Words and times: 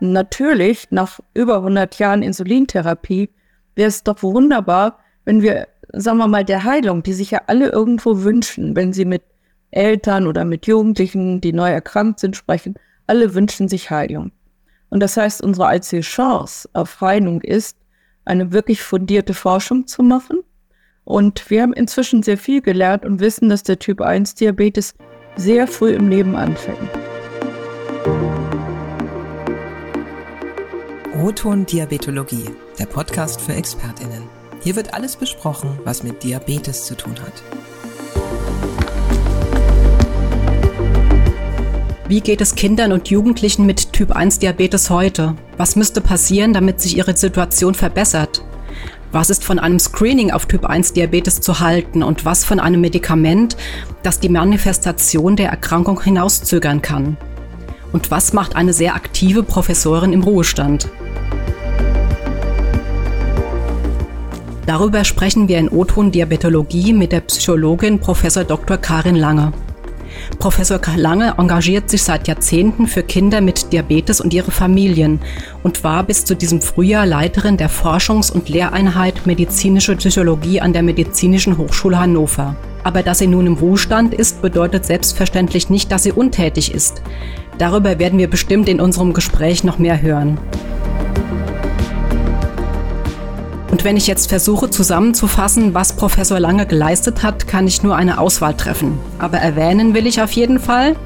natürlich 0.00 0.88
nach 0.90 1.20
über 1.34 1.56
100 1.56 1.98
Jahren 1.98 2.22
Insulintherapie 2.22 3.30
wäre 3.74 3.88
es 3.88 4.02
doch 4.02 4.22
wunderbar, 4.22 4.98
wenn 5.24 5.42
wir, 5.42 5.68
sagen 5.92 6.18
wir 6.18 6.28
mal, 6.28 6.44
der 6.44 6.64
Heilung, 6.64 7.02
die 7.02 7.12
sich 7.12 7.30
ja 7.30 7.42
alle 7.46 7.70
irgendwo 7.70 8.22
wünschen, 8.22 8.76
wenn 8.76 8.92
sie 8.92 9.04
mit 9.04 9.22
Eltern 9.70 10.26
oder 10.26 10.44
mit 10.44 10.66
Jugendlichen, 10.66 11.40
die 11.40 11.52
neu 11.52 11.70
erkrankt 11.70 12.20
sind, 12.20 12.36
sprechen, 12.36 12.74
alle 13.06 13.34
wünschen 13.34 13.68
sich 13.68 13.90
Heilung. 13.90 14.32
Und 14.88 15.00
das 15.00 15.16
heißt, 15.16 15.42
unsere 15.42 15.68
einzige 15.68 16.02
Chance 16.02 16.68
auf 16.72 17.00
Heilung 17.00 17.40
ist, 17.42 17.76
eine 18.24 18.52
wirklich 18.52 18.82
fundierte 18.82 19.34
Forschung 19.34 19.86
zu 19.86 20.02
machen. 20.02 20.40
Und 21.04 21.48
wir 21.50 21.62
haben 21.62 21.72
inzwischen 21.72 22.22
sehr 22.22 22.38
viel 22.38 22.60
gelernt 22.60 23.04
und 23.04 23.20
wissen, 23.20 23.48
dass 23.48 23.62
der 23.62 23.78
Typ 23.78 24.00
1 24.00 24.34
Diabetes 24.34 24.94
sehr 25.36 25.66
früh 25.66 25.92
im 25.92 26.08
Leben 26.08 26.36
anfängt. 26.36 27.09
Roton 31.20 31.66
Diabetologie, 31.66 32.46
der 32.78 32.86
Podcast 32.86 33.42
für 33.42 33.52
ExpertInnen. 33.52 34.22
Hier 34.62 34.74
wird 34.74 34.94
alles 34.94 35.16
besprochen, 35.16 35.78
was 35.84 36.02
mit 36.02 36.22
Diabetes 36.22 36.86
zu 36.86 36.96
tun 36.96 37.14
hat. 37.20 37.42
Wie 42.08 42.22
geht 42.22 42.40
es 42.40 42.54
Kindern 42.54 42.92
und 42.92 43.10
Jugendlichen 43.10 43.66
mit 43.66 43.92
Typ 43.92 44.12
1 44.12 44.38
Diabetes 44.38 44.88
heute? 44.88 45.36
Was 45.58 45.76
müsste 45.76 46.00
passieren, 46.00 46.54
damit 46.54 46.80
sich 46.80 46.96
ihre 46.96 47.14
Situation 47.14 47.74
verbessert? 47.74 48.42
Was 49.12 49.28
ist 49.28 49.44
von 49.44 49.58
einem 49.58 49.78
Screening 49.78 50.30
auf 50.30 50.46
Typ 50.46 50.64
1 50.64 50.94
Diabetes 50.94 51.42
zu 51.42 51.60
halten 51.60 52.02
und 52.02 52.24
was 52.24 52.46
von 52.46 52.60
einem 52.60 52.80
Medikament, 52.80 53.58
das 54.02 54.20
die 54.20 54.30
Manifestation 54.30 55.36
der 55.36 55.50
Erkrankung 55.50 56.00
hinauszögern 56.00 56.80
kann? 56.80 57.18
Und 57.92 58.10
was 58.10 58.32
macht 58.32 58.56
eine 58.56 58.72
sehr 58.72 58.94
aktive 58.94 59.42
Professorin 59.42 60.14
im 60.14 60.22
Ruhestand? 60.22 60.88
Darüber 64.70 65.02
sprechen 65.02 65.48
wir 65.48 65.58
in 65.58 65.68
O-Ton 65.68 66.12
Diabetologie 66.12 66.92
mit 66.92 67.10
der 67.10 67.22
Psychologin 67.22 67.98
Prof. 67.98 68.22
Dr. 68.22 68.76
Karin 68.76 69.16
Lange. 69.16 69.52
Professor 70.38 70.80
Lange 70.94 71.34
engagiert 71.38 71.90
sich 71.90 72.04
seit 72.04 72.28
Jahrzehnten 72.28 72.86
für 72.86 73.02
Kinder 73.02 73.40
mit 73.40 73.72
Diabetes 73.72 74.20
und 74.20 74.32
ihre 74.32 74.52
Familien 74.52 75.18
und 75.64 75.82
war 75.82 76.04
bis 76.04 76.24
zu 76.24 76.36
diesem 76.36 76.62
Frühjahr 76.62 77.04
Leiterin 77.04 77.56
der 77.56 77.68
Forschungs- 77.68 78.30
und 78.30 78.48
Lehreinheit 78.48 79.26
Medizinische 79.26 79.96
Psychologie 79.96 80.60
an 80.60 80.72
der 80.72 80.84
Medizinischen 80.84 81.58
Hochschule 81.58 81.98
Hannover. 81.98 82.54
Aber 82.84 83.02
dass 83.02 83.18
sie 83.18 83.26
nun 83.26 83.48
im 83.48 83.54
Ruhestand 83.54 84.14
ist, 84.14 84.40
bedeutet 84.40 84.86
selbstverständlich 84.86 85.68
nicht, 85.68 85.90
dass 85.90 86.04
sie 86.04 86.12
untätig 86.12 86.72
ist. 86.72 87.02
Darüber 87.58 87.98
werden 87.98 88.20
wir 88.20 88.30
bestimmt 88.30 88.68
in 88.68 88.80
unserem 88.80 89.14
Gespräch 89.14 89.64
noch 89.64 89.80
mehr 89.80 90.00
hören. 90.00 90.38
Und 93.80 93.84
wenn 93.84 93.96
ich 93.96 94.06
jetzt 94.06 94.28
versuche 94.28 94.68
zusammenzufassen, 94.68 95.72
was 95.72 95.94
Professor 95.94 96.38
Lange 96.38 96.66
geleistet 96.66 97.22
hat, 97.22 97.48
kann 97.48 97.66
ich 97.66 97.82
nur 97.82 97.96
eine 97.96 98.18
Auswahl 98.18 98.52
treffen. 98.52 98.98
Aber 99.18 99.38
erwähnen 99.38 99.94
will 99.94 100.06
ich 100.06 100.20
auf 100.20 100.32
jeden 100.32 100.58
Fall 100.58 100.96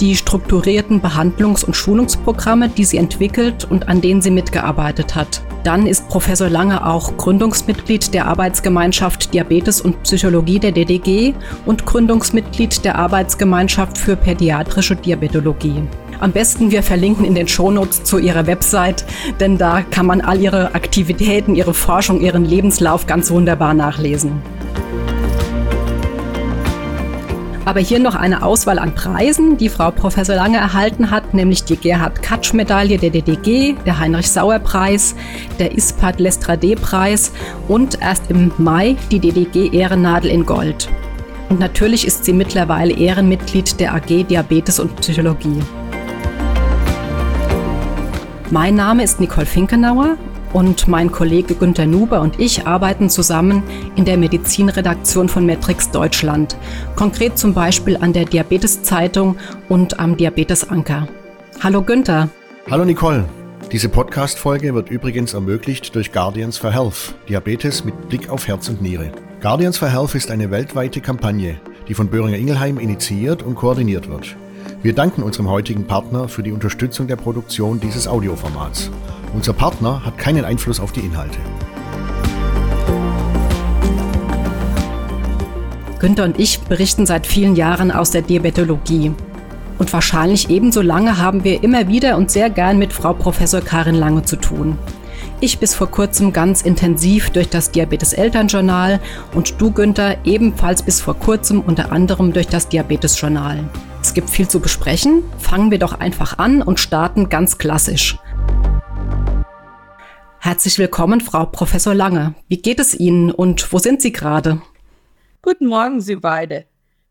die 0.00 0.14
strukturierten 0.14 1.00
Behandlungs- 1.00 1.64
und 1.64 1.74
Schulungsprogramme, 1.74 2.68
die 2.68 2.84
sie 2.84 2.98
entwickelt 2.98 3.64
und 3.64 3.88
an 3.88 4.02
denen 4.02 4.20
sie 4.20 4.30
mitgearbeitet 4.30 5.14
hat. 5.14 5.40
Dann 5.64 5.86
ist 5.86 6.06
Professor 6.10 6.50
Lange 6.50 6.86
auch 6.86 7.16
Gründungsmitglied 7.16 8.12
der 8.12 8.26
Arbeitsgemeinschaft 8.26 9.32
Diabetes 9.32 9.80
und 9.80 10.02
Psychologie 10.02 10.58
der 10.58 10.72
DDG 10.72 11.32
und 11.64 11.86
Gründungsmitglied 11.86 12.84
der 12.84 12.98
Arbeitsgemeinschaft 12.98 13.96
für 13.96 14.14
pädiatrische 14.14 14.94
Diabetologie. 14.94 15.82
Am 16.20 16.32
besten 16.32 16.70
wir 16.70 16.82
verlinken 16.82 17.24
in 17.24 17.34
den 17.34 17.48
Shownotes 17.48 18.04
zu 18.04 18.18
ihrer 18.18 18.46
Website, 18.46 19.04
denn 19.40 19.58
da 19.58 19.82
kann 19.82 20.06
man 20.06 20.20
all 20.20 20.40
ihre 20.40 20.74
Aktivitäten, 20.74 21.54
ihre 21.54 21.74
Forschung, 21.74 22.20
ihren 22.20 22.44
Lebenslauf 22.44 23.06
ganz 23.06 23.30
wunderbar 23.30 23.74
nachlesen. 23.74 24.42
Aber 27.66 27.80
hier 27.80 27.98
noch 27.98 28.14
eine 28.14 28.42
Auswahl 28.42 28.78
an 28.78 28.94
Preisen, 28.94 29.56
die 29.56 29.70
Frau 29.70 29.90
Professor 29.90 30.36
Lange 30.36 30.58
erhalten 30.58 31.10
hat, 31.10 31.32
nämlich 31.32 31.64
die 31.64 31.76
Gerhard 31.76 32.22
Katsch 32.22 32.52
Medaille 32.52 32.98
der 32.98 33.10
DDG, 33.10 33.74
der 33.86 33.98
Heinrich 33.98 34.30
Sauer 34.30 34.58
Preis, 34.58 35.14
der 35.58 35.72
Ispat 35.72 36.20
Lestrade 36.20 36.76
Preis 36.76 37.32
und 37.66 38.00
erst 38.02 38.30
im 38.30 38.52
Mai 38.58 38.96
die 39.10 39.18
DDG 39.18 39.70
Ehrennadel 39.72 40.30
in 40.30 40.44
Gold. 40.44 40.90
Und 41.48 41.58
natürlich 41.58 42.06
ist 42.06 42.24
sie 42.24 42.32
mittlerweile 42.32 42.92
Ehrenmitglied 42.92 43.80
der 43.80 43.94
AG 43.94 44.24
Diabetes 44.24 44.78
und 44.78 44.96
Psychologie. 44.96 45.60
Mein 48.50 48.74
Name 48.74 49.02
ist 49.02 49.20
Nicole 49.20 49.46
Finkenauer 49.46 50.18
und 50.52 50.86
mein 50.86 51.10
Kollege 51.10 51.54
Günter 51.54 51.86
Nuber 51.86 52.20
und 52.20 52.38
ich 52.38 52.66
arbeiten 52.66 53.08
zusammen 53.08 53.62
in 53.96 54.04
der 54.04 54.18
Medizinredaktion 54.18 55.28
von 55.28 55.46
Metrix 55.46 55.90
Deutschland, 55.90 56.56
konkret 56.94 57.38
zum 57.38 57.54
Beispiel 57.54 57.96
an 57.96 58.12
der 58.12 58.26
Diabetes-Zeitung 58.26 59.36
und 59.70 59.98
am 59.98 60.16
Diabetes-Anker. 60.16 61.08
Hallo 61.62 61.82
Günter. 61.82 62.28
Hallo 62.70 62.84
Nicole. 62.84 63.24
Diese 63.72 63.88
Podcast-Folge 63.88 64.74
wird 64.74 64.90
übrigens 64.90 65.32
ermöglicht 65.32 65.94
durch 65.94 66.12
Guardians 66.12 66.58
for 66.58 66.70
Health, 66.70 67.14
Diabetes 67.28 67.82
mit 67.82 68.08
Blick 68.10 68.28
auf 68.28 68.46
Herz 68.46 68.68
und 68.68 68.82
Niere. 68.82 69.10
Guardians 69.40 69.78
for 69.78 69.88
Health 69.88 70.14
ist 70.14 70.30
eine 70.30 70.50
weltweite 70.50 71.00
Kampagne, 71.00 71.58
die 71.88 71.94
von 71.94 72.08
Böhringer 72.08 72.36
Ingelheim 72.36 72.78
initiiert 72.78 73.42
und 73.42 73.54
koordiniert 73.54 74.08
wird. 74.08 74.36
Wir 74.84 74.92
danken 74.92 75.22
unserem 75.22 75.48
heutigen 75.48 75.86
Partner 75.86 76.28
für 76.28 76.42
die 76.42 76.52
Unterstützung 76.52 77.06
der 77.06 77.16
Produktion 77.16 77.80
dieses 77.80 78.06
Audioformats. 78.06 78.90
Unser 79.32 79.54
Partner 79.54 80.04
hat 80.04 80.18
keinen 80.18 80.44
Einfluss 80.44 80.78
auf 80.78 80.92
die 80.92 81.00
Inhalte. 81.00 81.38
Günther 86.00 86.24
und 86.24 86.38
ich 86.38 86.60
berichten 86.60 87.06
seit 87.06 87.26
vielen 87.26 87.56
Jahren 87.56 87.92
aus 87.92 88.10
der 88.10 88.20
Diabetologie. 88.20 89.12
Und 89.78 89.90
wahrscheinlich 89.90 90.50
ebenso 90.50 90.82
lange 90.82 91.16
haben 91.16 91.44
wir 91.44 91.64
immer 91.64 91.88
wieder 91.88 92.18
und 92.18 92.30
sehr 92.30 92.50
gern 92.50 92.78
mit 92.78 92.92
Frau 92.92 93.14
Professor 93.14 93.62
Karin 93.62 93.94
Lange 93.94 94.24
zu 94.24 94.36
tun. 94.36 94.76
Ich 95.40 95.58
bis 95.58 95.74
vor 95.74 95.90
kurzem 95.90 96.32
ganz 96.32 96.62
intensiv 96.62 97.30
durch 97.30 97.48
das 97.48 97.70
Diabetes-Elternjournal 97.72 99.00
und 99.34 99.60
du, 99.60 99.72
Günther, 99.72 100.16
ebenfalls 100.24 100.82
bis 100.82 101.00
vor 101.00 101.14
kurzem 101.14 101.60
unter 101.60 101.92
anderem 101.92 102.32
durch 102.32 102.46
das 102.46 102.68
Diabetes-Journal. 102.68 103.68
Es 104.00 104.14
gibt 104.14 104.30
viel 104.30 104.48
zu 104.48 104.60
besprechen. 104.60 105.22
Fangen 105.38 105.70
wir 105.70 105.78
doch 105.78 105.98
einfach 105.98 106.38
an 106.38 106.62
und 106.62 106.78
starten 106.78 107.28
ganz 107.28 107.58
klassisch. 107.58 108.16
Herzlich 110.38 110.78
willkommen, 110.78 111.20
Frau 111.20 111.46
Professor 111.46 111.94
Lange. 111.94 112.34
Wie 112.48 112.62
geht 112.62 112.78
es 112.78 112.94
Ihnen 112.94 113.30
und 113.30 113.72
wo 113.72 113.78
sind 113.78 114.00
Sie 114.00 114.12
gerade? 114.12 114.62
Guten 115.42 115.66
Morgen, 115.66 116.00
Sie 116.00 116.16
beide. 116.16 116.66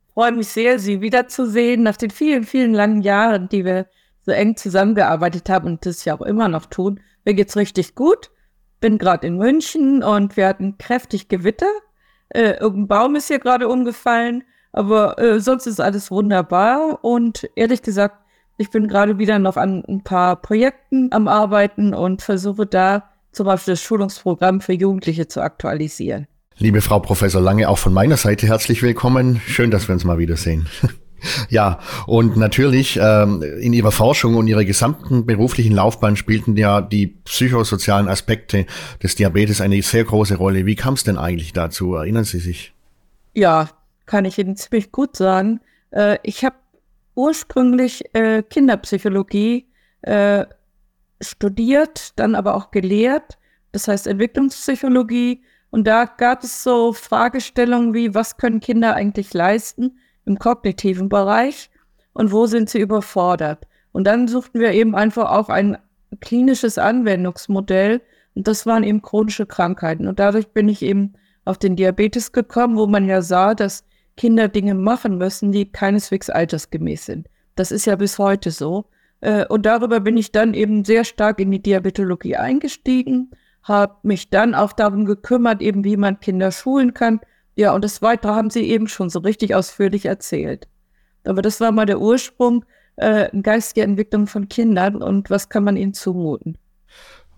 Ich 0.08 0.14
freue 0.14 0.32
mich 0.32 0.48
sehr, 0.48 0.80
Sie 0.80 1.02
wiederzusehen 1.02 1.84
nach 1.84 1.98
den 1.98 2.10
vielen, 2.10 2.46
vielen 2.46 2.74
langen 2.74 3.02
Jahren, 3.02 3.50
die 3.50 3.66
wir 3.66 3.88
so 4.26 4.32
eng 4.32 4.56
zusammengearbeitet 4.56 5.50
haben 5.50 5.68
und 5.68 5.86
das 5.86 6.06
ja 6.06 6.16
auch 6.16 6.22
immer 6.22 6.48
noch 6.48 6.68
tun. 6.68 7.00
Mir 7.26 7.34
geht's 7.34 7.56
richtig 7.56 7.96
gut. 7.96 8.32
Bin 8.80 8.98
gerade 8.98 9.28
in 9.28 9.38
München 9.38 10.04
und 10.04 10.36
wir 10.36 10.48
hatten 10.48 10.78
kräftig 10.78 11.30
Gewitter. 11.30 11.72
Äh, 12.30 12.58
irgendein 12.60 12.88
Baum 12.88 13.16
ist 13.16 13.28
hier 13.28 13.40
gerade 13.40 13.68
umgefallen. 13.68 14.44
Aber 14.74 15.20
äh, 15.20 15.40
sonst 15.40 15.68
ist 15.68 15.80
alles 15.80 16.10
wunderbar 16.10 17.04
und 17.04 17.48
ehrlich 17.56 17.84
gesagt, 17.84 18.18
ich 18.58 18.72
bin 18.72 18.88
gerade 18.88 19.20
wieder 19.20 19.40
noch 19.40 19.56
an 19.56 19.84
ein 19.88 20.04
paar 20.04 20.36
Projekten 20.36 21.12
am 21.12 21.28
Arbeiten 21.28 21.94
und 21.94 22.22
versuche 22.22 22.66
da 22.66 23.10
zum 23.32 23.46
Beispiel 23.46 23.74
das 23.74 23.82
Schulungsprogramm 23.82 24.62
für 24.62 24.74
Jugendliche 24.74 25.28
zu 25.28 25.42
aktualisieren. 25.42 26.28
Liebe 26.58 26.82
Frau 26.82 27.00
Professor 27.00 27.42
Lange, 27.42 27.70
auch 27.70 27.78
von 27.78 27.94
meiner 27.94 28.18
Seite 28.18 28.48
herzlich 28.48 28.84
willkommen. 28.84 29.42
Schön, 29.48 29.72
dass 29.72 29.88
wir 29.88 29.94
uns 29.94 30.04
mal 30.04 30.18
wiedersehen. 30.18 30.68
Ja, 31.50 31.80
und 32.08 32.38
natürlich 32.38 33.00
ähm, 33.02 33.42
in 33.42 33.74
Ihrer 33.74 33.92
Forschung 33.92 34.36
und 34.36 34.48
Ihrer 34.48 34.66
gesamten 34.66 35.26
beruflichen 35.26 35.74
Laufbahn 35.74 36.16
spielten 36.16 36.56
ja 36.58 36.82
die 36.82 37.08
psychosozialen 37.08 38.08
Aspekte 38.08 38.66
des 39.02 39.16
Diabetes 39.16 39.62
eine 39.62 39.82
sehr 39.82 40.04
große 40.04 40.36
Rolle. 40.36 40.66
Wie 40.66 40.76
kam 40.76 40.96
es 40.96 41.04
denn 41.04 41.18
eigentlich 41.18 41.54
dazu? 41.54 41.96
Erinnern 41.96 42.24
Sie 42.24 42.40
sich? 42.40 42.74
Ja, 43.34 43.70
kann 44.06 44.26
ich 44.26 44.38
Ihnen 44.38 44.56
ziemlich 44.56 44.92
gut 44.92 45.16
sagen. 45.16 45.60
Äh, 45.92 46.18
ich 46.24 46.44
habe 46.44 46.56
ursprünglich 47.16 48.04
äh, 48.14 48.42
Kinderpsychologie 48.44 49.68
äh, 50.02 50.46
studiert, 51.22 52.12
dann 52.18 52.36
aber 52.36 52.56
auch 52.56 52.72
gelehrt, 52.72 53.38
das 53.72 53.88
heißt 53.88 54.08
Entwicklungspsychologie. 54.08 55.44
Und 55.70 55.86
da 55.88 56.06
gab 56.06 56.44
es 56.44 56.62
so 56.62 56.94
Fragestellungen 56.94 57.94
wie, 57.94 58.14
was 58.14 58.38
können 58.38 58.60
Kinder 58.60 58.96
eigentlich 58.96 59.34
leisten 59.34 59.98
im 60.26 60.40
kognitiven 60.40 61.10
Bereich 61.10 61.70
und 62.14 62.32
wo 62.32 62.46
sind 62.46 62.70
sie 62.70 62.80
überfordert? 62.80 63.68
Und 63.92 64.06
dann 64.06 64.28
suchten 64.28 64.60
wir 64.60 64.72
eben 64.72 64.96
einfach 64.96 65.32
auch 65.32 65.50
ein 65.50 65.78
klinisches 66.22 66.78
Anwendungsmodell 66.78 68.02
und 68.36 68.48
das 68.48 68.66
waren 68.66 68.84
eben 68.84 69.02
chronische 69.02 69.46
Krankheiten. 69.46 70.08
Und 70.08 70.20
dadurch 70.20 70.50
bin 70.50 70.70
ich 70.70 70.82
eben 70.82 71.14
auf 71.46 71.58
den 71.58 71.76
Diabetes 71.76 72.32
gekommen, 72.32 72.78
wo 72.78 72.88
man 72.88 73.08
ja 73.08 73.22
sah, 73.22 73.54
dass 73.54 73.86
Kinder 74.18 74.48
Dinge 74.48 74.76
machen 74.76 75.18
müssen, 75.18 75.52
die 75.52 75.72
keineswegs 75.72 76.30
altersgemäß 76.30 77.06
sind. 77.06 77.28
Das 77.56 77.72
ist 77.72 77.86
ja 77.86 77.96
bis 77.96 78.18
heute 78.20 78.52
so. 78.52 78.86
Äh, 79.22 79.46
und 79.48 79.66
darüber 79.66 80.00
bin 80.00 80.18
ich 80.18 80.32
dann 80.32 80.54
eben 80.54 80.86
sehr 80.86 81.04
stark 81.04 81.40
in 81.40 81.52
die 81.52 81.62
Diabetologie 81.62 82.36
eingestiegen, 82.36 83.32
habe 83.64 83.96
mich 84.04 84.30
dann 84.30 84.56
auch 84.56 84.74
darum 84.74 85.06
gekümmert, 85.06 85.62
eben 85.62 85.84
wie 85.84 85.98
man 85.98 86.20
Kinder 86.20 86.52
schulen 86.52 86.94
kann. 86.94 87.22
Ja, 87.56 87.74
und 87.74 87.84
das 87.84 88.02
Weitere 88.02 88.32
haben 88.32 88.50
Sie 88.50 88.64
eben 88.64 88.88
schon 88.88 89.10
so 89.10 89.20
richtig 89.20 89.56
ausführlich 89.56 90.06
erzählt. 90.06 90.68
Aber 91.24 91.42
das 91.42 91.60
war 91.60 91.72
mal 91.72 91.86
der 91.86 92.02
Ursprung, 92.02 92.66
äh, 92.96 93.30
geistige 93.42 93.84
Entwicklung 93.86 94.28
von 94.28 94.50
Kindern 94.50 95.02
und 95.02 95.30
was 95.30 95.50
kann 95.50 95.64
man 95.64 95.78
ihnen 95.78 95.94
zumuten. 95.94 96.58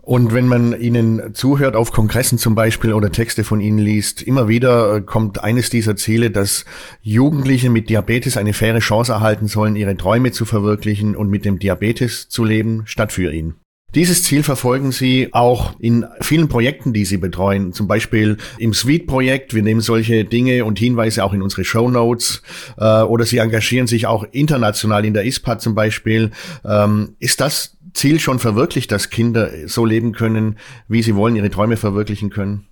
Und 0.05 0.35
wenn 0.35 0.47
man 0.47 0.79
Ihnen 0.79 1.33
zuhört, 1.33 1.75
auf 1.75 1.91
Kongressen 1.91 2.37
zum 2.37 2.53
Beispiel 2.53 2.93
oder 2.93 3.11
Texte 3.11 3.43
von 3.43 3.59
Ihnen 3.59 3.79
liest, 3.79 4.21
immer 4.21 4.47
wieder 4.47 4.97
äh, 4.97 5.01
kommt 5.01 5.43
eines 5.43 5.71
dieser 5.71 5.95
Ziele, 5.95 6.29
dass 6.29 6.63
Jugendliche 7.01 7.71
mit 7.71 7.89
Diabetes 7.89 8.37
eine 8.37 8.53
faire 8.53 8.77
Chance 8.77 9.13
erhalten 9.13 9.47
sollen, 9.47 9.75
ihre 9.75 9.97
Träume 9.97 10.31
zu 10.31 10.45
verwirklichen 10.45 11.15
und 11.15 11.31
mit 11.31 11.43
dem 11.43 11.57
Diabetes 11.57 12.29
zu 12.29 12.43
leben, 12.43 12.83
statt 12.85 13.13
für 13.13 13.33
ihn. 13.33 13.55
Dieses 13.95 14.23
Ziel 14.23 14.43
verfolgen 14.43 14.91
Sie 14.91 15.29
auch 15.31 15.79
in 15.79 16.05
vielen 16.19 16.49
Projekten, 16.49 16.91
die 16.91 17.05
Sie 17.05 17.15
betreuen, 17.15 17.71
zum 17.71 17.87
Beispiel 17.87 18.35
im 18.57 18.73
Suite-Projekt. 18.73 19.53
Wir 19.53 19.63
nehmen 19.63 19.79
solche 19.79 20.25
Dinge 20.25 20.65
und 20.65 20.77
Hinweise 20.77 21.23
auch 21.23 21.31
in 21.31 21.41
unsere 21.41 21.63
Show 21.63 21.89
Notes. 21.89 22.41
Äh, 22.77 23.03
oder 23.03 23.23
Sie 23.25 23.37
engagieren 23.37 23.87
sich 23.87 24.05
auch 24.05 24.25
international 24.31 25.05
in 25.05 25.13
der 25.13 25.23
ISPA 25.23 25.59
zum 25.59 25.75
Beispiel. 25.75 26.31
Ähm, 26.65 27.15
ist 27.19 27.39
das 27.39 27.77
Ziel 27.93 28.19
schon 28.19 28.39
verwirklicht, 28.39 28.91
dass 28.91 29.09
Kinder 29.09 29.49
so 29.65 29.85
leben 29.85 30.11
können, 30.11 30.57
wie 30.89 31.01
sie 31.01 31.15
wollen, 31.15 31.37
ihre 31.37 31.49
Träume 31.49 31.77
verwirklichen 31.77 32.29
können? 32.29 32.67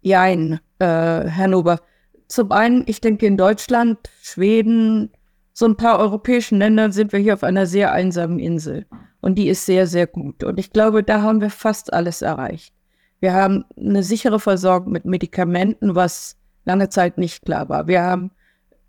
Jein, 0.00 0.58
äh, 0.80 0.86
Herr 0.86 1.46
Nober. 1.46 1.82
Zum 2.26 2.50
einen, 2.50 2.82
ich 2.86 3.00
denke, 3.00 3.26
in 3.26 3.36
Deutschland, 3.36 3.98
Schweden, 4.22 5.10
so 5.52 5.66
ein 5.66 5.76
paar 5.76 6.00
europäischen 6.00 6.58
Ländern 6.58 6.90
sind 6.90 7.12
wir 7.12 7.20
hier 7.20 7.34
auf 7.34 7.44
einer 7.44 7.66
sehr 7.66 7.92
einsamen 7.92 8.40
Insel. 8.40 8.86
Und 9.24 9.36
die 9.36 9.48
ist 9.48 9.64
sehr, 9.64 9.86
sehr 9.86 10.06
gut. 10.06 10.44
Und 10.44 10.58
ich 10.58 10.70
glaube, 10.70 11.02
da 11.02 11.22
haben 11.22 11.40
wir 11.40 11.48
fast 11.48 11.94
alles 11.94 12.20
erreicht. 12.20 12.74
Wir 13.20 13.32
haben 13.32 13.64
eine 13.74 14.02
sichere 14.02 14.38
Versorgung 14.38 14.92
mit 14.92 15.06
Medikamenten, 15.06 15.94
was 15.94 16.36
lange 16.66 16.90
Zeit 16.90 17.16
nicht 17.16 17.42
klar 17.42 17.70
war. 17.70 17.86
Wir 17.86 18.02
haben 18.02 18.32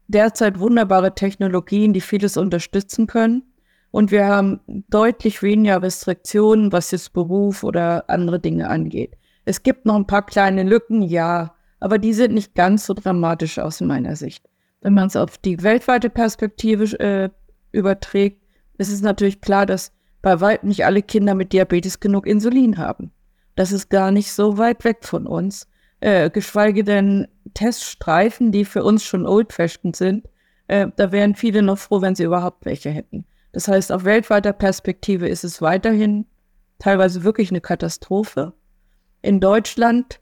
derzeit 0.09 0.59
wunderbare 0.59 1.15
Technologien, 1.15 1.93
die 1.93 2.01
vieles 2.01 2.35
unterstützen 2.35 3.07
können. 3.07 3.43
Und 3.91 4.11
wir 4.11 4.27
haben 4.27 4.59
deutlich 4.89 5.41
weniger 5.41 5.81
Restriktionen, 5.81 6.73
was 6.73 6.91
jetzt 6.91 7.13
Beruf 7.13 7.63
oder 7.63 8.09
andere 8.09 8.41
Dinge 8.41 8.69
angeht. 8.69 9.15
Es 9.45 9.63
gibt 9.63 9.85
noch 9.85 9.95
ein 9.95 10.05
paar 10.05 10.25
kleine 10.25 10.63
Lücken, 10.63 11.01
ja, 11.01 11.55
aber 11.79 11.97
die 11.97 12.11
sind 12.11 12.33
nicht 12.33 12.55
ganz 12.55 12.85
so 12.85 12.93
dramatisch 12.93 13.57
aus 13.57 13.79
meiner 13.79 14.17
Sicht. 14.17 14.43
Wenn 14.81 14.95
man 14.95 15.07
es 15.07 15.15
auf 15.15 15.37
die 15.37 15.63
weltweite 15.63 16.09
Perspektive 16.09 16.99
äh, 16.99 17.29
überträgt, 17.71 18.43
ist 18.77 18.91
es 18.91 18.99
natürlich 18.99 19.39
klar, 19.39 19.65
dass 19.65 19.94
bei 20.25 20.42
weitem 20.42 20.69
nicht 20.69 20.86
alle 20.86 21.04
Kinder 21.04 21.36
mit 21.36 21.54
Diabetes 21.54 22.00
genug 22.00 22.25
Insulin 22.25 22.80
haben. 22.80 23.12
Das 23.56 23.72
ist 23.72 23.89
gar 23.89 24.10
nicht 24.10 24.33
so 24.33 24.57
weit 24.57 24.83
weg 24.83 25.06
von 25.06 25.27
uns. 25.27 25.68
Äh, 26.00 26.31
geschweige 26.31 26.83
denn 26.83 27.27
Teststreifen, 27.54 28.51
die 28.51 28.66
für 28.66 28.83
uns 28.83 29.04
schon 29.04 29.27
old-fashioned 29.27 29.95
sind, 29.95 30.27
äh, 30.68 30.88
da 30.95 31.12
wären 31.12 31.36
viele 31.36 31.62
noch 31.62 31.77
froh, 31.77 32.01
wenn 32.01 32.16
sie 32.16 32.24
überhaupt 32.24 32.66
welche 32.66 32.89
hätten. 32.89 33.25
Das 33.51 33.68
heißt, 33.68 33.92
auf 33.92 34.04
weltweiter 34.04 34.51
Perspektive 34.51 35.27
ist 35.27 35.44
es 35.44 35.62
weiterhin 35.62 36.25
teilweise 36.80 37.24
wirklich 37.24 37.51
eine 37.51 37.62
Katastrophe. 37.62 38.54
In 39.21 39.39
Deutschland 39.39 40.21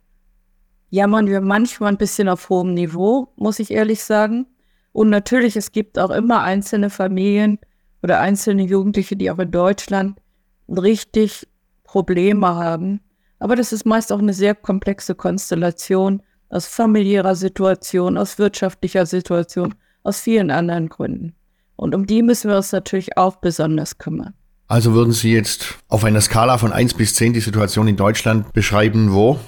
jammern 0.89 1.27
wir 1.27 1.39
manchmal 1.39 1.93
ein 1.93 1.97
bisschen 1.97 2.27
auf 2.27 2.49
hohem 2.49 2.73
Niveau, 2.73 3.29
muss 3.37 3.57
ich 3.57 3.71
ehrlich 3.71 4.03
sagen. 4.03 4.47
Und 4.91 5.09
natürlich, 5.09 5.55
es 5.55 5.71
gibt 5.71 5.97
auch 5.97 6.11
immer 6.11 6.41
einzelne 6.41 6.89
Familien 6.89 7.57
oder 8.03 8.19
einzelne 8.19 8.63
Jugendliche, 8.63 9.15
die 9.15 9.31
auch 9.31 9.39
in 9.39 9.49
Deutschland 9.49 10.19
richtig 10.67 11.47
Probleme 11.83 12.47
haben. 12.47 12.99
Aber 13.39 13.55
das 13.55 13.73
ist 13.73 13.85
meist 13.85 14.11
auch 14.11 14.19
eine 14.19 14.33
sehr 14.33 14.55
komplexe 14.55 15.15
Konstellation 15.15 16.21
aus 16.49 16.67
familiärer 16.67 17.35
Situation, 17.35 18.17
aus 18.17 18.37
wirtschaftlicher 18.37 19.05
Situation, 19.05 19.73
aus 20.03 20.19
vielen 20.19 20.51
anderen 20.51 20.89
Gründen. 20.89 21.33
Und 21.75 21.95
um 21.95 22.05
die 22.05 22.21
müssen 22.21 22.49
wir 22.49 22.57
uns 22.57 22.71
natürlich 22.71 23.17
auch 23.17 23.37
besonders 23.37 23.97
kümmern. 23.97 24.33
Also 24.67 24.93
würden 24.93 25.13
Sie 25.13 25.33
jetzt 25.33 25.77
auf 25.87 26.03
einer 26.03 26.21
Skala 26.21 26.57
von 26.57 26.71
1 26.71 26.93
bis 26.93 27.15
10 27.15 27.33
die 27.33 27.39
Situation 27.39 27.87
in 27.87 27.97
Deutschland 27.97 28.53
beschreiben, 28.53 29.13
wo? 29.13 29.39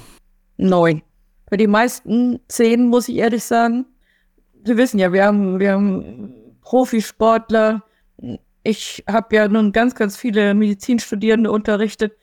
Neun. 0.56 1.02
Für 1.48 1.56
die 1.56 1.66
meisten 1.66 2.40
zehn, 2.48 2.88
muss 2.88 3.08
ich 3.08 3.16
ehrlich 3.16 3.44
sagen. 3.44 3.86
Sie 4.64 4.76
wissen 4.76 4.98
ja, 4.98 5.12
wir 5.12 5.24
haben, 5.24 5.60
wir 5.60 5.72
haben 5.72 6.32
Profisportler. 6.60 7.82
Ich 8.66 9.04
habe 9.08 9.36
ja 9.36 9.48
nun 9.48 9.72
ganz, 9.72 9.94
ganz 9.94 10.16
viele 10.16 10.54
Medizinstudierende 10.54 11.50
unterrichtet. 11.50 12.16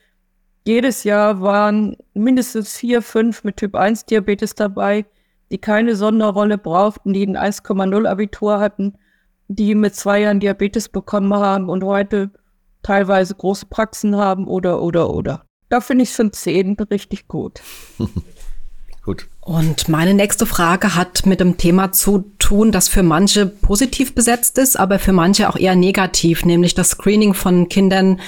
Jedes 0.66 1.04
Jahr 1.04 1.42
waren 1.42 1.98
mindestens 2.14 2.78
vier, 2.78 3.02
fünf 3.02 3.44
mit 3.44 3.58
Typ 3.58 3.76
1 3.76 4.06
Diabetes 4.06 4.56
dabei, 4.56 5.06
die 5.52 5.58
keine 5.58 5.96
Sonderrolle 5.96 6.58
brauchten, 6.58 7.14
die 7.14 7.26
ein 7.26 7.38
1,0 7.38 8.08
Abitur 8.08 8.60
hatten 8.60 8.98
die 9.48 9.76
mit 9.76 9.96
zwei 9.96 10.22
Jahren 10.22 10.40
Diabetes 10.40 10.90
bekommen 10.90 11.34
haben 11.34 11.70
und 11.70 11.84
heute 11.84 12.32
teilweise 12.82 13.36
große 13.36 13.68
Praxen 13.68 14.16
haben 14.16 14.48
oder, 14.48 14.82
oder, 14.82 15.10
oder. 15.10 15.46
Da 15.70 15.82
finde 15.82 16.04
ich 16.04 16.12
schon 16.12 16.34
zehn 16.34 16.76
richtig 16.76 17.28
gut. 17.28 17.62
Gut. 19.04 19.28
Und 19.46 19.90
meine 19.90 20.14
nächste 20.14 20.46
Frage 20.46 20.96
hat 20.96 21.26
mit 21.26 21.42
dem 21.42 21.58
Thema 21.58 21.92
zu 21.92 22.32
tun, 22.40 22.72
das 22.72 22.88
für 22.88 23.04
manche 23.04 23.46
positiv 23.46 24.16
besetzt 24.16 24.58
ist, 24.58 24.80
aber 24.80 25.00
für 25.00 25.12
manche 25.12 25.50
auch 25.50 25.58
eher 25.58 25.76
negativ, 25.76 26.46
nämlich 26.46 26.76
das 26.76 26.92
Screening 26.92 27.34
von 27.34 27.68
Kindern 27.68 28.22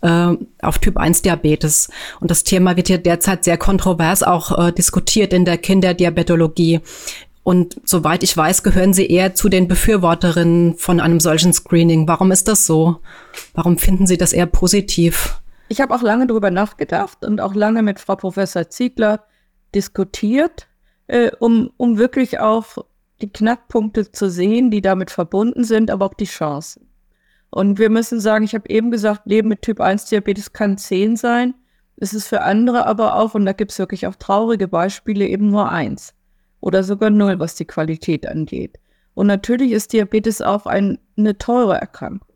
äh, 0.00 0.28
auf 0.62 0.78
Typ 0.78 0.96
1 0.96 1.20
Diabetes. 1.20 1.90
Und 2.20 2.30
das 2.30 2.42
Thema 2.42 2.74
wird 2.74 2.88
ja 2.88 2.96
derzeit 2.96 3.44
sehr 3.44 3.58
kontrovers 3.58 4.22
auch 4.22 4.68
äh, 4.68 4.72
diskutiert 4.72 5.34
in 5.34 5.44
der 5.44 5.58
Kinderdiabetologie. 5.58 6.80
Und 7.42 7.78
soweit 7.84 8.22
ich 8.22 8.34
weiß, 8.34 8.62
gehören 8.62 8.94
Sie 8.94 9.06
eher 9.06 9.34
zu 9.34 9.50
den 9.50 9.68
Befürworterinnen 9.68 10.76
von 10.76 11.00
einem 11.00 11.20
solchen 11.20 11.52
Screening. 11.52 12.08
Warum 12.08 12.30
ist 12.30 12.48
das 12.48 12.64
so? 12.64 12.96
Warum 13.52 13.76
finden 13.76 14.06
Sie 14.06 14.16
das 14.16 14.32
eher 14.32 14.46
positiv? 14.46 15.38
Ich 15.68 15.82
habe 15.82 15.94
auch 15.94 16.02
lange 16.02 16.26
darüber 16.26 16.50
nachgedacht 16.50 17.26
und 17.26 17.42
auch 17.42 17.54
lange 17.54 17.82
mit 17.82 18.00
Frau 18.00 18.16
Professor 18.16 18.70
Ziegler 18.70 19.20
diskutiert, 19.74 20.68
äh, 21.06 21.30
um, 21.38 21.70
um 21.76 21.98
wirklich 21.98 22.38
auch 22.40 22.78
die 23.20 23.32
Knackpunkte 23.32 24.10
zu 24.10 24.30
sehen, 24.30 24.70
die 24.70 24.82
damit 24.82 25.10
verbunden 25.10 25.64
sind, 25.64 25.90
aber 25.90 26.06
auch 26.06 26.14
die 26.14 26.24
Chancen. 26.24 26.88
Und 27.50 27.78
wir 27.78 27.90
müssen 27.90 28.20
sagen, 28.20 28.44
ich 28.44 28.54
habe 28.54 28.68
eben 28.70 28.90
gesagt, 28.90 29.22
Leben 29.26 29.48
mit 29.48 29.62
Typ 29.62 29.80
1 29.80 30.06
Diabetes 30.06 30.52
kann 30.52 30.78
10 30.78 31.16
sein. 31.16 31.54
Es 31.96 32.14
ist 32.14 32.28
für 32.28 32.42
andere 32.42 32.86
aber 32.86 33.16
auch, 33.16 33.34
und 33.34 33.44
da 33.44 33.52
gibt 33.52 33.70
es 33.70 33.78
wirklich 33.78 34.06
auch 34.06 34.16
traurige 34.16 34.68
Beispiele, 34.68 35.26
eben 35.26 35.48
nur 35.48 35.70
eins 35.70 36.14
oder 36.60 36.82
sogar 36.82 37.10
null, 37.10 37.38
was 37.38 37.54
die 37.54 37.66
Qualität 37.66 38.26
angeht. 38.26 38.78
Und 39.14 39.26
natürlich 39.26 39.72
ist 39.72 39.92
Diabetes 39.92 40.40
auch 40.40 40.64
ein, 40.64 40.98
eine 41.18 41.36
teure 41.36 41.76
Erkrankung, 41.76 42.34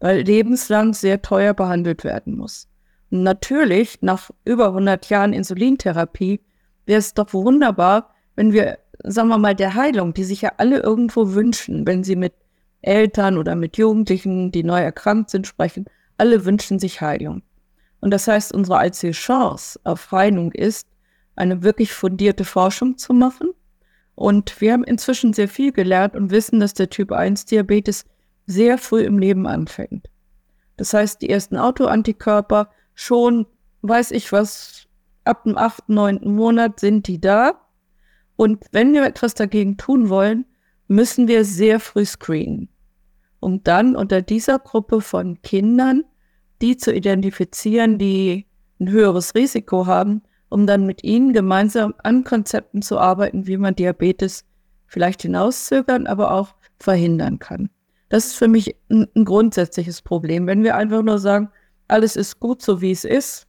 weil 0.00 0.22
lebenslang 0.22 0.94
sehr 0.94 1.20
teuer 1.20 1.52
behandelt 1.52 2.04
werden 2.04 2.36
muss. 2.36 2.68
Und 3.10 3.22
natürlich, 3.22 4.00
nach 4.00 4.30
über 4.44 4.68
100 4.68 5.08
Jahren 5.10 5.32
Insulintherapie, 5.32 6.40
wäre 6.86 6.98
es 6.98 7.14
doch 7.14 7.32
wunderbar, 7.34 8.14
wenn 8.36 8.52
wir, 8.52 8.78
sagen 9.02 9.28
wir 9.28 9.38
mal, 9.38 9.54
der 9.54 9.74
Heilung, 9.74 10.14
die 10.14 10.24
sich 10.24 10.42
ja 10.42 10.52
alle 10.56 10.80
irgendwo 10.80 11.34
wünschen, 11.34 11.86
wenn 11.86 12.04
sie 12.04 12.16
mit 12.16 12.34
Eltern 12.82 13.38
oder 13.38 13.54
mit 13.56 13.76
Jugendlichen, 13.76 14.52
die 14.52 14.62
neu 14.62 14.80
erkrankt 14.80 15.30
sind, 15.30 15.46
sprechen, 15.46 15.86
alle 16.18 16.44
wünschen 16.44 16.78
sich 16.78 17.00
Heilung. 17.00 17.42
Und 18.00 18.10
das 18.10 18.28
heißt, 18.28 18.54
unsere 18.54 18.78
einzige 18.78 19.12
Chance 19.12 19.80
auf 19.84 20.12
Heilung 20.12 20.52
ist, 20.52 20.86
eine 21.34 21.62
wirklich 21.62 21.92
fundierte 21.92 22.44
Forschung 22.44 22.96
zu 22.96 23.12
machen. 23.12 23.50
Und 24.14 24.60
wir 24.60 24.72
haben 24.72 24.84
inzwischen 24.84 25.32
sehr 25.32 25.48
viel 25.48 25.72
gelernt 25.72 26.14
und 26.14 26.30
wissen, 26.30 26.60
dass 26.60 26.72
der 26.72 26.88
Typ 26.88 27.12
1 27.12 27.44
Diabetes 27.46 28.04
sehr 28.46 28.78
früh 28.78 29.02
im 29.02 29.18
Leben 29.18 29.46
anfängt. 29.46 30.08
Das 30.76 30.94
heißt, 30.94 31.20
die 31.20 31.30
ersten 31.30 31.56
Autoantikörper 31.56 32.70
schon, 32.94 33.46
weiß 33.82 34.12
ich 34.12 34.32
was, 34.32 34.86
ab 35.26 35.44
dem 35.44 35.56
achten, 35.56 35.94
neunten 35.94 36.34
Monat 36.34 36.80
sind 36.80 37.06
die 37.06 37.20
da. 37.20 37.60
Und 38.36 38.64
wenn 38.72 38.92
wir 38.92 39.04
etwas 39.04 39.34
dagegen 39.34 39.76
tun 39.76 40.08
wollen, 40.08 40.44
müssen 40.88 41.28
wir 41.28 41.44
sehr 41.44 41.80
früh 41.80 42.04
screenen, 42.04 42.68
um 43.40 43.62
dann 43.64 43.96
unter 43.96 44.22
dieser 44.22 44.58
Gruppe 44.58 45.00
von 45.00 45.40
Kindern 45.42 46.04
die 46.62 46.76
zu 46.76 46.92
identifizieren, 46.92 47.98
die 47.98 48.46
ein 48.80 48.90
höheres 48.90 49.34
Risiko 49.34 49.86
haben, 49.86 50.22
um 50.48 50.66
dann 50.66 50.86
mit 50.86 51.04
ihnen 51.04 51.32
gemeinsam 51.32 51.94
an 52.02 52.24
Konzepten 52.24 52.82
zu 52.82 52.98
arbeiten, 52.98 53.46
wie 53.46 53.56
man 53.56 53.74
Diabetes 53.74 54.44
vielleicht 54.86 55.22
hinauszögern, 55.22 56.06
aber 56.06 56.32
auch 56.32 56.54
verhindern 56.78 57.38
kann. 57.38 57.68
Das 58.08 58.26
ist 58.26 58.34
für 58.34 58.48
mich 58.48 58.76
ein, 58.88 59.08
ein 59.16 59.24
grundsätzliches 59.24 60.02
Problem. 60.02 60.46
Wenn 60.46 60.62
wir 60.62 60.76
einfach 60.76 61.02
nur 61.02 61.18
sagen, 61.18 61.50
alles 61.88 62.16
ist 62.16 62.38
gut, 62.38 62.62
so 62.62 62.80
wie 62.80 62.92
es 62.92 63.04
ist, 63.04 63.46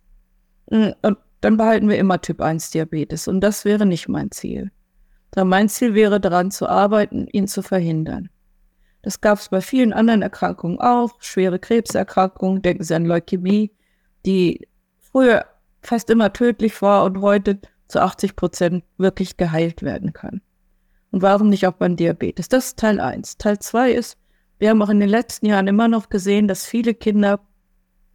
mm, 0.72 0.89
und 1.03 1.17
dann 1.41 1.58
behalten 1.58 1.89
wir 1.89 1.98
immer 1.98 2.22
Typ 2.22 2.41
1 2.41 2.72
Diabetes. 2.72 3.27
Und 3.27 3.41
das 3.41 3.65
wäre 3.65 3.86
nicht 3.86 4.08
mein 4.08 4.32
Ziel. 4.32 4.72
Da 5.32 5.46
mein 5.46 5.70
Ziel 5.70 5.94
wäre, 5.94 6.20
daran 6.20 6.51
zu 6.51 6.67
arbeiten, 6.67 7.27
ihn 7.27 7.48
zu 7.48 7.62
verhindern. 7.62 8.29
Das 9.03 9.22
gab 9.22 9.39
es 9.39 9.50
bei 9.50 9.62
vielen 9.62 9.94
anderen 9.94 10.22
Erkrankungen 10.22 10.79
auch, 10.79 11.22
schwere 11.22 11.60
Krebserkrankungen, 11.60 12.62
denken 12.62 12.84
Sie 12.84 12.96
an 12.96 13.06
Leukämie, 13.06 13.72
die 14.25 14.67
früher 15.00 15.46
fast 15.82 16.10
immer 16.10 16.34
tödlich 16.34 16.82
war 16.82 17.06
und 17.06 17.22
heute 17.22 17.60
zu 17.88 18.01
80 18.01 18.36
Prozent 18.36 18.84
wirklich 18.98 19.38
geheilt 19.38 19.82
werden 19.84 20.13
kann. 20.13 20.41
Und 21.12 21.22
warum 21.22 21.50
nicht 21.50 21.65
auch 21.67 21.74
beim 21.74 21.96
Diabetes? 21.96 22.50
Das 22.50 22.67
ist 22.67 22.79
Teil 22.79 23.00
1. 23.00 23.38
Teil 23.38 23.60
2 23.60 23.91
ist, 23.91 24.17
wir 24.60 24.72
haben 24.72 24.82
auch 24.82 24.89
in 24.89 25.00
den 25.00 25.10
letzten 25.10 25.46
Jahren 25.46 25.67
immer 25.67 25.88
noch 25.88 26.10
gesehen, 26.10 26.48
dass 26.48 26.65
viele 26.65 26.94
Kinder 26.94 27.39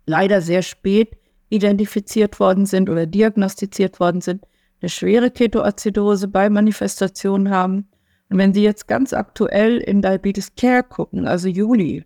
leider 0.07 0.43
sehr 0.43 0.63
spät 0.63 1.17
identifiziert 1.53 2.41
worden 2.41 2.65
sind 2.67 2.89
oder 2.89 3.07
diagnostiziert 3.07 4.01
worden 4.01 4.21
sind, 4.23 4.47
eine 4.81 4.89
schwere 4.89 5.31
Ketoazidose 5.31 6.27
bei 6.27 6.49
Manifestationen 6.49 7.51
haben. 7.51 7.89
Und 8.31 8.39
wenn 8.39 8.55
Sie 8.55 8.63
jetzt 8.63 8.89
ganz 8.89 9.13
aktuell 9.13 9.77
in 9.77 10.01
Diabetes 10.01 10.55
Care 10.57 10.83
gucken, 10.83 11.27
also 11.27 11.49
Juli, 11.49 12.05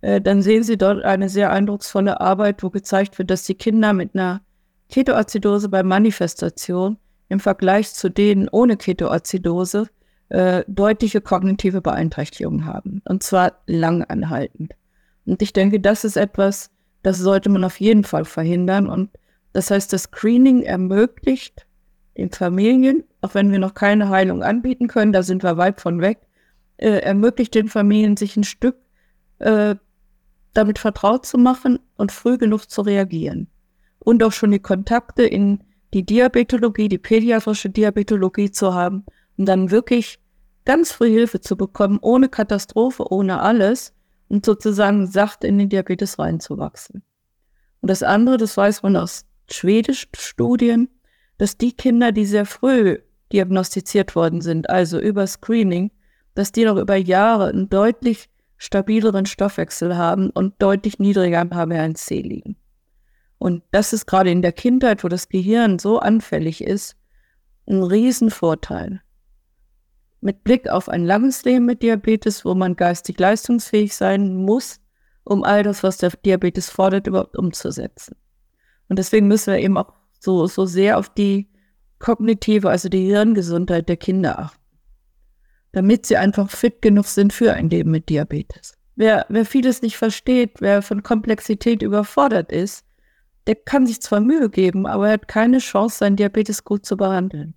äh, 0.00 0.20
dann 0.20 0.42
sehen 0.42 0.64
Sie 0.64 0.76
dort 0.76 1.04
eine 1.04 1.28
sehr 1.28 1.52
eindrucksvolle 1.52 2.20
Arbeit, 2.20 2.62
wo 2.62 2.70
gezeigt 2.70 3.18
wird, 3.18 3.30
dass 3.30 3.44
die 3.44 3.54
Kinder 3.54 3.92
mit 3.92 4.14
einer 4.14 4.40
Ketoazidose 4.88 5.68
bei 5.68 5.82
Manifestation 5.82 6.98
im 7.28 7.40
Vergleich 7.40 7.92
zu 7.92 8.10
denen 8.10 8.48
ohne 8.50 8.76
Ketoazidose 8.76 9.86
äh, 10.30 10.64
deutliche 10.66 11.20
kognitive 11.20 11.80
Beeinträchtigungen 11.80 12.64
haben. 12.64 13.00
Und 13.04 13.22
zwar 13.22 13.52
langanhaltend. 13.66 14.74
Und 15.24 15.40
ich 15.40 15.52
denke, 15.52 15.78
das 15.78 16.04
ist 16.04 16.16
etwas, 16.16 16.70
das 17.02 17.18
sollte 17.18 17.48
man 17.48 17.64
auf 17.64 17.80
jeden 17.80 18.04
Fall 18.04 18.24
verhindern. 18.24 18.88
Und 18.88 19.10
das 19.52 19.70
heißt, 19.70 19.92
das 19.92 20.04
Screening 20.04 20.62
ermöglicht 20.62 21.66
den 22.16 22.30
Familien, 22.30 23.04
auch 23.20 23.34
wenn 23.34 23.52
wir 23.52 23.58
noch 23.58 23.74
keine 23.74 24.08
Heilung 24.08 24.42
anbieten 24.42 24.88
können, 24.88 25.12
da 25.12 25.22
sind 25.22 25.42
wir 25.42 25.56
weit 25.56 25.80
von 25.80 26.00
weg, 26.00 26.18
äh, 26.76 26.98
ermöglicht 26.98 27.54
den 27.54 27.68
Familien, 27.68 28.16
sich 28.16 28.36
ein 28.36 28.44
Stück 28.44 28.76
äh, 29.38 29.76
damit 30.52 30.78
vertraut 30.78 31.24
zu 31.24 31.38
machen 31.38 31.78
und 31.96 32.10
früh 32.10 32.38
genug 32.38 32.68
zu 32.68 32.82
reagieren. 32.82 33.48
Und 34.00 34.22
auch 34.22 34.32
schon 34.32 34.50
die 34.50 34.58
Kontakte 34.58 35.22
in 35.22 35.62
die 35.94 36.04
Diabetologie, 36.04 36.88
die 36.88 36.98
pädiatrische 36.98 37.70
Diabetologie 37.70 38.50
zu 38.50 38.74
haben, 38.74 39.04
um 39.36 39.44
dann 39.44 39.70
wirklich 39.70 40.18
ganz 40.64 40.92
früh 40.92 41.08
Hilfe 41.08 41.40
zu 41.40 41.56
bekommen, 41.56 41.98
ohne 42.02 42.28
Katastrophe, 42.28 43.10
ohne 43.10 43.40
alles 43.40 43.94
und 44.28 44.44
sozusagen 44.44 45.06
sacht 45.06 45.44
in 45.44 45.58
den 45.58 45.68
Diabetes 45.68 46.18
reinzuwachsen. 46.18 47.02
Und 47.80 47.90
das 47.90 48.02
andere, 48.02 48.36
das 48.36 48.56
weiß 48.56 48.82
man 48.82 48.96
aus 48.96 49.24
schwedischen 49.50 50.10
Studien, 50.16 50.88
dass 51.38 51.56
die 51.56 51.72
Kinder, 51.72 52.12
die 52.12 52.26
sehr 52.26 52.46
früh 52.46 52.98
diagnostiziert 53.32 54.16
worden 54.16 54.40
sind, 54.40 54.68
also 54.68 54.98
über 54.98 55.26
Screening, 55.26 55.90
dass 56.34 56.52
die 56.52 56.64
noch 56.64 56.76
über 56.76 56.96
Jahre 56.96 57.48
einen 57.48 57.68
deutlich 57.68 58.28
stabileren 58.56 59.26
Stoffwechsel 59.26 59.96
haben 59.96 60.30
und 60.30 60.54
deutlich 60.60 60.98
niedriger 60.98 61.40
am 61.40 61.50
HbA1c 61.50 62.22
liegen. 62.22 62.56
Und 63.38 63.62
das 63.70 63.92
ist 63.92 64.06
gerade 64.06 64.30
in 64.30 64.42
der 64.42 64.52
Kindheit, 64.52 65.04
wo 65.04 65.08
das 65.08 65.28
Gehirn 65.28 65.78
so 65.78 66.00
anfällig 66.00 66.62
ist, 66.62 66.96
ein 67.68 67.82
Riesenvorteil. 67.82 69.00
Mit 70.20 70.42
Blick 70.44 70.68
auf 70.68 70.88
ein 70.88 71.04
langes 71.04 71.44
Leben 71.44 71.66
mit 71.66 71.82
Diabetes, 71.82 72.44
wo 72.44 72.54
man 72.54 72.76
geistig 72.76 73.18
leistungsfähig 73.20 73.94
sein 73.94 74.34
muss, 74.34 74.80
um 75.24 75.44
all 75.44 75.62
das, 75.62 75.82
was 75.82 75.98
der 75.98 76.10
Diabetes 76.10 76.70
fordert, 76.70 77.06
überhaupt 77.06 77.36
umzusetzen. 77.36 78.16
Und 78.88 78.98
deswegen 78.98 79.28
müssen 79.28 79.52
wir 79.52 79.60
eben 79.60 79.76
auch 79.76 79.92
so, 80.18 80.46
so 80.46 80.66
sehr 80.66 80.98
auf 80.98 81.08
die 81.08 81.48
kognitive, 81.98 82.68
also 82.68 82.88
die 82.88 83.06
Hirngesundheit 83.06 83.88
der 83.88 83.96
Kinder 83.96 84.38
achten, 84.38 84.62
damit 85.72 86.06
sie 86.06 86.16
einfach 86.16 86.50
fit 86.50 86.82
genug 86.82 87.06
sind 87.06 87.32
für 87.32 87.52
ein 87.52 87.70
Leben 87.70 87.90
mit 87.90 88.08
Diabetes. 88.08 88.74
Wer, 88.96 89.26
wer 89.28 89.44
vieles 89.44 89.82
nicht 89.82 89.96
versteht, 89.96 90.60
wer 90.60 90.82
von 90.82 91.02
Komplexität 91.02 91.82
überfordert 91.82 92.50
ist, 92.50 92.84
der 93.46 93.54
kann 93.54 93.86
sich 93.86 94.02
zwar 94.02 94.20
Mühe 94.20 94.50
geben, 94.50 94.86
aber 94.86 95.06
er 95.06 95.12
hat 95.14 95.28
keine 95.28 95.58
Chance, 95.58 95.98
seinen 95.98 96.16
Diabetes 96.16 96.64
gut 96.64 96.84
zu 96.84 96.96
behandeln. 96.96 97.54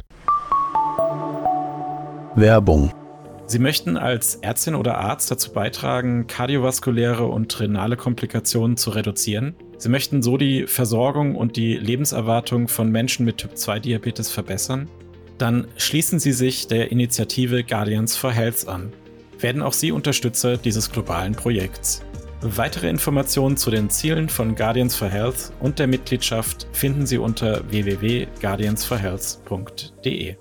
Werbung 2.36 2.92
Sie 3.52 3.60
möchten 3.60 3.98
als 3.98 4.36
Ärztin 4.36 4.76
oder 4.76 5.00
Arzt 5.00 5.30
dazu 5.30 5.52
beitragen, 5.52 6.26
kardiovaskuläre 6.28 7.26
und 7.26 7.60
renale 7.60 7.98
Komplikationen 7.98 8.78
zu 8.78 8.92
reduzieren? 8.92 9.56
Sie 9.78 9.90
möchten 9.90 10.24
so 10.24 10.38
die 10.38 10.68
Versorgung 10.68 11.36
und 11.36 11.58
die 11.58 11.76
Lebenserwartung 11.76 12.70
von 12.70 12.90
Menschen 12.90 13.26
mit 13.26 13.40
Typ-2-Diabetes 13.40 14.32
verbessern? 14.32 14.90
Dann 15.38 15.68
schließen 15.76 16.20
Sie 16.20 16.32
sich 16.32 16.68
der 16.68 16.94
Initiative 16.94 17.66
Guardians 17.66 18.16
for 18.16 18.32
Health 18.32 18.70
an. 18.70 18.94
Werden 19.38 19.62
auch 19.62 19.74
Sie 19.74 19.92
Unterstützer 19.92 20.56
dieses 20.56 20.90
globalen 20.90 21.34
Projekts. 21.34 22.04
Weitere 22.42 22.88
Informationen 22.88 23.58
zu 23.58 23.70
den 23.70 23.90
Zielen 23.90 24.30
von 24.30 24.56
Guardians 24.56 24.96
for 24.96 25.10
Health 25.10 25.52
und 25.60 25.78
der 25.78 25.88
Mitgliedschaft 25.88 26.68
finden 26.72 27.06
Sie 27.06 27.18
unter 27.18 27.70
www.guardiansforhealth.de. 27.70 30.38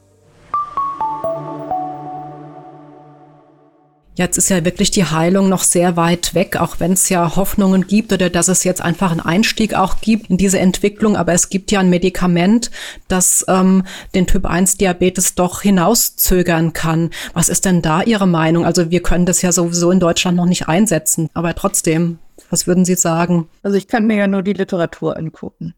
Jetzt 4.21 4.37
ist 4.37 4.51
ja 4.51 4.63
wirklich 4.67 4.91
die 4.91 5.07
Heilung 5.07 5.49
noch 5.49 5.63
sehr 5.63 5.97
weit 5.97 6.35
weg, 6.35 6.59
auch 6.61 6.79
wenn 6.79 6.93
es 6.93 7.09
ja 7.09 7.37
Hoffnungen 7.37 7.87
gibt 7.87 8.13
oder 8.13 8.29
dass 8.29 8.49
es 8.49 8.65
jetzt 8.65 8.83
einfach 8.83 9.13
einen 9.13 9.21
Einstieg 9.21 9.73
auch 9.73 10.03
gibt 10.03 10.29
in 10.29 10.37
diese 10.37 10.59
Entwicklung. 10.59 11.17
Aber 11.17 11.33
es 11.33 11.49
gibt 11.49 11.73
ja 11.73 11.81
ein 11.81 11.89
Medikament, 11.89 12.71
das 13.09 13.47
ähm, 13.49 13.83
den 14.15 14.27
Typ 14.27 14.45
1 14.45 14.77
Diabetes 14.77 15.37
doch 15.37 15.63
hinauszögern 15.63 16.75
kann. 16.75 17.09
Was 17.33 17.49
ist 17.49 17.65
denn 17.65 17.81
da 17.81 18.03
Ihre 18.03 18.27
Meinung? 18.27 18.67
Also 18.67 18.91
wir 18.91 19.03
können 19.03 19.25
das 19.25 19.41
ja 19.41 19.53
sowieso 19.53 19.91
in 19.91 20.01
Deutschland 20.01 20.37
noch 20.37 20.45
nicht 20.45 20.69
einsetzen, 20.69 21.31
aber 21.33 21.55
trotzdem, 21.55 22.19
was 22.51 22.67
würden 22.67 22.85
Sie 22.85 22.97
sagen? 22.97 23.49
Also 23.63 23.79
ich 23.79 23.89
kann 23.89 24.07
mir 24.07 24.17
ja 24.17 24.27
nur 24.27 24.43
die 24.43 24.53
Literatur 24.53 25.17
angucken. 25.17 25.73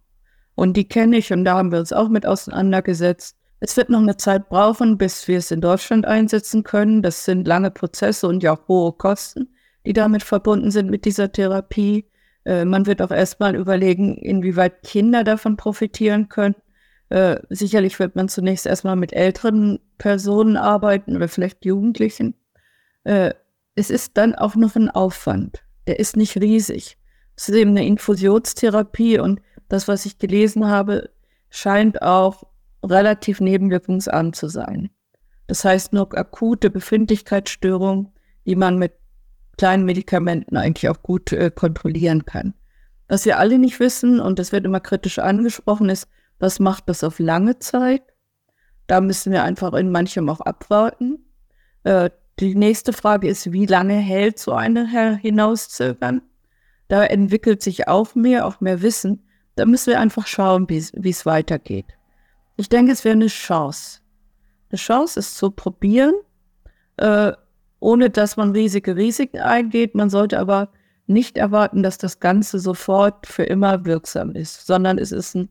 Und 0.56 0.76
die 0.76 0.88
kenne 0.88 1.16
ich 1.16 1.32
und 1.32 1.44
da 1.44 1.58
haben 1.58 1.70
wir 1.70 1.78
uns 1.78 1.92
auch 1.92 2.08
mit 2.08 2.26
auseinandergesetzt. 2.26 3.37
Es 3.64 3.76
wird 3.76 3.90
noch 3.90 4.00
eine 4.00 4.16
Zeit 4.16 4.49
brauchen, 4.49 4.99
bis 4.99 5.28
wir 5.28 5.38
es 5.38 5.52
in 5.52 5.61
Deutschland 5.61 6.04
einsetzen 6.04 6.64
können. 6.64 7.00
Das 7.00 7.25
sind 7.25 7.47
lange 7.47 7.71
Prozesse 7.71 8.26
und 8.26 8.42
ja 8.42 8.54
auch 8.54 8.66
hohe 8.66 8.92
Kosten, 8.92 9.54
die 9.87 9.92
damit 9.92 10.25
verbunden 10.25 10.73
sind 10.73 10.90
mit 10.90 11.04
dieser 11.04 11.31
Therapie. 11.31 12.11
Äh, 12.45 12.64
man 12.64 12.87
wird 12.87 13.00
auch 13.00 13.12
erstmal 13.12 13.54
überlegen, 13.54 14.16
inwieweit 14.16 14.83
Kinder 14.83 15.23
davon 15.23 15.57
profitieren 15.57 16.28
können. 16.28 16.57
Äh, 17.09 17.37
sicherlich 17.50 18.00
wird 18.00 18.16
man 18.16 18.28
zunächst 18.28 18.66
erstmal 18.66 18.97
mit 18.97 19.12
älteren 19.12 19.78
Personen 19.97 20.57
arbeiten 20.57 21.14
oder 21.14 21.28
vielleicht 21.28 21.64
Jugendlichen. 21.64 22.35
Äh, 23.04 23.33
es 23.76 23.90
ist 23.90 24.16
dann 24.16 24.35
auch 24.35 24.57
noch 24.57 24.75
ein 24.75 24.90
Aufwand. 24.90 25.62
Der 25.87 26.00
ist 26.00 26.16
nicht 26.16 26.37
riesig. 26.37 26.99
Es 27.37 27.49
ist 27.49 27.54
eben 27.54 27.71
eine 27.71 27.87
Infusionstherapie 27.87 29.21
und 29.21 29.40
das, 29.69 29.87
was 29.87 30.04
ich 30.04 30.19
gelesen 30.19 30.66
habe, 30.66 31.11
scheint 31.49 32.02
auch 32.02 32.42
relativ 32.82 33.40
nebenwirkungsarm 33.40 34.32
zu 34.32 34.48
sein. 34.48 34.90
Das 35.46 35.64
heißt, 35.64 35.92
nur 35.92 36.16
akute 36.16 36.70
Befindlichkeitsstörungen, 36.70 38.08
die 38.46 38.56
man 38.56 38.78
mit 38.78 38.92
kleinen 39.58 39.84
Medikamenten 39.84 40.56
eigentlich 40.56 40.88
auch 40.88 41.02
gut 41.02 41.32
äh, 41.32 41.50
kontrollieren 41.50 42.24
kann. 42.24 42.54
Was 43.08 43.26
wir 43.26 43.38
alle 43.38 43.58
nicht 43.58 43.78
wissen, 43.80 44.20
und 44.20 44.38
das 44.38 44.52
wird 44.52 44.64
immer 44.64 44.80
kritisch 44.80 45.18
angesprochen, 45.18 45.88
ist, 45.88 46.08
was 46.38 46.58
macht 46.58 46.88
das 46.88 47.04
auf 47.04 47.18
lange 47.18 47.58
Zeit? 47.58 48.02
Da 48.86 49.00
müssen 49.00 49.32
wir 49.32 49.44
einfach 49.44 49.74
in 49.74 49.90
manchem 49.90 50.28
auch 50.28 50.40
abwarten. 50.40 51.18
Äh, 51.84 52.10
die 52.40 52.54
nächste 52.54 52.92
Frage 52.92 53.28
ist, 53.28 53.52
wie 53.52 53.66
lange 53.66 53.94
hält 53.94 54.38
so 54.38 54.52
eine 54.52 54.86
Hinauszögern? 55.18 56.22
Da 56.88 57.04
entwickelt 57.04 57.62
sich 57.62 57.88
auch 57.88 58.14
mehr, 58.14 58.46
auch 58.46 58.60
mehr 58.60 58.82
Wissen. 58.82 59.28
Da 59.54 59.66
müssen 59.66 59.90
wir 59.90 60.00
einfach 60.00 60.26
schauen, 60.26 60.68
wie 60.68 60.78
es 60.78 61.26
weitergeht. 61.26 61.86
Ich 62.62 62.69
denke, 62.69 62.92
es 62.92 63.04
wäre 63.04 63.16
eine 63.16 63.26
Chance. 63.26 63.99
Eine 64.71 64.78
Chance 64.78 65.19
ist 65.19 65.37
zu 65.37 65.50
probieren, 65.50 66.14
äh, 66.97 67.33
ohne 67.81 68.09
dass 68.09 68.37
man 68.37 68.52
riesige 68.52 68.95
Risiken 68.95 69.40
eingeht. 69.40 69.97
Man 69.97 70.11
sollte 70.11 70.38
aber 70.38 70.69
nicht 71.09 71.38
erwarten, 71.38 71.83
dass 71.83 71.99
das 71.99 72.21
Ganze 72.21 72.61
sofort 72.61 73.26
für 73.26 73.42
immer 73.42 73.85
wirksam 73.85 74.37
ist, 74.37 74.64
sondern 74.64 74.99
es 74.99 75.11
ist 75.11 75.35
ein 75.35 75.49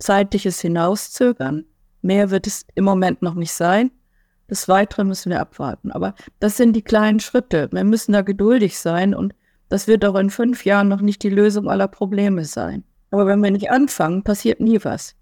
zeitliches 0.00 0.60
Hinauszögern. 0.60 1.64
Mehr 2.02 2.32
wird 2.32 2.48
es 2.48 2.66
im 2.74 2.84
Moment 2.84 3.22
noch 3.22 3.34
nicht 3.34 3.52
sein. 3.52 3.92
Das 4.48 4.66
Weitere 4.66 5.04
müssen 5.04 5.30
wir 5.30 5.40
abwarten. 5.40 5.92
Aber 5.92 6.16
das 6.40 6.56
sind 6.56 6.72
die 6.72 6.82
kleinen 6.82 7.20
Schritte. 7.20 7.68
Wir 7.70 7.84
müssen 7.84 8.14
da 8.14 8.22
geduldig 8.22 8.80
sein 8.80 9.14
und 9.14 9.32
das 9.68 9.86
wird 9.86 10.04
auch 10.04 10.16
in 10.16 10.30
fünf 10.30 10.64
Jahren 10.64 10.88
noch 10.88 11.02
nicht 11.02 11.22
die 11.22 11.30
Lösung 11.30 11.70
aller 11.70 11.86
Probleme 11.86 12.44
sein. 12.44 12.82
Aber 13.12 13.28
wenn 13.28 13.44
wir 13.44 13.52
nicht 13.52 13.70
anfangen, 13.70 14.24
passiert 14.24 14.58
nie 14.58 14.80
was. 14.82 15.14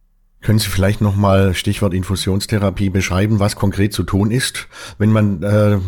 Können 0.43 0.59
Sie 0.59 0.69
vielleicht 0.69 1.01
nochmal 1.01 1.55
Stichwort 1.55 1.93
Infusionstherapie 1.93 2.91
beschreiben, 2.91 3.41
was 3.41 3.57
konkret 3.57 3.93
zu 3.93 4.05
tun 4.05 4.31
ist, 4.31 4.69
wenn 4.99 5.11
man, 5.11 5.43
äh, 5.43 5.79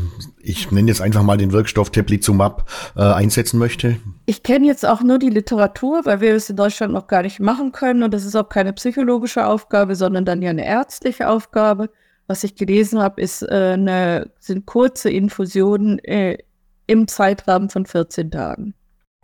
ich 0.40 0.73
nenne 0.73 0.88
jetzt 0.88 1.00
einfach 1.00 1.23
mal 1.23 1.37
den 1.37 1.52
Wirkstoff 1.52 1.90
Teplizumab, 1.90 2.69
äh, 2.97 3.02
einsetzen 3.02 3.59
möchte? 3.59 3.99
Ich 4.26 4.43
kenne 4.43 4.67
jetzt 4.67 4.85
auch 4.85 5.02
nur 5.02 5.19
die 5.19 5.31
Literatur, 5.31 6.00
weil 6.05 6.21
wir 6.21 6.35
es 6.35 6.50
in 6.50 6.57
Deutschland 6.57 6.93
noch 6.93 7.07
gar 7.07 7.23
nicht 7.23 7.40
machen 7.40 7.73
können 7.73 8.02
und 8.02 8.12
das 8.12 8.25
ist 8.25 8.35
auch 8.35 8.49
keine 8.49 8.73
psychologische 8.73 9.47
Aufgabe, 9.47 9.95
sondern 9.95 10.25
dann 10.25 10.43
ja 10.43 10.50
eine 10.50 10.67
ärztliche 10.67 11.28
Aufgabe. 11.28 11.90
Was 12.26 12.43
ich 12.43 12.57
gelesen 12.57 13.00
habe, 13.00 13.21
ist 13.21 13.43
äh, 13.43 14.25
sind 14.40 14.67
kurze 14.67 15.11
Infusionen 15.11 15.99
äh, 16.00 16.38
im 16.87 17.07
Zeitrahmen 17.07 17.71
von 17.71 17.87
14 17.87 18.31
Tagen. 18.31 18.75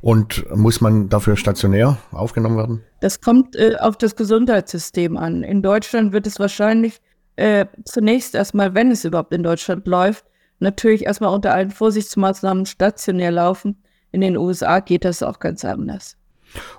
Und 0.05 0.45
muss 0.55 0.83
man 0.83 1.09
dafür 1.09 1.35
stationär 1.35 1.97
aufgenommen 2.13 2.59
werden? 2.59 2.83
Das 3.01 3.23
kommt 3.23 3.57
äh, 3.57 3.77
auf 3.81 3.97
das 3.97 4.17
Gesundheitssystem 4.17 5.17
an. 5.17 5.43
In 5.43 5.63
Deutschland 5.63 6.13
wird 6.13 6.27
es 6.27 6.39
wahrscheinlich 6.39 7.01
äh, 7.37 7.65
zunächst 7.87 8.35
erstmal, 8.35 8.75
wenn 8.75 8.91
es 8.91 9.07
überhaupt 9.07 9.33
in 9.33 9.43
Deutschland 9.43 9.87
läuft, 9.87 10.27
natürlich 10.59 11.07
erstmal 11.07 11.35
unter 11.35 11.55
allen 11.55 11.71
Vorsichtsmaßnahmen 11.71 12.67
stationär 12.67 13.31
laufen. 13.31 13.83
In 14.13 14.21
den 14.21 14.37
USA 14.37 14.81
geht 14.81 15.07
das 15.07 15.23
auch 15.23 15.39
ganz 15.39 15.65
anders. 15.65 16.19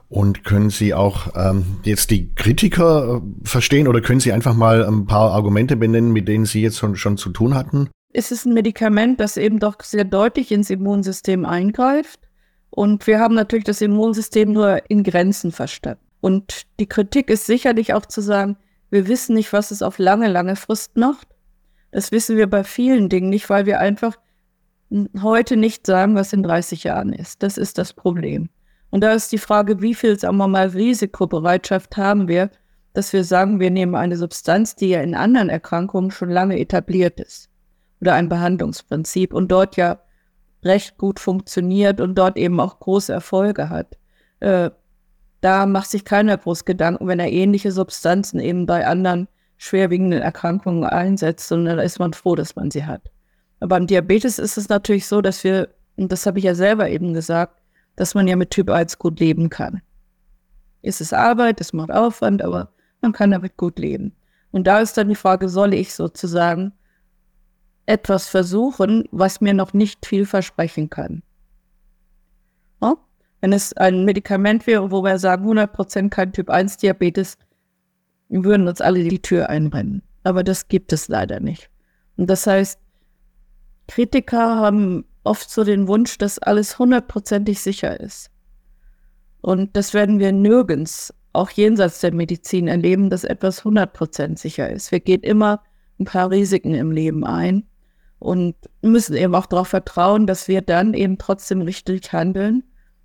Und 0.08 0.44
können 0.44 0.70
Sie 0.70 0.94
auch 0.94 1.30
ähm, 1.36 1.80
jetzt 1.82 2.12
die 2.12 2.32
Kritiker 2.36 3.24
äh, 3.24 3.48
verstehen 3.48 3.88
oder 3.88 4.02
können 4.02 4.20
Sie 4.20 4.34
einfach 4.34 4.54
mal 4.54 4.86
ein 4.86 5.08
paar 5.08 5.32
Argumente 5.32 5.76
benennen, 5.76 6.14
mit 6.14 6.28
denen 6.28 6.46
Sie 6.46 6.62
jetzt 6.62 6.78
schon, 6.78 6.96
schon 6.96 7.18
zu 7.18 7.32
tun 7.32 7.56
hatten? 7.56 7.90
Es 8.14 8.32
ist 8.32 8.46
ein 8.46 8.54
Medikament, 8.54 9.20
das 9.20 9.36
eben 9.36 9.58
doch 9.58 9.82
sehr 9.82 10.04
deutlich 10.04 10.52
ins 10.52 10.70
Immunsystem 10.70 11.44
eingreift. 11.44 12.20
Und 12.76 13.08
wir 13.08 13.20
haben 13.20 13.36
natürlich 13.36 13.64
das 13.64 13.80
Immunsystem 13.80 14.52
nur 14.52 14.82
in 14.90 15.04
Grenzen 15.04 15.54
verstanden. 15.54 16.02
Und 16.20 16.64
die 16.78 16.88
Kritik 16.88 17.30
ist 17.30 17.46
sicherlich 17.46 17.94
auch 17.94 18.06
zu 18.06 18.20
sagen, 18.20 18.58
wir 18.90 19.08
wissen 19.08 19.34
nicht, 19.34 19.54
was 19.54 19.72
es 19.72 19.82
auf 19.82 19.98
lange, 19.98 20.28
lange 20.28 20.58
Frist 20.58 20.98
macht. 20.98 21.30
Das 21.92 22.12
wissen 22.12 22.36
wir 22.36 22.48
bei 22.48 22.66
vielen 22.66 23.08
Dingen 23.08 23.30
nicht, 23.30 23.50
weil 23.50 23.66
wir 23.66 23.80
einfach 23.80 24.18
heute 25.22 25.56
nicht 25.56 25.88
sagen, 25.88 26.16
was 26.16 26.34
in 26.34 26.44
30 26.44 26.84
Jahren 26.84 27.14
ist. 27.14 27.44
Das 27.44 27.58
ist 27.58 27.78
das 27.78 27.94
Problem. 27.94 28.50
Und 28.90 29.02
da 29.02 29.14
ist 29.14 29.32
die 29.32 29.38
Frage, 29.38 29.82
wie 29.82 29.96
viel, 29.96 30.20
sagen 30.20 30.36
wir 30.36 30.50
mal, 30.50 30.68
Risikobereitschaft 30.68 31.96
haben 31.96 32.28
wir, 32.28 32.50
dass 32.94 33.14
wir 33.14 33.24
sagen, 33.24 33.62
wir 33.62 33.72
nehmen 33.72 33.96
eine 33.96 34.18
Substanz, 34.18 34.76
die 34.76 34.90
ja 34.90 35.02
in 35.02 35.16
anderen 35.16 35.48
Erkrankungen 35.48 36.12
schon 36.12 36.30
lange 36.30 36.60
etabliert 36.60 37.22
ist. 37.22 37.50
Oder 38.02 38.16
ein 38.16 38.28
Behandlungsprinzip 38.28 39.34
und 39.34 39.50
dort 39.50 39.78
ja 39.78 40.00
recht 40.66 40.98
gut 40.98 41.20
funktioniert 41.20 42.02
und 42.02 42.16
dort 42.16 42.38
eben 42.38 42.60
auch 42.60 42.80
große 42.80 43.14
Erfolge 43.14 43.70
hat. 43.70 43.98
Äh, 44.40 44.72
da 45.42 45.66
macht 45.66 45.90
sich 45.92 46.06
keiner 46.06 46.38
groß 46.38 46.66
Gedanken, 46.66 47.08
wenn 47.08 47.20
er 47.20 47.32
ähnliche 47.32 47.72
Substanzen 47.72 48.40
eben 48.40 48.66
bei 48.66 48.88
anderen 48.88 49.28
schwerwiegenden 49.58 50.22
Erkrankungen 50.22 50.84
einsetzt, 50.84 51.48
sondern 51.48 51.78
da 51.78 51.84
ist 51.84 52.00
man 52.00 52.14
froh, 52.14 52.36
dass 52.36 52.56
man 52.56 52.72
sie 52.72 52.86
hat. 52.86 53.12
Aber 53.60 53.70
beim 53.70 53.88
Diabetes 53.88 54.40
ist 54.40 54.58
es 54.58 54.70
natürlich 54.70 55.08
so, 55.08 55.22
dass 55.22 55.44
wir, 55.44 55.70
und 55.96 56.12
das 56.12 56.26
habe 56.26 56.40
ich 56.40 56.46
ja 56.46 56.56
selber 56.56 56.90
eben 56.90 57.14
gesagt, 57.14 57.62
dass 57.96 58.16
man 58.16 58.28
ja 58.28 58.36
mit 58.36 58.52
Typ 58.52 58.70
1 58.70 58.98
gut 58.98 59.20
leben 59.20 59.50
kann. 59.50 59.82
Es 60.82 61.00
ist 61.00 61.14
Arbeit, 61.14 61.62
es 61.62 61.74
macht 61.74 61.92
Aufwand, 61.92 62.42
aber 62.42 62.70
man 63.02 63.14
kann 63.14 63.32
damit 63.32 63.56
gut 63.56 63.80
leben. 63.80 64.14
Und 64.52 64.68
da 64.68 64.80
ist 64.80 64.98
dann 64.98 65.10
die 65.10 65.16
Frage, 65.16 65.50
soll 65.50 65.74
ich 65.74 65.94
sozusagen 65.94 66.74
etwas 67.86 68.28
versuchen, 68.28 69.08
was 69.12 69.42
mir 69.42 69.54
noch 69.54 69.74
nicht 69.74 70.06
viel 70.06 70.26
versprechen 70.26 70.90
kann? 70.90 71.24
Ja? 72.82 72.96
Wenn 73.42 73.54
es 73.54 73.74
ein 73.74 74.06
Medikament 74.06 74.66
wäre, 74.68 74.92
wo 74.92 75.04
wir 75.04 75.20
sagen, 75.20 75.48
100% 75.48 76.10
kein 76.10 76.34
Typ 76.34 76.50
1 76.50 76.78
Diabetes, 76.78 77.38
würden 78.30 78.68
uns 78.68 78.82
alle 78.82 79.04
die 79.04 79.22
Tür 79.22 79.50
einrennen. 79.50 80.02
Aber 80.24 80.44
das 80.44 80.68
gibt 80.68 80.92
es 80.94 81.08
leider 81.08 81.40
nicht. 81.40 81.70
Und 82.18 82.30
das 82.30 82.48
heißt, 82.48 82.80
Kritiker 83.88 84.56
haben 84.56 85.06
oft 85.24 85.50
so 85.50 85.64
den 85.64 85.88
Wunsch, 85.88 86.18
dass 86.18 86.40
alles 86.40 86.80
hundertprozentig 86.80 87.60
sicher 87.60 88.00
ist. 88.00 88.32
Und 89.42 89.76
das 89.78 89.94
werden 89.94 90.18
wir 90.18 90.32
nirgends, 90.32 91.14
auch 91.34 91.52
jenseits 91.52 92.00
der 92.00 92.14
Medizin, 92.14 92.68
erleben, 92.68 93.12
dass 93.12 93.24
etwas 93.24 93.64
hundertprozentig 93.64 94.42
sicher 94.42 94.72
ist. 94.72 94.92
Wir 94.92 95.00
gehen 95.00 95.22
immer 95.22 95.62
ein 96.00 96.06
paar 96.06 96.32
Risiken 96.32 96.74
im 96.74 96.92
Leben 96.92 97.24
ein 97.24 97.64
und 98.26 98.56
müssen 98.82 99.16
eben 99.16 99.36
auch 99.36 99.46
darauf 99.46 99.68
vertrauen, 99.68 100.26
dass 100.26 100.48
wir 100.48 100.62
dann 100.62 100.96
eben 100.96 101.20
trotzdem 101.20 101.62
richtig 101.62 102.12
handeln, 102.12 102.64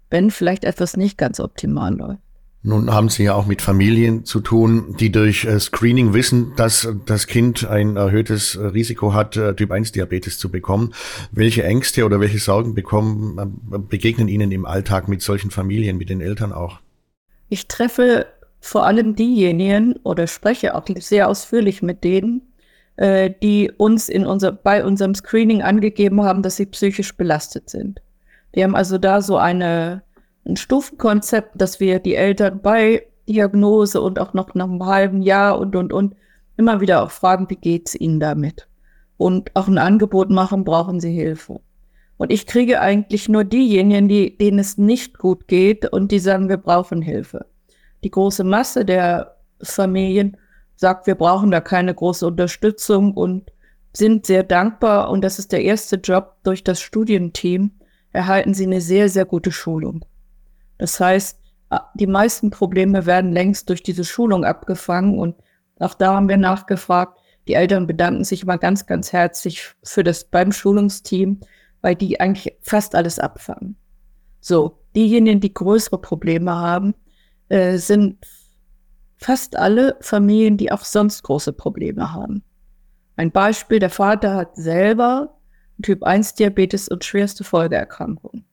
wenn 0.09 0.31
vielleicht 0.31 0.65
etwas 0.65 0.97
nicht 0.97 1.19
ganz 1.19 1.41
optimal 1.41 1.95
läuft. 1.95 2.21
Nun 2.63 2.93
haben 2.93 3.09
Sie 3.09 3.25
ja 3.25 3.35
auch 3.35 3.47
mit 3.47 3.63
Familien 3.63 4.25
zu 4.27 4.41
tun, 4.41 4.95
die 4.99 5.11
durch 5.11 5.45
äh, 5.45 5.59
Screening 5.59 6.13
wissen, 6.13 6.53
dass 6.57 6.89
das 7.07 7.27
Kind 7.27 7.67
ein 7.67 7.97
erhöhtes 7.97 8.55
äh, 8.55 8.67
Risiko 8.67 9.15
hat, 9.15 9.37
äh, 9.37 9.55
Typ 9.55 9.71
1 9.71 9.93
Diabetes 9.93 10.39
zu 10.39 10.51
bekommen. 10.51 10.93
Welche 11.33 11.65
Ängste 11.65 12.05
oder 12.05 12.21
welche 12.21 12.39
Sorgen 12.39 12.75
bekommen, 12.75 13.61
begegnen 13.89 14.29
Ihnen 14.29 14.53
im 14.53 14.67
Alltag 14.67 15.09
mit 15.09 15.23
solchen 15.23 15.51
Familien, 15.51 15.97
mit 15.97 16.11
den 16.11 16.21
Eltern 16.21 16.53
auch? 16.53 16.81
Ich 17.49 17.67
treffe 17.67 18.27
vor 18.61 18.85
allem 18.85 19.17
diejenigen 19.17 19.97
oder 20.03 20.27
spreche 20.27 20.75
auch 20.75 20.85
sehr 20.99 21.29
ausführlich 21.29 21.81
mit 21.81 22.05
denen, 22.05 22.43
die 23.01 23.73
uns 23.77 24.09
in 24.09 24.27
unser, 24.27 24.53
bei 24.53 24.85
unserem 24.85 25.15
Screening 25.15 25.63
angegeben 25.63 26.23
haben, 26.23 26.43
dass 26.43 26.57
sie 26.57 26.67
psychisch 26.67 27.17
belastet 27.17 27.71
sind. 27.71 28.03
Wir 28.53 28.65
haben 28.65 28.77
also 28.77 28.99
da 28.99 29.23
so 29.23 29.37
eine 29.37 30.03
ein 30.47 30.57
Stufenkonzept, 30.57 31.53
dass 31.61 31.81
wir 31.81 31.99
die 31.99 32.15
Eltern 32.15 32.61
bei 32.63 33.07
Diagnose 33.29 34.01
und 34.01 34.19
auch 34.19 34.35
noch 34.35 34.55
nach 34.55 34.67
einem 34.67 34.85
halben 34.85 35.23
Jahr 35.23 35.59
und, 35.59 35.77
und, 35.77 35.93
und 35.93 36.15
immer 36.57 36.81
wieder 36.81 37.03
auch 37.03 37.11
fragen, 37.11 37.49
wie 37.49 37.57
geht's 37.57 37.95
ihnen 37.95 38.21
damit? 38.21 38.67
Und 39.17 39.55
auch 39.55 39.69
ein 39.69 39.79
Angebot 39.79 40.31
machen, 40.31 40.65
brauchen 40.65 41.01
sie 41.01 41.13
Hilfe. 41.13 41.61
Und 42.17 42.33
ich 42.33 42.47
kriege 42.47 42.81
eigentlich 42.81 43.29
nur 43.29 43.45
diejenigen, 43.45 44.09
die, 44.09 44.37
denen 44.37 44.59
es 44.59 44.77
nicht 44.77 45.19
gut 45.19 45.49
geht 45.49 45.91
und 45.91 46.11
die 46.11 46.19
sagen, 46.19 46.49
wir 46.49 46.59
brauchen 46.59 47.03
Hilfe. 47.03 47.47
Die 48.03 48.11
große 48.11 48.45
Masse 48.45 48.85
der 48.85 49.37
Familien 49.63 50.37
sagt, 50.81 51.07
wir 51.07 51.15
brauchen 51.15 51.51
da 51.51 51.61
keine 51.61 51.95
große 51.95 52.27
Unterstützung 52.27 53.13
und 53.13 53.53
sind 53.93 54.25
sehr 54.25 54.43
dankbar. 54.43 55.11
Und 55.11 55.23
das 55.23 55.39
ist 55.39 55.53
der 55.53 55.63
erste 55.63 55.97
Job 55.97 56.37
durch 56.43 56.65
das 56.65 56.81
Studienteam, 56.81 57.73
erhalten 58.13 58.55
sie 58.55 58.65
eine 58.65 58.81
sehr, 58.81 59.11
sehr 59.11 59.27
gute 59.27 59.53
Schulung. 59.53 60.07
Das 60.79 60.99
heißt, 60.99 61.39
die 61.95 62.07
meisten 62.07 62.51
Probleme 62.51 63.05
werden 63.05 63.31
längst 63.31 63.69
durch 63.69 63.83
diese 63.83 64.05
Schulung 64.05 64.45
abgefangen 64.45 65.19
und 65.19 65.37
auch 65.79 65.95
da 65.95 66.15
haben 66.15 66.29
wir 66.29 66.39
nachgefragt. 66.39 67.19
Die 67.47 67.55
Eltern 67.55 67.87
bedanken 67.87 68.25
sich 68.25 68.43
immer 68.43 68.59
ganz, 68.59 68.87
ganz 68.87 69.13
herzlich 69.13 69.75
für 69.83 70.03
das 70.03 70.25
beim 70.25 70.51
Schulungsteam, 70.51 71.41
weil 71.83 71.95
die 71.95 72.21
eigentlich 72.21 72.57
fast 72.63 72.95
alles 72.95 73.19
abfangen. 73.19 73.77
So, 74.41 74.79
diejenigen, 74.97 75.41
die 75.41 75.53
größere 75.53 75.99
Probleme 75.99 76.53
haben, 76.53 76.95
äh, 77.51 77.77
sind 77.77 78.17
fast 79.21 79.57
alle 79.57 79.97
Familien, 80.01 80.57
die 80.57 80.73
auch 80.73 80.85
sonst 80.85 81.23
große 81.23 81.53
Probleme 81.53 82.13
haben. 82.13 82.43
Ein 83.17 83.31
Beispiel, 83.31 83.79
der 83.79 83.91
Vater 83.91 84.35
hat 84.35 84.57
selber 84.57 85.37
Typ 85.83 86.03
1 86.03 86.35
Diabetes 86.35 86.89
und 86.89 87.05
schwerste 87.05 87.45
Folgeerkrankungen. 87.45 88.45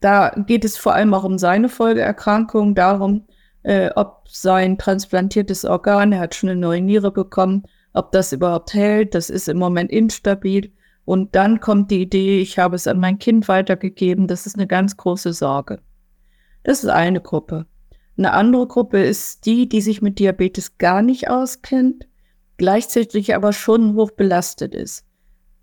Da 0.00 0.30
geht 0.46 0.64
es 0.64 0.76
vor 0.76 0.94
allem 0.94 1.14
auch 1.14 1.24
um 1.24 1.38
seine 1.38 1.68
Folgeerkrankung, 1.68 2.74
darum, 2.74 3.26
äh, 3.62 3.90
ob 3.94 4.28
sein 4.28 4.78
transplantiertes 4.78 5.64
Organ, 5.64 6.12
er 6.12 6.20
hat 6.20 6.34
schon 6.34 6.50
eine 6.50 6.60
neue 6.60 6.80
Niere 6.80 7.12
bekommen, 7.12 7.64
ob 7.92 8.12
das 8.12 8.32
überhaupt 8.32 8.72
hält, 8.72 9.14
das 9.14 9.30
ist 9.30 9.48
im 9.48 9.58
Moment 9.58 9.90
instabil. 9.90 10.72
Und 11.04 11.34
dann 11.34 11.60
kommt 11.60 11.90
die 11.90 12.02
Idee, 12.02 12.40
ich 12.40 12.58
habe 12.58 12.76
es 12.76 12.86
an 12.86 13.00
mein 13.00 13.18
Kind 13.18 13.48
weitergegeben, 13.48 14.26
das 14.26 14.46
ist 14.46 14.56
eine 14.56 14.66
ganz 14.66 14.96
große 14.96 15.32
Sorge. 15.32 15.80
Das 16.62 16.84
ist 16.84 16.90
eine 16.90 17.20
Gruppe. 17.20 17.66
Eine 18.20 18.34
andere 18.34 18.66
Gruppe 18.66 19.02
ist 19.02 19.46
die, 19.46 19.66
die 19.66 19.80
sich 19.80 20.02
mit 20.02 20.18
Diabetes 20.18 20.76
gar 20.76 21.00
nicht 21.00 21.30
auskennt, 21.30 22.06
gleichzeitig 22.58 23.34
aber 23.34 23.54
schon 23.54 23.94
hoch 23.94 24.10
belastet 24.10 24.74
ist. 24.74 25.06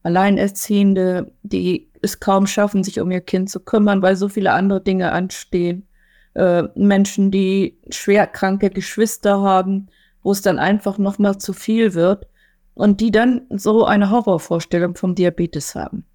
Alleinerziehende, 0.01 1.31
die 1.43 1.91
es 2.01 2.19
kaum 2.19 2.47
schaffen, 2.47 2.83
sich 2.83 2.99
um 2.99 3.11
ihr 3.11 3.21
Kind 3.21 3.51
zu 3.51 3.59
kümmern, 3.59 4.01
weil 4.01 4.15
so 4.15 4.27
viele 4.27 4.53
andere 4.53 4.81
Dinge 4.81 5.11
anstehen. 5.11 5.87
Äh, 6.33 6.63
Menschen, 6.73 7.29
die 7.29 7.77
schwerkranke 7.91 8.71
Geschwister 8.71 9.39
haben, 9.39 9.89
wo 10.23 10.31
es 10.31 10.41
dann 10.41 10.57
einfach 10.57 10.97
noch 10.97 11.19
mal 11.19 11.37
zu 11.37 11.53
viel 11.53 11.93
wird 11.93 12.25
und 12.73 13.01
die 13.01 13.11
dann 13.11 13.41
so 13.51 13.85
eine 13.85 14.09
Horrorvorstellung 14.09 14.95
vom 14.95 15.13
Diabetes 15.13 15.75
haben. 15.75 16.05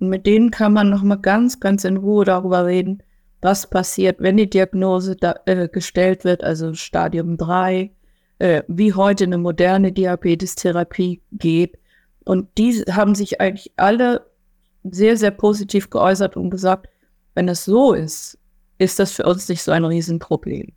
Und 0.00 0.08
mit 0.08 0.26
denen 0.26 0.50
kann 0.50 0.72
man 0.72 0.90
noch 0.90 1.04
mal 1.04 1.14
ganz, 1.14 1.60
ganz 1.60 1.84
in 1.84 1.96
Ruhe 1.96 2.24
darüber 2.24 2.66
reden, 2.66 3.04
was 3.40 3.68
passiert, 3.68 4.20
wenn 4.20 4.36
die 4.36 4.50
Diagnose 4.50 5.16
da, 5.16 5.34
äh, 5.46 5.68
gestellt 5.68 6.24
wird, 6.24 6.42
also 6.42 6.74
Stadium 6.74 7.36
3, 7.36 7.90
äh, 8.38 8.62
wie 8.68 8.92
heute 8.92 9.24
eine 9.24 9.38
moderne 9.38 9.92
Diabetestherapie 9.92 11.22
geht. 11.32 11.78
Und 12.24 12.48
die 12.58 12.82
haben 12.90 13.14
sich 13.14 13.40
eigentlich 13.40 13.72
alle 13.76 14.26
sehr, 14.84 15.16
sehr 15.16 15.30
positiv 15.30 15.90
geäußert 15.90 16.36
und 16.36 16.50
gesagt, 16.50 16.88
wenn 17.34 17.48
es 17.48 17.64
so 17.64 17.92
ist, 17.92 18.38
ist 18.78 18.98
das 18.98 19.12
für 19.12 19.24
uns 19.24 19.48
nicht 19.48 19.62
so 19.62 19.72
ein 19.72 19.84
Riesenproblem. 19.84 20.72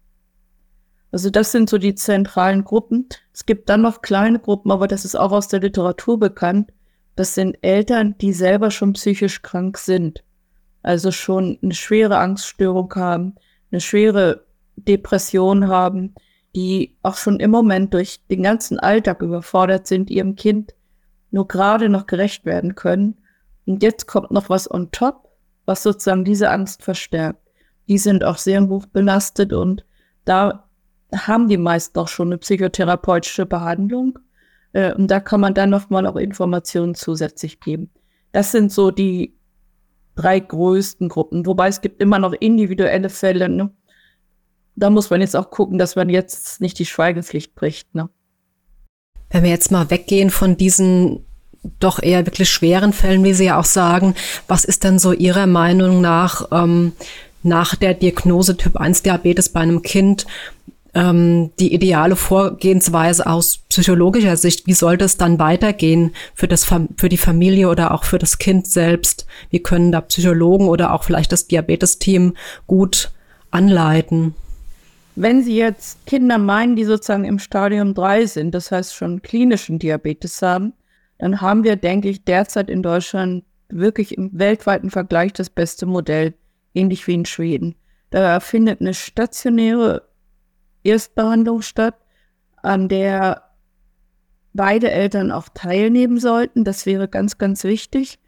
Also 1.11 1.29
das 1.29 1.51
sind 1.51 1.69
so 1.69 1.77
die 1.77 1.95
zentralen 1.95 2.63
Gruppen. 2.63 3.07
Es 3.33 3.45
gibt 3.45 3.69
dann 3.69 3.81
noch 3.81 4.01
kleine 4.01 4.39
Gruppen, 4.39 4.71
aber 4.71 4.87
das 4.87 5.05
ist 5.05 5.15
auch 5.15 5.31
aus 5.31 5.47
der 5.47 5.61
Literatur 5.61 6.19
bekannt. 6.19 6.71
Das 7.15 7.33
sind 7.33 7.57
Eltern, 7.61 8.15
die 8.19 8.31
selber 8.31 8.71
schon 8.71 8.93
psychisch 8.93 9.41
krank 9.41 9.77
sind. 9.77 10.23
Also 10.81 11.11
schon 11.11 11.59
eine 11.61 11.73
schwere 11.73 12.17
Angststörung 12.17 12.93
haben, 12.95 13.35
eine 13.71 13.81
schwere 13.81 14.45
Depression 14.75 15.67
haben, 15.67 16.15
die 16.55 16.97
auch 17.03 17.15
schon 17.15 17.39
im 17.39 17.51
Moment 17.51 17.93
durch 17.93 18.25
den 18.27 18.43
ganzen 18.43 18.79
Alltag 18.79 19.21
überfordert 19.21 19.87
sind, 19.87 20.09
ihrem 20.09 20.35
Kind 20.35 20.73
nur 21.31 21.47
gerade 21.47 21.89
noch 21.89 22.07
gerecht 22.07 22.45
werden 22.45 22.75
können 22.75 23.17
und 23.65 23.83
jetzt 23.83 24.07
kommt 24.07 24.31
noch 24.31 24.49
was 24.49 24.69
on 24.69 24.89
top 24.91 25.29
was 25.69 25.83
sozusagen 25.83 26.25
diese 26.25 26.49
Angst 26.49 26.81
verstärkt. 26.81 27.39
Die 27.87 27.99
sind 27.99 28.23
auch 28.23 28.37
sehr 28.37 28.67
hoch 28.67 28.87
belastet 28.87 29.53
und 29.53 29.85
da 30.25 30.67
haben 31.15 31.47
die 31.47 31.57
meisten 31.57 31.97
auch 31.99 32.07
schon 32.07 32.29
eine 32.29 32.39
psychotherapeutische 32.39 33.45
Behandlung. 33.45 34.17
Äh, 34.73 34.93
und 34.93 35.09
da 35.09 35.19
kann 35.19 35.39
man 35.39 35.53
dann 35.53 35.69
nochmal 35.69 36.07
auch 36.07 36.15
Informationen 36.15 36.95
zusätzlich 36.95 37.59
geben. 37.59 37.91
Das 38.31 38.51
sind 38.51 38.71
so 38.71 38.89
die 38.89 39.37
drei 40.19 40.39
größten 40.39 41.09
Gruppen. 41.09 41.45
Wobei 41.45 41.67
es 41.67 41.81
gibt 41.81 42.01
immer 42.01 42.19
noch 42.19 42.33
individuelle 42.33 43.09
Fälle. 43.09 43.49
Ne? 43.49 43.71
Da 44.75 44.89
muss 44.89 45.09
man 45.09 45.21
jetzt 45.21 45.35
auch 45.35 45.49
gucken, 45.49 45.77
dass 45.77 45.95
man 45.95 46.09
jetzt 46.09 46.61
nicht 46.61 46.77
die 46.79 46.85
Schweigepflicht 46.85 47.55
bricht. 47.55 47.93
Ne? 47.95 48.09
Wenn 49.29 49.43
wir 49.43 49.49
jetzt 49.49 49.71
mal 49.71 49.89
weggehen 49.89 50.29
von 50.29 50.57
diesen 50.57 51.25
doch 51.79 52.01
eher 52.01 52.25
wirklich 52.25 52.49
schweren 52.49 52.93
Fällen, 52.93 53.23
wie 53.23 53.33
Sie 53.33 53.45
ja 53.45 53.59
auch 53.59 53.65
sagen, 53.65 54.15
was 54.47 54.63
ist 54.63 54.83
denn 54.85 54.97
so 54.97 55.11
Ihrer 55.11 55.45
Meinung 55.45 55.99
nach 55.99 56.47
ähm, 56.51 56.93
nach 57.43 57.75
der 57.75 57.93
Diagnose 57.93 58.57
Typ 58.57 58.77
1 58.77 59.03
Diabetes 59.03 59.49
bei 59.49 59.61
einem 59.61 59.81
Kind 59.81 60.25
ähm, 60.93 61.51
die 61.59 61.73
ideale 61.73 62.15
Vorgehensweise 62.15 63.27
aus 63.27 63.59
psychologischer 63.69 64.37
Sicht? 64.37 64.67
Wie 64.67 64.73
sollte 64.73 65.05
es 65.05 65.17
dann 65.17 65.39
weitergehen 65.39 66.13
für, 66.33 66.47
das, 66.47 66.65
für 66.65 67.09
die 67.09 67.17
Familie 67.17 67.69
oder 67.69 67.93
auch 67.93 68.03
für 68.03 68.17
das 68.17 68.37
Kind 68.37 68.67
selbst? 68.67 69.25
Wie 69.49 69.59
können 69.59 69.91
da 69.91 70.01
Psychologen 70.01 70.67
oder 70.67 70.93
auch 70.93 71.03
vielleicht 71.03 71.31
das 71.31 71.47
Diabetesteam 71.47 72.33
gut 72.67 73.11
anleiten? 73.51 74.33
Wenn 75.15 75.43
Sie 75.43 75.57
jetzt 75.57 76.05
Kinder 76.05 76.37
meinen, 76.37 76.75
die 76.75 76.85
sozusagen 76.85 77.25
im 77.25 77.39
Stadium 77.39 77.93
3 77.93 78.25
sind, 78.25 78.55
das 78.55 78.71
heißt 78.71 78.95
schon 78.95 79.21
klinischen 79.21 79.77
Diabetes 79.77 80.41
haben, 80.41 80.73
dann 81.17 81.41
haben 81.41 81.63
wir, 81.63 81.75
denke 81.75 82.09
ich, 82.09 82.23
derzeit 82.23 82.69
in 82.69 82.81
Deutschland 82.81 83.43
wirklich 83.67 84.17
im 84.17 84.29
weltweiten 84.31 84.89
Vergleich 84.89 85.33
das 85.33 85.49
beste 85.49 85.85
Modell, 85.85 86.33
ähnlich 86.73 87.05
wie 87.07 87.13
in 87.13 87.25
Schweden. 87.25 87.75
Da 88.09 88.39
findet 88.39 88.81
eine 88.81 88.93
stationäre 88.93 90.08
Erstbehandlung 90.83 91.61
statt, 91.61 91.95
an 92.61 92.87
der 92.87 93.43
beide 94.53 94.91
Eltern 94.91 95.31
auch 95.31 95.49
teilnehmen 95.53 96.19
sollten. 96.19 96.63
Das 96.63 96.85
wäre 96.85 97.07
ganz, 97.07 97.37
ganz 97.37 97.63
wichtig. 97.63 98.19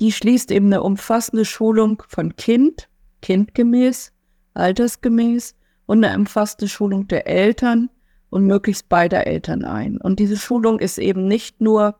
Die 0.00 0.12
schließt 0.12 0.50
eben 0.50 0.66
eine 0.66 0.82
umfassende 0.82 1.44
Schulung 1.44 2.02
von 2.08 2.36
Kind, 2.36 2.88
kindgemäß, 3.22 4.12
altersgemäß 4.54 5.54
und 5.86 6.04
eine 6.04 6.16
umfassende 6.16 6.68
Schulung 6.68 7.08
der 7.08 7.26
Eltern 7.26 7.90
und 8.30 8.46
möglichst 8.46 8.88
beider 8.88 9.26
Eltern 9.26 9.64
ein. 9.64 9.98
Und 9.98 10.18
diese 10.18 10.36
Schulung 10.36 10.78
ist 10.78 10.98
eben 10.98 11.26
nicht 11.26 11.60
nur, 11.60 11.96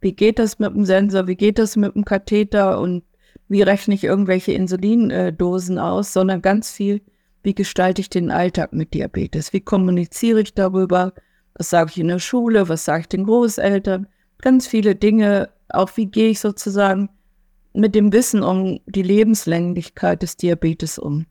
wie 0.00 0.12
geht 0.12 0.38
das 0.38 0.58
mit 0.58 0.74
dem 0.74 0.84
Sensor, 0.84 1.26
wie 1.26 1.36
geht 1.36 1.58
das 1.58 1.76
mit 1.76 1.94
dem 1.94 2.04
Katheter 2.04 2.80
und 2.80 3.04
wie 3.48 3.62
rechne 3.62 3.94
ich 3.94 4.04
irgendwelche 4.04 4.52
Insulindosen 4.52 5.78
aus, 5.78 6.12
sondern 6.12 6.42
ganz 6.42 6.70
viel, 6.70 7.00
wie 7.42 7.54
gestalte 7.54 8.00
ich 8.00 8.10
den 8.10 8.30
Alltag 8.30 8.72
mit 8.72 8.94
Diabetes? 8.94 9.52
Wie 9.52 9.60
kommuniziere 9.60 10.40
ich 10.40 10.54
darüber? 10.54 11.12
Was 11.54 11.70
sage 11.70 11.90
ich 11.90 11.98
in 11.98 12.08
der 12.08 12.18
Schule? 12.18 12.68
Was 12.68 12.84
sage 12.84 13.02
ich 13.02 13.08
den 13.08 13.24
Großeltern? 13.24 14.06
Ganz 14.38 14.66
viele 14.66 14.94
Dinge. 14.94 15.50
Auch 15.68 15.90
wie 15.96 16.06
gehe 16.06 16.30
ich 16.30 16.40
sozusagen 16.40 17.10
mit 17.72 17.94
dem 17.94 18.12
Wissen 18.12 18.42
um 18.42 18.80
die 18.86 19.02
Lebenslänglichkeit 19.02 20.22
des 20.22 20.36
Diabetes 20.36 20.98
um? 20.98 21.26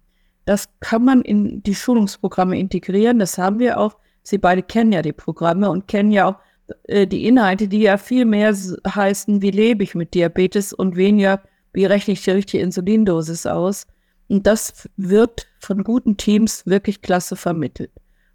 Das 0.46 0.70
kann 0.80 1.04
man 1.04 1.22
in 1.22 1.62
die 1.64 1.76
Schulungsprogramme 1.76 2.58
integrieren. 2.58 3.20
Das 3.20 3.38
haben 3.38 3.60
wir 3.60 3.80
auch. 3.80 3.98
Sie 4.24 4.38
beide 4.38 4.64
kennen 4.64 4.92
ja 4.92 5.02
die 5.02 5.14
Programme 5.14 5.70
und 5.70 5.88
kennen 5.88 6.12
ja 6.12 6.28
auch 6.28 6.36
äh, 6.84 7.08
die 7.08 7.26
Inhalte, 7.28 7.68
die 7.68 7.82
ja 7.82 7.98
viel 7.98 8.26
mehr 8.26 8.54
heißen, 8.54 9.42
wie 9.42 9.52
lebe 9.52 9.84
ich 9.84 9.96
mit 9.96 10.14
Diabetes 10.14 10.74
und 10.74 10.96
weniger, 10.96 11.42
wie 11.74 11.86
rechne 11.86 12.14
ich 12.14 12.24
die 12.24 12.32
richtige 12.32 12.64
Insulindosis 12.64 13.46
aus. 13.46 13.88
Und 14.30 14.46
das 14.46 14.90
wird 14.98 15.48
von 15.60 15.84
guten 15.84 16.18
Teams 16.18 16.66
wirklich 16.66 17.02
klasse 17.02 17.36
vermittelt. 17.36 17.92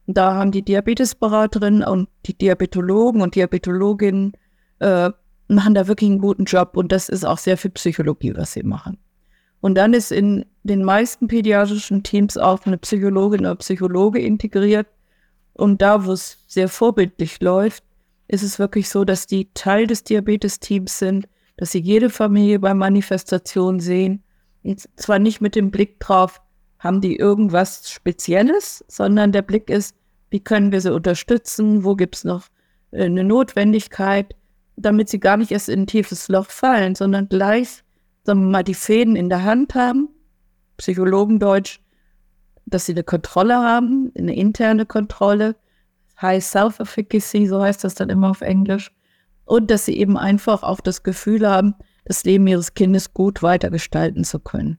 Und 0.06 0.16
da 0.16 0.34
haben 0.34 0.50
die 0.50 0.62
Diabetesberaterinnen 0.62 1.84
und 1.84 2.08
die 2.26 2.36
Diabetologen 2.36 3.20
und 3.20 3.34
Diabetologinnen 3.34 4.32
äh, 4.80 5.10
machen 5.48 5.74
da 5.74 5.86
wirklich 5.86 6.10
einen 6.10 6.18
guten 6.18 6.44
Job. 6.44 6.76
Und 6.76 6.92
das 6.92 7.08
ist 7.08 7.24
auch 7.24 7.38
sehr 7.38 7.56
viel 7.56 7.70
Psychologie, 7.72 8.34
was 8.34 8.54
sie 8.54 8.62
machen. 8.62 8.98
Und 9.60 9.76
dann 9.76 9.94
ist 9.94 10.10
in 10.10 10.44
den 10.64 10.82
meisten 10.82 11.28
pädiatrischen 11.28 12.02
Teams 12.02 12.36
auch 12.36 12.64
eine 12.64 12.78
Psychologin 12.78 13.40
oder 13.40 13.56
Psychologe 13.56 14.18
integriert. 14.18 14.88
Und 15.54 15.82
da, 15.82 16.04
wo 16.04 16.12
es 16.12 16.44
sehr 16.48 16.68
vorbildlich 16.68 17.40
läuft, 17.40 17.84
ist 18.26 18.42
es 18.42 18.58
wirklich 18.58 18.88
so, 18.88 19.04
dass 19.04 19.26
die 19.26 19.50
Teil 19.54 19.86
des 19.86 20.02
Diabetesteams 20.04 20.98
sind, 20.98 21.28
dass 21.58 21.72
sie 21.72 21.80
jede 21.80 22.10
Familie 22.10 22.58
bei 22.58 22.74
Manifestationen 22.74 23.78
sehen 23.78 24.24
und 24.64 24.88
zwar 24.96 25.18
nicht 25.18 25.40
mit 25.40 25.54
dem 25.54 25.70
Blick 25.70 26.00
drauf, 26.00 26.40
haben 26.78 27.00
die 27.00 27.16
irgendwas 27.16 27.90
Spezielles, 27.90 28.84
sondern 28.88 29.32
der 29.32 29.42
Blick 29.42 29.70
ist, 29.70 29.96
wie 30.30 30.40
können 30.40 30.72
wir 30.72 30.80
sie 30.80 30.92
unterstützen, 30.92 31.84
wo 31.84 31.94
gibt 31.94 32.16
es 32.16 32.24
noch 32.24 32.48
äh, 32.90 33.04
eine 33.04 33.24
Notwendigkeit, 33.24 34.34
damit 34.76 35.08
sie 35.08 35.20
gar 35.20 35.36
nicht 35.36 35.52
erst 35.52 35.68
in 35.68 35.82
ein 35.82 35.86
tiefes 35.86 36.28
Loch 36.28 36.50
fallen, 36.50 36.94
sondern 36.94 37.28
gleich, 37.28 37.84
sagen 38.24 38.42
wir 38.42 38.50
mal, 38.50 38.64
die 38.64 38.74
Fäden 38.74 39.16
in 39.16 39.28
der 39.28 39.44
Hand 39.44 39.74
haben, 39.74 40.08
Psychologendeutsch, 40.78 41.80
dass 42.66 42.86
sie 42.86 42.92
eine 42.92 43.04
Kontrolle 43.04 43.56
haben, 43.56 44.12
eine 44.16 44.34
interne 44.34 44.86
Kontrolle, 44.86 45.56
High 46.20 46.42
Self-Efficacy, 46.42 47.46
so 47.46 47.60
heißt 47.62 47.84
das 47.84 47.94
dann 47.94 48.08
immer 48.08 48.30
auf 48.30 48.40
Englisch, 48.40 48.90
und 49.44 49.70
dass 49.70 49.84
sie 49.84 49.96
eben 49.98 50.16
einfach 50.16 50.62
auch 50.62 50.80
das 50.80 51.02
Gefühl 51.02 51.48
haben, 51.48 51.74
das 52.04 52.24
Leben 52.24 52.46
ihres 52.46 52.74
Kindes 52.74 53.12
gut 53.14 53.42
weitergestalten 53.42 54.24
zu 54.24 54.40
können. 54.40 54.78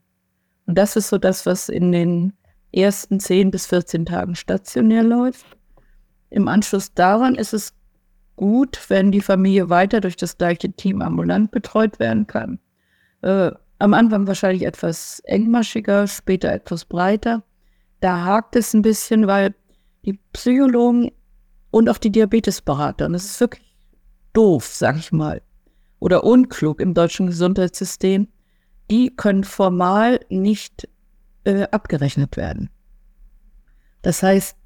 Und 0.65 0.77
das 0.77 0.95
ist 0.95 1.09
so 1.09 1.17
das, 1.17 1.45
was 1.45 1.69
in 1.69 1.91
den 1.91 2.33
ersten 2.71 3.19
10 3.19 3.51
bis 3.51 3.67
14 3.67 4.05
Tagen 4.05 4.35
stationär 4.35 5.03
läuft. 5.03 5.45
Im 6.29 6.47
Anschluss 6.47 6.93
daran 6.93 7.35
ist 7.35 7.53
es 7.53 7.73
gut, 8.35 8.79
wenn 8.89 9.11
die 9.11 9.21
Familie 9.21 9.69
weiter 9.69 10.01
durch 10.01 10.15
das 10.15 10.37
gleiche 10.37 10.71
Team 10.71 11.01
ambulant 11.01 11.51
betreut 11.51 11.99
werden 11.99 12.25
kann. 12.25 12.59
Äh, 13.21 13.51
am 13.79 13.93
Anfang 13.93 14.27
wahrscheinlich 14.27 14.63
etwas 14.63 15.19
engmaschiger, 15.25 16.07
später 16.07 16.51
etwas 16.51 16.85
breiter. 16.85 17.43
Da 17.99 18.23
hakt 18.23 18.55
es 18.55 18.73
ein 18.73 18.81
bisschen, 18.81 19.27
weil 19.27 19.53
die 20.05 20.19
Psychologen 20.33 21.11
und 21.71 21.89
auch 21.89 21.97
die 21.97 22.11
Diabetesberater, 22.11 23.05
und 23.05 23.13
das 23.13 23.25
ist 23.25 23.39
wirklich 23.39 23.75
doof, 24.33 24.65
sag 24.65 24.97
ich 24.97 25.11
mal, 25.11 25.41
oder 26.03 26.25
unklug 26.25 26.81
im 26.81 26.93
deutschen 26.93 27.27
Gesundheitssystem, 27.27 28.27
die 28.91 29.15
können 29.15 29.45
formal 29.45 30.19
nicht 30.27 30.89
äh, 31.45 31.63
abgerechnet 31.71 32.35
werden. 32.35 32.69
Das 34.01 34.21
heißt, 34.21 34.57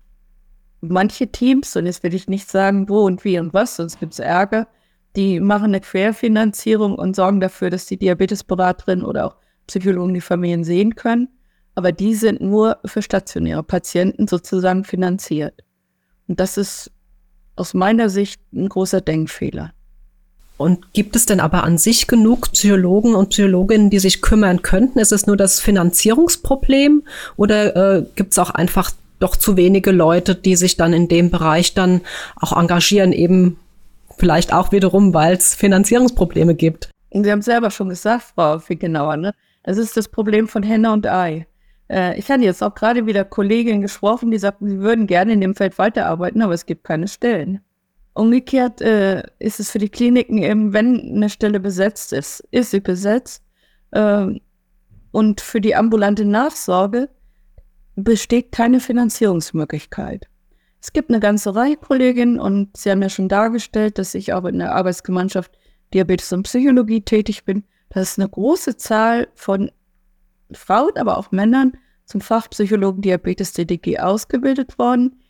manche 0.82 1.32
Teams, 1.32 1.76
und 1.76 1.86
jetzt 1.86 2.02
will 2.02 2.16
ich 2.16 2.28
nicht 2.28 2.50
sagen, 2.50 2.90
wo 2.90 3.06
und 3.06 3.24
wie 3.24 3.38
und 3.38 3.54
was, 3.54 3.76
sonst 3.76 4.00
gibt 4.00 4.14
es 4.14 4.20
Ärger, 4.20 4.68
die 5.16 5.40
machen 5.40 5.66
eine 5.66 5.80
Querfinanzierung 5.80 6.96
und 6.96 7.16
sorgen 7.16 7.40
dafür, 7.40 7.70
dass 7.70 7.86
die 7.86 7.98
Diabetesberaterin 7.98 9.04
oder 9.04 9.28
auch 9.28 9.36
Psychologen 9.68 10.16
die 10.16 10.22
Familien 10.22 10.64
sehen 10.64 10.96
können. 10.96 11.30
Aber 11.76 11.92
die 11.92 12.16
sind 12.16 12.42
nur 12.42 12.80
für 12.84 13.04
stationäre 13.04 13.62
Patienten 13.62 14.28
sozusagen 14.28 14.84
finanziert. 14.84 15.64
Und 16.28 16.40
das 16.40 16.58
ist 16.58 16.92
aus 17.56 17.76
meiner 17.76 18.10
Sicht 18.10 18.42
ein 18.54 18.70
großer 18.70 19.02
Denkfehler. 19.02 19.72
Und 20.58 20.94
gibt 20.94 21.16
es 21.16 21.26
denn 21.26 21.40
aber 21.40 21.64
an 21.64 21.78
sich 21.78 22.08
genug 22.08 22.52
Psychologen 22.52 23.14
und 23.14 23.30
Psychologinnen, 23.30 23.90
die 23.90 24.00
sich 24.00 24.22
kümmern 24.22 24.64
könnten? 24.64 25.00
Ist 25.00 25.12
es 25.12 25.28
nur 25.28 25.38
das 25.38 25.60
Finanzierungsproblem 25.60 27.04
oder 27.36 27.76
äh, 27.98 28.06
gibt 28.16 28.32
es 28.32 28.40
auch 28.40 28.50
einfach 28.50 28.92
doch 29.20 29.36
zu 29.36 29.56
wenige 29.56 29.92
Leute, 29.92 30.36
die 30.36 30.56
sich 30.56 30.78
dann 30.78 30.94
in 30.94 31.08
dem 31.08 31.30
Bereich 31.30 31.74
dann 31.74 32.02
auch 32.36 32.58
engagieren, 32.58 33.14
eben 33.14 33.58
vielleicht 34.18 34.52
auch 34.52 34.72
wiederum, 34.72 35.14
weil 35.14 35.36
es 35.36 35.54
Finanzierungsprobleme 35.56 36.56
gibt? 36.56 36.90
Sie 37.12 37.32
haben 37.32 37.42
selber 37.42 37.72
schon 37.72 37.90
gesagt, 37.90 38.26
Frau 38.36 38.60
Fickenauer, 38.60 39.18
ne? 39.18 39.34
Das 39.64 39.78
ist 39.78 39.98
das 39.98 40.08
Problem 40.08 40.48
von 40.48 40.64
Henne 40.64 40.92
und 40.92 41.08
Ei. 41.08 41.46
Äh, 41.90 42.18
ich 42.18 42.30
hatte 42.30 42.44
jetzt 42.44 42.64
auch 42.64 42.74
gerade 42.74 43.06
wieder 43.06 43.26
Kolleginnen 43.26 43.82
gesprochen, 43.82 44.32
die 44.32 44.38
sagten, 44.38 44.70
sie 44.70 44.80
würden 44.80 45.08
gerne 45.08 45.34
in 45.34 45.42
dem 45.42 45.56
Feld 45.56 45.78
weiterarbeiten, 45.78 46.42
aber 46.42 46.54
es 46.54 46.66
gibt 46.66 46.84
keine 46.84 47.08
Stellen. 47.08 47.62
Umgekehrt 48.18 48.82
äh, 48.82 49.22
ist 49.38 49.60
es 49.60 49.70
für 49.70 49.78
die 49.78 49.90
Kliniken 49.90 50.40
eben, 50.40 50.74
wenn 50.74 51.16
eine 51.16 51.30
Stelle 51.30 51.60
besetzt 51.60 52.14
ist, 52.14 52.44
ist 52.50 52.72
sie 52.72 52.80
besetzt. 52.80 53.44
Äh, 53.92 54.40
und 55.12 55.40
für 55.40 55.62
die 55.62 55.76
ambulante 55.76 56.26
Nachsorge 56.26 57.10
besteht 57.96 58.52
keine 58.52 58.80
Finanzierungsmöglichkeit. 58.80 60.28
Es 60.82 60.94
gibt 60.94 61.12
eine 61.12 61.20
ganze 61.20 61.56
Reihe 61.56 61.78
Kolleginnen 61.78 62.40
und 62.40 62.76
Sie 62.76 62.90
haben 62.90 63.04
ja 63.04 63.10
schon 63.10 63.30
dargestellt, 63.30 64.00
dass 64.00 64.16
ich 64.16 64.34
auch 64.34 64.46
in 64.46 64.58
der 64.58 64.74
Arbeitsgemeinschaft 64.74 65.52
Diabetes 65.94 66.34
und 66.34 66.44
Psychologie 66.44 67.02
tätig 67.02 67.46
bin. 67.46 67.66
Das 67.90 68.12
ist 68.12 68.20
eine 68.20 68.30
große 68.30 68.78
Zahl 68.78 69.28
von 69.36 69.70
Frauen, 70.52 70.98
aber 70.98 71.20
auch 71.20 71.32
Männern 71.32 71.74
zum 72.06 72.22
Fachpsychologen 72.22 73.04
Diabetes 73.04 73.54
DDG 73.54 74.00
ausgebildet 74.00 74.80
worden 74.80 75.22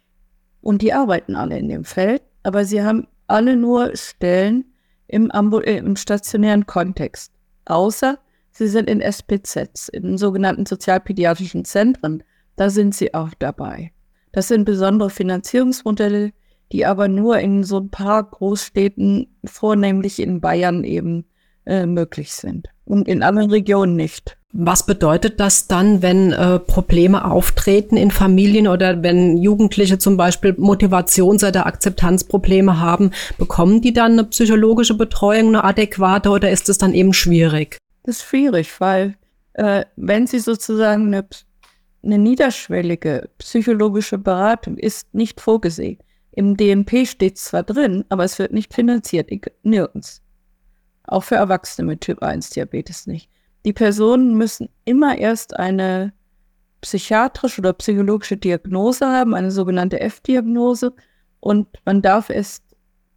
und 0.61 0.81
die 0.81 0.93
arbeiten 0.93 1.35
alle 1.35 1.59
in 1.59 1.67
dem 1.67 1.83
Feld 1.83 2.21
aber 2.47 2.65
sie 2.65 2.81
haben 2.81 3.07
alle 3.27 3.55
nur 3.55 3.95
Stellen 3.95 4.65
im, 5.07 5.29
Ambu 5.31 5.59
äh, 5.59 5.77
im 5.77 5.95
stationären 5.95 6.65
Kontext. 6.65 7.33
Außer 7.65 8.17
Sie 8.57 8.67
sind 8.67 8.89
in 8.89 9.01
SPZs, 9.01 9.87
in 9.89 10.17
sogenannten 10.17 10.65
sozialpädiatrischen 10.65 11.63
Zentren. 11.63 12.23
Da 12.55 12.71
sind 12.71 12.95
sie 12.95 13.13
auch 13.13 13.29
dabei. 13.37 13.91
Das 14.31 14.47
sind 14.47 14.65
besondere 14.65 15.11
Finanzierungsmodelle, 15.11 16.31
die 16.71 16.83
aber 16.83 17.07
nur 17.07 17.37
in 17.37 17.63
so 17.63 17.77
ein 17.81 17.91
paar 17.91 18.23
Großstädten, 18.23 19.27
vornehmlich 19.45 20.19
in 20.19 20.41
Bayern 20.41 20.83
eben, 20.83 21.25
äh, 21.67 21.85
möglich 21.85 22.33
sind 22.33 22.67
und 22.85 23.07
in 23.07 23.21
anderen 23.21 23.51
Regionen 23.51 23.95
nicht. 23.95 24.36
Was 24.53 24.85
bedeutet 24.85 25.39
das 25.41 25.67
dann, 25.67 26.01
wenn 26.01 26.31
äh, 26.31 26.59
Probleme 26.59 27.25
auftreten 27.25 27.97
in 27.97 28.11
Familien 28.11 28.67
oder 28.67 29.03
wenn 29.03 29.37
Jugendliche 29.37 29.97
zum 29.97 30.15
Beispiel 30.15 30.53
Motivations- 30.53 31.45
oder 31.45 31.65
Akzeptanzprobleme 31.65 32.79
haben? 32.79 33.11
Bekommen 33.37 33.81
die 33.81 33.91
dann 33.93 34.13
eine 34.13 34.23
psychologische 34.23 34.95
Betreuung, 34.95 35.49
eine 35.49 35.63
adäquate 35.65 36.29
oder 36.29 36.49
ist 36.49 36.69
es 36.69 36.77
dann 36.77 36.93
eben 36.93 37.13
schwierig? 37.13 37.77
Das 38.03 38.17
ist 38.17 38.23
schwierig, 38.23 38.79
weil 38.79 39.15
äh, 39.53 39.83
wenn 39.97 40.27
sie 40.27 40.39
sozusagen 40.39 41.07
eine, 41.07 41.27
eine 42.03 42.17
niederschwellige 42.17 43.29
psychologische 43.39 44.17
Beratung 44.17 44.77
ist 44.77 45.13
nicht 45.13 45.41
vorgesehen. 45.41 45.97
Im 46.31 46.55
DMP 46.55 47.05
steht 47.05 47.37
zwar 47.37 47.63
drin, 47.63 48.05
aber 48.07 48.23
es 48.23 48.39
wird 48.39 48.53
nicht 48.53 48.73
finanziert, 48.73 49.29
nirgends. 49.63 50.21
Auch 51.03 51.23
für 51.23 51.35
Erwachsene 51.35 51.87
mit 51.87 52.01
Typ 52.01 52.23
1 52.23 52.51
Diabetes 52.51 53.07
nicht. 53.07 53.29
Die 53.67 53.73
Personen 53.73 54.37
müssen 54.37 54.69
immer 54.85 55.17
erst 55.17 55.59
eine 55.59 56.13
psychiatrische 56.79 57.59
oder 57.59 57.73
psychologische 57.73 58.37
Diagnose 58.37 59.05
haben, 59.05 59.35
eine 59.35 59.51
sogenannte 59.51 59.99
F-Diagnose. 59.99 60.93
Und 61.41 61.67
man 61.83 62.01
darf 62.01 62.29
erst 62.29 62.63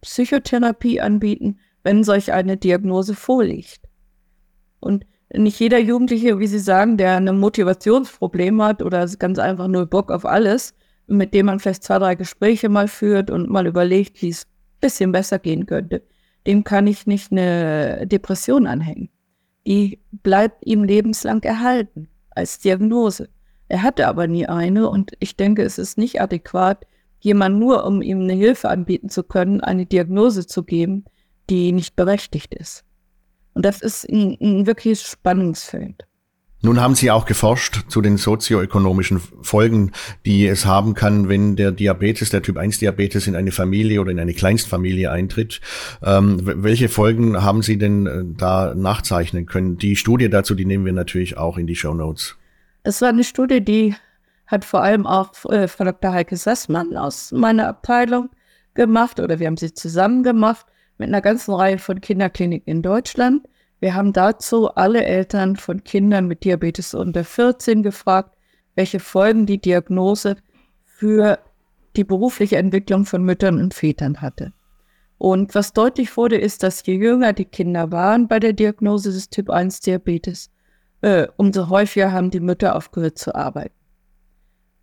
Psychotherapie 0.01 0.99
anbieten, 0.99 1.57
wenn 1.83 2.03
solch 2.03 2.33
eine 2.33 2.57
Diagnose 2.57 3.15
vorliegt. 3.15 3.79
Und 4.81 5.05
nicht 5.33 5.57
jeder 5.57 5.79
Jugendliche, 5.79 6.37
wie 6.37 6.47
Sie 6.47 6.59
sagen, 6.59 6.97
der 6.97 7.15
ein 7.15 7.39
Motivationsproblem 7.39 8.61
hat 8.61 8.81
oder 8.81 9.07
ganz 9.17 9.39
einfach 9.39 9.69
nur 9.69 9.85
Bock 9.85 10.11
auf 10.11 10.25
alles, 10.25 10.73
mit 11.07 11.33
dem 11.33 11.45
man 11.45 11.61
vielleicht 11.61 11.85
zwei, 11.85 11.97
drei 11.97 12.15
Gespräche 12.15 12.67
mal 12.67 12.89
führt 12.89 13.31
und 13.31 13.49
mal 13.49 13.67
überlegt, 13.67 14.21
wie 14.21 14.27
es 14.27 14.43
ein 14.43 14.79
bisschen 14.81 15.11
besser 15.13 15.39
gehen 15.39 15.65
könnte, 15.65 16.03
dem 16.45 16.65
kann 16.65 16.87
ich 16.87 17.07
nicht 17.07 17.31
eine 17.31 18.05
Depression 18.05 18.67
anhängen. 18.67 19.09
Die 19.65 19.99
bleibt 20.11 20.65
ihm 20.65 20.83
lebenslang 20.83 21.43
erhalten 21.43 22.07
als 22.31 22.59
Diagnose. 22.59 23.29
Er 23.67 23.83
hatte 23.83 24.07
aber 24.07 24.27
nie 24.27 24.47
eine 24.47 24.89
und 24.89 25.13
ich 25.19 25.37
denke, 25.37 25.63
es 25.63 25.77
ist 25.77 25.97
nicht 25.97 26.19
adäquat, 26.19 26.85
jemand 27.19 27.59
nur, 27.59 27.85
um 27.85 28.01
ihm 28.01 28.21
eine 28.21 28.33
Hilfe 28.33 28.69
anbieten 28.69 29.09
zu 29.09 29.23
können, 29.23 29.61
eine 29.61 29.85
Diagnose 29.85 30.47
zu 30.47 30.63
geben, 30.63 31.05
die 31.49 31.71
nicht 31.71 31.95
berechtigt 31.95 32.53
ist. 32.55 32.83
Und 33.53 33.65
das 33.65 33.81
ist 33.81 34.09
ein, 34.09 34.37
ein 34.41 34.65
wirkliches 34.65 35.03
Spannungsfeld. 35.03 36.07
Nun 36.63 36.79
haben 36.79 36.93
Sie 36.93 37.09
auch 37.09 37.25
geforscht 37.25 37.85
zu 37.87 38.01
den 38.01 38.17
sozioökonomischen 38.17 39.19
Folgen, 39.41 39.91
die 40.25 40.45
es 40.45 40.65
haben 40.65 40.93
kann, 40.93 41.27
wenn 41.27 41.55
der 41.55 41.71
Diabetes, 41.71 42.29
der 42.29 42.43
Typ 42.43 42.57
1 42.57 42.77
Diabetes 42.77 43.25
in 43.25 43.35
eine 43.35 43.51
Familie 43.51 43.99
oder 43.99 44.11
in 44.11 44.19
eine 44.19 44.33
Kleinstfamilie 44.33 45.09
eintritt. 45.09 45.59
Ähm, 46.03 46.39
welche 46.43 46.87
Folgen 46.87 47.41
haben 47.41 47.63
Sie 47.63 47.79
denn 47.79 48.05
äh, 48.05 48.23
da 48.37 48.75
nachzeichnen 48.75 49.47
können? 49.47 49.77
Die 49.77 49.95
Studie 49.95 50.29
dazu, 50.29 50.53
die 50.53 50.65
nehmen 50.65 50.85
wir 50.85 50.93
natürlich 50.93 51.35
auch 51.35 51.57
in 51.57 51.65
die 51.65 51.75
Show 51.75 51.95
Notes. 51.95 52.37
Das 52.83 53.01
war 53.01 53.09
eine 53.09 53.23
Studie, 53.23 53.61
die 53.61 53.95
hat 54.45 54.63
vor 54.63 54.83
allem 54.83 55.07
auch 55.07 55.31
äh, 55.49 55.67
Frau 55.67 55.85
Dr. 55.85 56.11
Heike 56.13 56.37
Sassmann 56.37 56.95
aus 56.95 57.31
meiner 57.31 57.67
Abteilung 57.69 58.29
gemacht 58.75 59.19
oder 59.19 59.39
wir 59.39 59.47
haben 59.47 59.57
sie 59.57 59.73
zusammen 59.73 60.21
gemacht 60.21 60.67
mit 60.97 61.07
einer 61.07 61.21
ganzen 61.21 61.53
Reihe 61.53 61.79
von 61.79 62.01
Kinderkliniken 62.01 62.71
in 62.71 62.81
Deutschland. 62.83 63.47
Wir 63.81 63.95
haben 63.95 64.13
dazu 64.13 64.69
alle 64.69 65.03
Eltern 65.03 65.55
von 65.55 65.83
Kindern 65.83 66.27
mit 66.27 66.43
Diabetes 66.43 66.93
unter 66.93 67.23
14 67.23 67.81
gefragt, 67.81 68.37
welche 68.75 68.99
Folgen 68.99 69.47
die 69.47 69.59
Diagnose 69.59 70.37
für 70.85 71.39
die 71.95 72.03
berufliche 72.03 72.57
Entwicklung 72.57 73.05
von 73.05 73.23
Müttern 73.23 73.59
und 73.59 73.73
Vätern 73.73 74.21
hatte. 74.21 74.53
Und 75.17 75.55
was 75.55 75.73
deutlich 75.73 76.15
wurde, 76.15 76.37
ist, 76.37 76.61
dass 76.61 76.85
je 76.85 76.95
jünger 76.95 77.33
die 77.33 77.45
Kinder 77.45 77.91
waren 77.91 78.27
bei 78.27 78.39
der 78.39 78.53
Diagnose 78.53 79.11
des 79.11 79.31
Typ 79.31 79.49
1 79.49 79.79
Diabetes, 79.81 80.51
äh, 81.01 81.27
umso 81.37 81.69
häufiger 81.69 82.11
haben 82.11 82.29
die 82.29 82.39
Mütter 82.39 82.75
aufgehört 82.75 83.17
zu 83.17 83.33
arbeiten. 83.33 83.75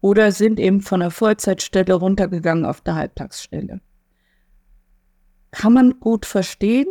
Oder 0.01 0.33
sind 0.33 0.59
eben 0.59 0.81
von 0.81 1.01
der 1.01 1.13
Vollzeitstelle 1.13 1.95
runtergegangen 1.95 2.65
auf 2.65 2.83
eine 2.85 2.97
Halbtagsstelle. 2.97 3.81
Kann 5.53 5.73
man 5.73 6.01
gut 6.01 6.27
verstehen, 6.27 6.89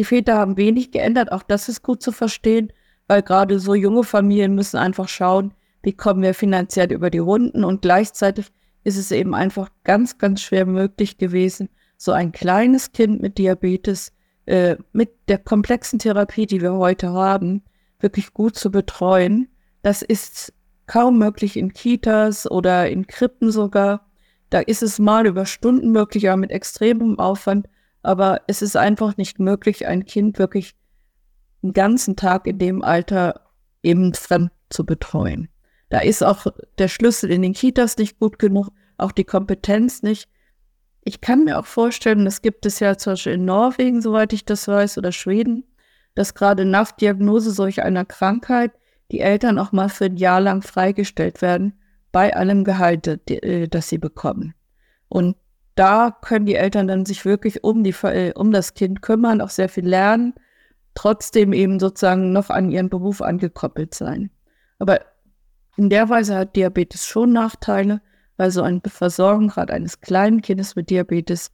die 0.00 0.04
Väter 0.04 0.38
haben 0.38 0.56
wenig 0.56 0.92
geändert, 0.92 1.30
auch 1.30 1.42
das 1.42 1.68
ist 1.68 1.82
gut 1.82 2.02
zu 2.02 2.10
verstehen, 2.10 2.72
weil 3.06 3.20
gerade 3.20 3.60
so 3.60 3.74
junge 3.74 4.02
Familien 4.02 4.54
müssen 4.54 4.78
einfach 4.78 5.10
schauen, 5.10 5.52
wie 5.82 5.92
kommen 5.92 6.22
wir 6.22 6.32
finanziell 6.32 6.90
über 6.90 7.10
die 7.10 7.18
Runden 7.18 7.64
und 7.64 7.82
gleichzeitig 7.82 8.46
ist 8.82 8.96
es 8.96 9.10
eben 9.10 9.34
einfach 9.34 9.68
ganz, 9.84 10.16
ganz 10.16 10.40
schwer 10.40 10.64
möglich 10.64 11.18
gewesen, 11.18 11.68
so 11.98 12.12
ein 12.12 12.32
kleines 12.32 12.92
Kind 12.92 13.20
mit 13.20 13.36
Diabetes 13.36 14.14
äh, 14.46 14.76
mit 14.94 15.10
der 15.28 15.36
komplexen 15.36 15.98
Therapie, 15.98 16.46
die 16.46 16.62
wir 16.62 16.72
heute 16.72 17.10
haben, 17.10 17.62
wirklich 17.98 18.32
gut 18.32 18.56
zu 18.56 18.70
betreuen. 18.70 19.48
Das 19.82 20.00
ist 20.00 20.54
kaum 20.86 21.18
möglich 21.18 21.58
in 21.58 21.74
Kitas 21.74 22.50
oder 22.50 22.88
in 22.88 23.06
Krippen 23.06 23.52
sogar. 23.52 24.06
Da 24.48 24.60
ist 24.60 24.82
es 24.82 24.98
mal 24.98 25.26
über 25.26 25.44
Stunden 25.44 25.92
möglich, 25.92 26.30
aber 26.30 26.38
mit 26.38 26.52
extremem 26.52 27.18
Aufwand. 27.18 27.68
Aber 28.02 28.42
es 28.46 28.62
ist 28.62 28.76
einfach 28.76 29.16
nicht 29.16 29.38
möglich, 29.38 29.86
ein 29.86 30.04
Kind 30.04 30.38
wirklich 30.38 30.74
einen 31.62 31.72
ganzen 31.72 32.16
Tag 32.16 32.46
in 32.46 32.58
dem 32.58 32.82
Alter 32.82 33.48
eben 33.82 34.14
fremd 34.14 34.52
zu 34.70 34.86
betreuen. 34.86 35.48
Da 35.90 35.98
ist 36.00 36.22
auch 36.22 36.46
der 36.78 36.88
Schlüssel 36.88 37.30
in 37.30 37.42
den 37.42 37.52
Kitas 37.52 37.96
nicht 37.98 38.18
gut 38.18 38.38
genug, 38.38 38.68
auch 38.96 39.12
die 39.12 39.24
Kompetenz 39.24 40.02
nicht. 40.02 40.28
Ich 41.02 41.20
kann 41.20 41.44
mir 41.44 41.58
auch 41.58 41.66
vorstellen, 41.66 42.24
das 42.24 42.42
gibt 42.42 42.64
es 42.66 42.78
ja 42.80 42.96
zum 42.96 43.14
Beispiel 43.14 43.32
in 43.32 43.44
Norwegen, 43.44 44.00
soweit 44.00 44.32
ich 44.32 44.44
das 44.44 44.68
weiß, 44.68 44.98
oder 44.98 45.12
Schweden, 45.12 45.64
dass 46.14 46.34
gerade 46.34 46.64
nach 46.64 46.92
Diagnose 46.92 47.50
solch 47.50 47.82
einer 47.82 48.04
Krankheit 48.04 48.72
die 49.10 49.20
Eltern 49.20 49.58
auch 49.58 49.72
mal 49.72 49.88
für 49.88 50.04
ein 50.04 50.16
Jahr 50.16 50.40
lang 50.40 50.62
freigestellt 50.62 51.42
werden 51.42 51.78
bei 52.12 52.36
allem 52.36 52.64
Gehalt, 52.64 53.06
äh, 53.30 53.68
das 53.68 53.88
sie 53.88 53.98
bekommen. 53.98 54.54
Und 55.08 55.36
da 55.80 56.10
können 56.10 56.44
die 56.44 56.56
Eltern 56.56 56.88
dann 56.88 57.06
sich 57.06 57.24
wirklich 57.24 57.64
um, 57.64 57.82
die, 57.82 57.94
äh, 58.02 58.34
um 58.34 58.52
das 58.52 58.74
Kind 58.74 59.00
kümmern, 59.00 59.40
auch 59.40 59.48
sehr 59.48 59.70
viel 59.70 59.88
lernen, 59.88 60.34
trotzdem 60.94 61.54
eben 61.54 61.80
sozusagen 61.80 62.32
noch 62.32 62.50
an 62.50 62.70
ihren 62.70 62.90
Beruf 62.90 63.22
angekoppelt 63.22 63.94
sein. 63.94 64.30
Aber 64.78 65.00
in 65.78 65.88
der 65.88 66.10
Weise 66.10 66.36
hat 66.36 66.54
Diabetes 66.54 67.06
schon 67.06 67.32
Nachteile, 67.32 68.02
weil 68.36 68.50
so 68.50 68.60
eine 68.62 68.82
Versorgung 68.86 69.48
gerade 69.48 69.72
eines 69.72 70.02
kleinen 70.02 70.42
Kindes 70.42 70.76
mit 70.76 70.90
Diabetes 70.90 71.50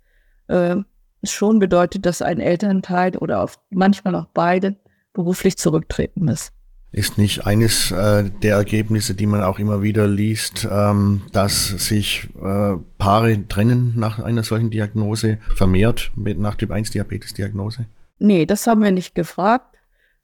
äh, 0.49 0.75
schon 1.23 1.61
bedeutet, 1.61 2.05
dass 2.05 2.21
ein 2.21 2.41
Elternteil 2.41 3.17
oder 3.19 3.49
manchmal 3.71 4.17
auch 4.17 4.27
beide 4.35 4.75
beruflich 5.13 5.57
zurücktreten 5.57 6.25
müssen. 6.25 6.51
Ist 6.97 7.19
nicht 7.19 7.47
eines 7.47 7.91
äh, 7.91 8.31
der 8.43 8.57
Ergebnisse, 8.57 9.15
die 9.15 9.27
man 9.27 9.43
auch 9.43 9.59
immer 9.59 9.83
wieder 9.83 10.09
liest, 10.09 10.67
ähm, 10.71 11.21
dass 11.31 11.67
sich 11.69 12.31
äh, 12.43 12.77
Paare 12.97 13.47
trennen 13.49 13.93
nach 13.97 14.19
einer 14.19 14.43
solchen 14.43 14.71
Diagnose, 14.71 15.37
vermehrt 15.55 16.11
mit 16.17 16.39
nach 16.39 16.55
Typ 16.55 16.71
1 16.71 16.93
Diabetes-Diagnose? 16.93 17.85
Nee, 18.19 18.47
das 18.47 18.67
haben 18.67 18.83
wir 18.83 18.93
nicht 18.93 19.15
gefragt. 19.15 19.77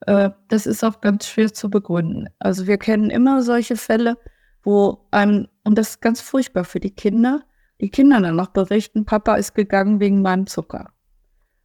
Äh, 0.06 0.30
das 0.48 0.64
ist 0.64 0.82
auch 0.82 1.02
ganz 1.02 1.26
schwer 1.26 1.52
zu 1.52 1.68
begründen. 1.68 2.28
Also 2.38 2.66
wir 2.66 2.78
kennen 2.78 3.10
immer 3.10 3.42
solche 3.42 3.76
Fälle, 3.76 4.16
wo 4.62 5.06
einem, 5.10 5.48
und 5.64 5.76
das 5.76 5.90
ist 5.90 6.00
ganz 6.00 6.22
furchtbar 6.22 6.64
für 6.64 6.80
die 6.80 6.94
Kinder, 6.94 7.42
die 7.82 7.90
Kinder 7.90 8.18
dann 8.18 8.36
noch 8.36 8.48
berichten, 8.48 9.04
Papa 9.04 9.34
ist 9.34 9.54
gegangen 9.54 10.00
wegen 10.00 10.22
meinem 10.22 10.46
Zucker. 10.46 10.88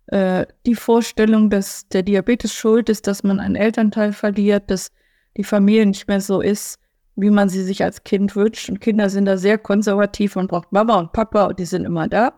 Äh, 0.08 0.46
die 0.65 0.76
Vorstellung, 0.76 1.50
dass 1.50 1.88
der 1.89 2.04
Diabetes 2.04 2.54
schuld 2.54 2.89
ist, 2.89 3.08
dass 3.08 3.24
man 3.24 3.39
einen 3.39 3.56
Elternteil 3.56 4.13
verliert, 4.13 4.70
dass 4.72 4.91
die 5.36 5.43
Familie 5.43 5.86
nicht 5.86 6.08
mehr 6.08 6.22
so 6.22 6.41
ist, 6.41 6.80
wie 7.15 7.30
man 7.30 7.50
sie 7.50 7.63
sich 7.63 7.84
als 7.84 8.04
Kind 8.04 8.36
wünscht. 8.36 8.70
Und 8.70 8.80
Kinder 8.80 9.10
sind 9.10 9.26
da 9.26 9.38
sehr 9.38 9.58
konservativ 9.58 10.36
und 10.36 10.48
braucht 10.48 10.72
Mama 10.72 10.96
und 10.96 11.12
Papa 11.13 11.46
und 11.46 11.60
die 11.60 11.65
sind 11.65 11.86
immer 11.86 12.08
da. 12.08 12.34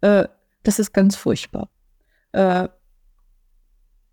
Äh, 0.00 0.26
das 0.62 0.78
ist 0.78 0.92
ganz 0.92 1.16
furchtbar. 1.16 1.70
Äh, 2.32 2.68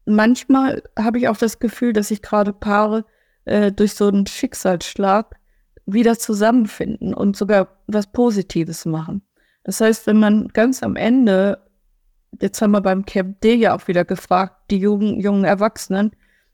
manchmal 0.06 0.82
habe 0.98 1.20
ich 1.20 1.28
auch 1.28 1.38
das 1.38 1.60
Gefühl, 1.60 1.94
dass 1.94 2.08
sich 2.08 2.22
gerade 2.22 2.54
Paare 2.54 3.06
äh, 3.46 3.72
durch 3.72 3.94
so 3.94 4.08
einen 4.08 4.28
Schicksalsschlag 4.28 5.36
wieder 5.86 6.18
zusammenfinden 6.18 7.14
und 7.14 7.36
sogar 7.36 7.80
was 7.88 8.12
Positives 8.12 8.86
machen. 8.86 9.22
Das 9.64 9.82
heißt, 9.82 10.08
wenn 10.08 10.20
man 10.20 10.48
ganz 10.50 10.84
am 10.84 10.96
Ende, 10.96 11.67
jetzt 12.42 12.62
haben 12.62 12.72
wir 12.72 12.82
beim 12.82 13.06
Camp 13.06 13.42
D 13.42 13.56
ja 13.56 13.76
auch 13.76 13.88
wieder 13.88 14.06
gefragt, 14.06 14.56
die 14.72 14.78
jungen, 14.78 15.20
jungen 15.20 15.44
Erwachsenen, 15.44 16.12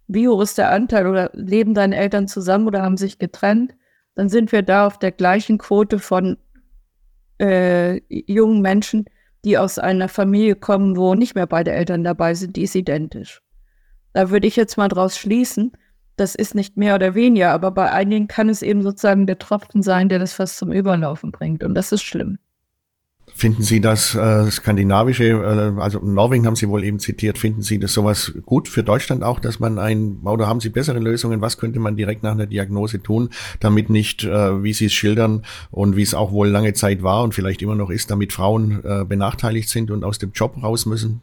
wie 0.07 0.27
hoch 0.27 0.41
ist 0.41 0.57
der 0.57 0.71
Anteil 0.71 1.07
oder 1.07 1.31
leben 1.33 1.73
deine 1.73 1.95
Eltern 1.95 2.27
zusammen 2.27 2.67
oder 2.67 2.81
haben 2.81 2.97
sich 2.97 3.19
getrennt, 3.19 3.73
dann 4.15 4.29
sind 4.29 4.51
wir 4.51 4.61
da 4.61 4.87
auf 4.87 4.99
der 4.99 5.11
gleichen 5.11 5.57
Quote 5.57 5.99
von 5.99 6.37
äh, 7.39 8.01
jungen 8.09 8.61
Menschen, 8.61 9.05
die 9.43 9.57
aus 9.57 9.79
einer 9.79 10.07
Familie 10.07 10.55
kommen, 10.55 10.95
wo 10.95 11.15
nicht 11.15 11.35
mehr 11.35 11.47
beide 11.47 11.71
Eltern 11.71 12.03
dabei 12.03 12.33
sind, 12.33 12.55
die 12.55 12.63
ist 12.63 12.75
identisch. 12.75 13.41
Da 14.13 14.29
würde 14.29 14.47
ich 14.47 14.55
jetzt 14.55 14.77
mal 14.77 14.87
draus 14.87 15.17
schließen, 15.17 15.71
das 16.15 16.35
ist 16.35 16.53
nicht 16.53 16.77
mehr 16.77 16.95
oder 16.95 17.15
weniger, 17.15 17.51
aber 17.51 17.71
bei 17.71 17.91
einigen 17.91 18.27
kann 18.27 18.47
es 18.47 18.61
eben 18.61 18.83
sozusagen 18.83 19.25
der 19.25 19.39
Tropfen 19.39 19.81
sein, 19.81 20.09
der 20.09 20.19
das 20.19 20.33
fast 20.33 20.57
zum 20.57 20.71
Überlaufen 20.71 21.31
bringt. 21.31 21.63
Und 21.63 21.73
das 21.73 21.91
ist 21.91 22.03
schlimm. 22.03 22.37
Finden 23.35 23.63
Sie 23.63 23.81
das 23.81 24.13
äh, 24.13 24.49
skandinavische, 24.51 25.25
äh, 25.25 25.81
also 25.81 25.99
Norwegen 25.99 26.45
haben 26.45 26.55
Sie 26.55 26.69
wohl 26.69 26.83
eben 26.83 26.99
zitiert, 26.99 27.39
finden 27.39 27.63
Sie 27.63 27.79
das 27.79 27.91
sowas 27.93 28.31
gut 28.45 28.67
für 28.67 28.83
Deutschland 28.83 29.23
auch, 29.23 29.39
dass 29.39 29.59
man 29.59 29.79
ein, 29.79 30.19
oder 30.23 30.47
haben 30.47 30.59
Sie 30.59 30.69
bessere 30.69 30.99
Lösungen, 30.99 31.41
was 31.41 31.57
könnte 31.57 31.79
man 31.79 31.95
direkt 31.95 32.21
nach 32.21 32.33
einer 32.33 32.45
Diagnose 32.45 33.01
tun, 33.01 33.29
damit 33.59 33.89
nicht, 33.89 34.23
äh, 34.23 34.63
wie 34.63 34.73
Sie 34.73 34.85
es 34.85 34.93
schildern 34.93 35.43
und 35.71 35.97
wie 35.97 36.03
es 36.03 36.13
auch 36.13 36.31
wohl 36.31 36.47
lange 36.47 36.73
Zeit 36.73 37.01
war 37.01 37.23
und 37.23 37.33
vielleicht 37.33 37.63
immer 37.63 37.75
noch 37.75 37.89
ist, 37.89 38.11
damit 38.11 38.33
Frauen 38.33 38.83
äh, 38.85 39.03
benachteiligt 39.03 39.67
sind 39.67 39.89
und 39.89 40.03
aus 40.03 40.19
dem 40.19 40.31
Job 40.31 40.61
raus 40.61 40.85
müssen? 40.85 41.21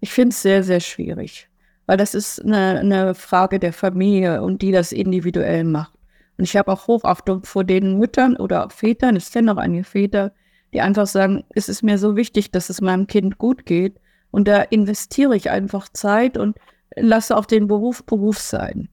Ich 0.00 0.10
finde 0.10 0.34
es 0.34 0.42
sehr, 0.42 0.62
sehr 0.62 0.80
schwierig, 0.80 1.48
weil 1.86 1.96
das 1.96 2.14
ist 2.14 2.44
eine, 2.44 2.80
eine 2.80 3.14
Frage 3.14 3.58
der 3.58 3.72
Familie 3.72 4.42
und 4.42 4.60
die 4.60 4.72
das 4.72 4.92
individuell 4.92 5.64
macht. 5.64 5.94
Und 6.36 6.44
ich 6.44 6.54
habe 6.54 6.70
auch 6.70 6.86
Hochachtung 6.86 7.44
vor 7.44 7.64
den 7.64 7.98
Müttern 7.98 8.36
oder 8.36 8.68
Vätern, 8.68 9.16
ich 9.16 9.30
kenne 9.32 9.46
noch 9.46 9.56
einige 9.56 9.84
Väter, 9.84 10.32
die 10.76 10.82
einfach 10.82 11.06
sagen, 11.06 11.42
es 11.54 11.70
ist 11.70 11.82
mir 11.82 11.96
so 11.96 12.16
wichtig, 12.16 12.50
dass 12.50 12.68
es 12.68 12.82
meinem 12.82 13.06
Kind 13.06 13.38
gut 13.38 13.64
geht. 13.64 13.98
Und 14.30 14.46
da 14.46 14.60
investiere 14.60 15.34
ich 15.34 15.48
einfach 15.48 15.88
Zeit 15.88 16.36
und 16.36 16.58
lasse 16.94 17.34
auch 17.34 17.46
den 17.46 17.66
Beruf 17.66 18.04
Beruf 18.04 18.38
sein. 18.38 18.90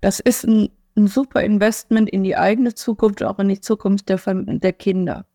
Das 0.00 0.20
ist 0.20 0.46
ein, 0.46 0.68
ein 0.96 1.08
super 1.08 1.42
Investment 1.42 2.08
in 2.08 2.22
die 2.22 2.36
eigene 2.36 2.72
Zukunft, 2.72 3.24
auch 3.24 3.40
in 3.40 3.48
die 3.48 3.60
Zukunft 3.60 4.08
der, 4.08 4.20
der 4.24 4.72
Kinder. 4.72 5.26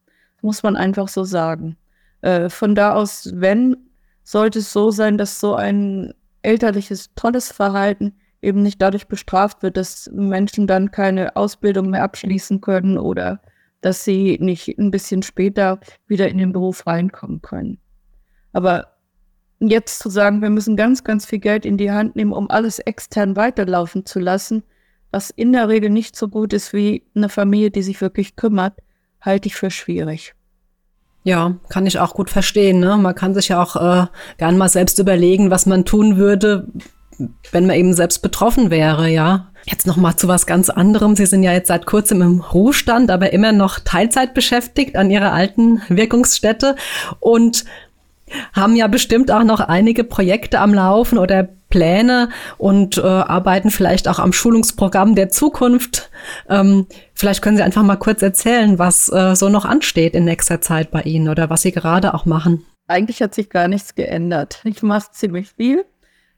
Muss 0.41 0.63
man 0.63 0.77
einfach 0.77 1.09
so 1.09 1.25
sagen. 1.25 1.75
Äh, 2.21 2.47
von 2.47 2.75
da 2.75 2.93
aus, 2.93 3.29
wenn, 3.33 3.75
sollte 4.23 4.59
es 4.59 4.71
so 4.71 4.89
sein, 4.89 5.17
dass 5.17 5.41
so 5.41 5.55
ein 5.55 6.13
elterliches, 6.43 7.13
tolles 7.15 7.51
Verhalten 7.51 8.13
eben 8.41 8.63
nicht 8.63 8.81
dadurch 8.81 9.09
bestraft 9.09 9.63
wird, 9.63 9.75
dass 9.75 10.09
Menschen 10.13 10.65
dann 10.65 10.91
keine 10.91 11.35
Ausbildung 11.35 11.89
mehr 11.89 12.03
abschließen 12.03 12.61
können 12.61 12.97
oder 12.97 13.41
dass 13.85 14.03
sie 14.03 14.37
nicht 14.39 14.77
ein 14.77 14.91
bisschen 14.91 15.23
später 15.23 15.79
wieder 16.07 16.29
in 16.29 16.37
den 16.37 16.53
Beruf 16.53 16.87
reinkommen 16.87 17.41
können. 17.41 17.79
Aber 18.53 18.87
jetzt 19.59 19.99
zu 19.99 20.09
sagen, 20.09 20.41
wir 20.41 20.49
müssen 20.49 20.75
ganz, 20.75 21.03
ganz 21.03 21.25
viel 21.25 21.39
Geld 21.39 21.65
in 21.65 21.77
die 21.77 21.91
Hand 21.91 22.15
nehmen, 22.15 22.33
um 22.33 22.49
alles 22.49 22.79
extern 22.79 23.35
weiterlaufen 23.35 24.05
zu 24.05 24.19
lassen, 24.19 24.63
was 25.11 25.29
in 25.29 25.53
der 25.53 25.69
Regel 25.69 25.89
nicht 25.89 26.15
so 26.15 26.27
gut 26.27 26.53
ist 26.53 26.73
wie 26.73 27.03
eine 27.15 27.29
Familie, 27.29 27.71
die 27.71 27.83
sich 27.83 28.01
wirklich 28.01 28.35
kümmert, 28.35 28.73
halte 29.21 29.47
ich 29.47 29.55
für 29.55 29.69
schwierig. 29.69 30.33
Ja, 31.23 31.55
kann 31.69 31.85
ich 31.85 31.99
auch 31.99 32.15
gut 32.15 32.29
verstehen. 32.29 32.79
Ne? 32.79 32.97
Man 32.97 33.15
kann 33.15 33.33
sich 33.33 33.47
ja 33.47 33.61
auch 33.61 33.75
äh, 33.75 34.07
gern 34.37 34.57
mal 34.57 34.67
selbst 34.67 34.99
überlegen, 34.99 35.51
was 35.51 35.65
man 35.65 35.85
tun 35.85 36.17
würde, 36.17 36.67
wenn 37.51 37.65
man 37.65 37.75
eben 37.75 37.93
selbst 37.93 38.21
betroffen 38.21 38.69
wäre, 38.69 39.09
ja. 39.09 39.49
Jetzt 39.65 39.87
noch 39.87 39.95
mal 39.95 40.17
zu 40.17 40.27
was 40.27 40.45
ganz 40.45 40.69
anderem. 40.69 41.15
Sie 41.15 41.25
sind 41.25 41.43
ja 41.43 41.53
jetzt 41.53 41.69
seit 41.69 41.85
kurzem 41.85 42.21
im 42.21 42.41
Ruhestand, 42.41 43.09
aber 43.09 43.31
immer 43.31 43.53
noch 43.53 43.79
Teilzeit 43.79 44.33
beschäftigt 44.33 44.97
an 44.97 45.09
Ihrer 45.09 45.31
alten 45.31 45.81
Wirkungsstätte 45.87 46.75
und 47.19 47.63
haben 48.53 48.75
ja 48.75 48.87
bestimmt 48.87 49.31
auch 49.31 49.43
noch 49.43 49.59
einige 49.59 50.03
Projekte 50.03 50.59
am 50.59 50.73
Laufen 50.73 51.17
oder 51.17 51.47
Pläne 51.69 52.29
und 52.57 52.97
äh, 52.97 53.01
arbeiten 53.01 53.71
vielleicht 53.71 54.07
auch 54.07 54.19
am 54.19 54.33
Schulungsprogramm 54.33 55.15
der 55.15 55.29
Zukunft. 55.29 56.09
Ähm, 56.47 56.87
vielleicht 57.13 57.41
können 57.41 57.57
Sie 57.57 57.63
einfach 57.63 57.83
mal 57.83 57.95
kurz 57.95 58.21
erzählen, 58.21 58.77
was 58.79 59.11
äh, 59.11 59.35
so 59.35 59.49
noch 59.49 59.65
ansteht 59.65 60.13
in 60.13 60.25
nächster 60.25 60.61
Zeit 60.61 60.91
bei 60.91 61.01
Ihnen 61.01 61.29
oder 61.29 61.49
was 61.49 61.63
Sie 61.63 61.71
gerade 61.71 62.13
auch 62.13 62.25
machen. 62.25 62.65
Eigentlich 62.87 63.21
hat 63.21 63.33
sich 63.33 63.49
gar 63.49 63.67
nichts 63.67 63.95
geändert. 63.95 64.61
Ich 64.65 64.83
mache 64.83 65.11
ziemlich 65.13 65.49
viel. 65.55 65.85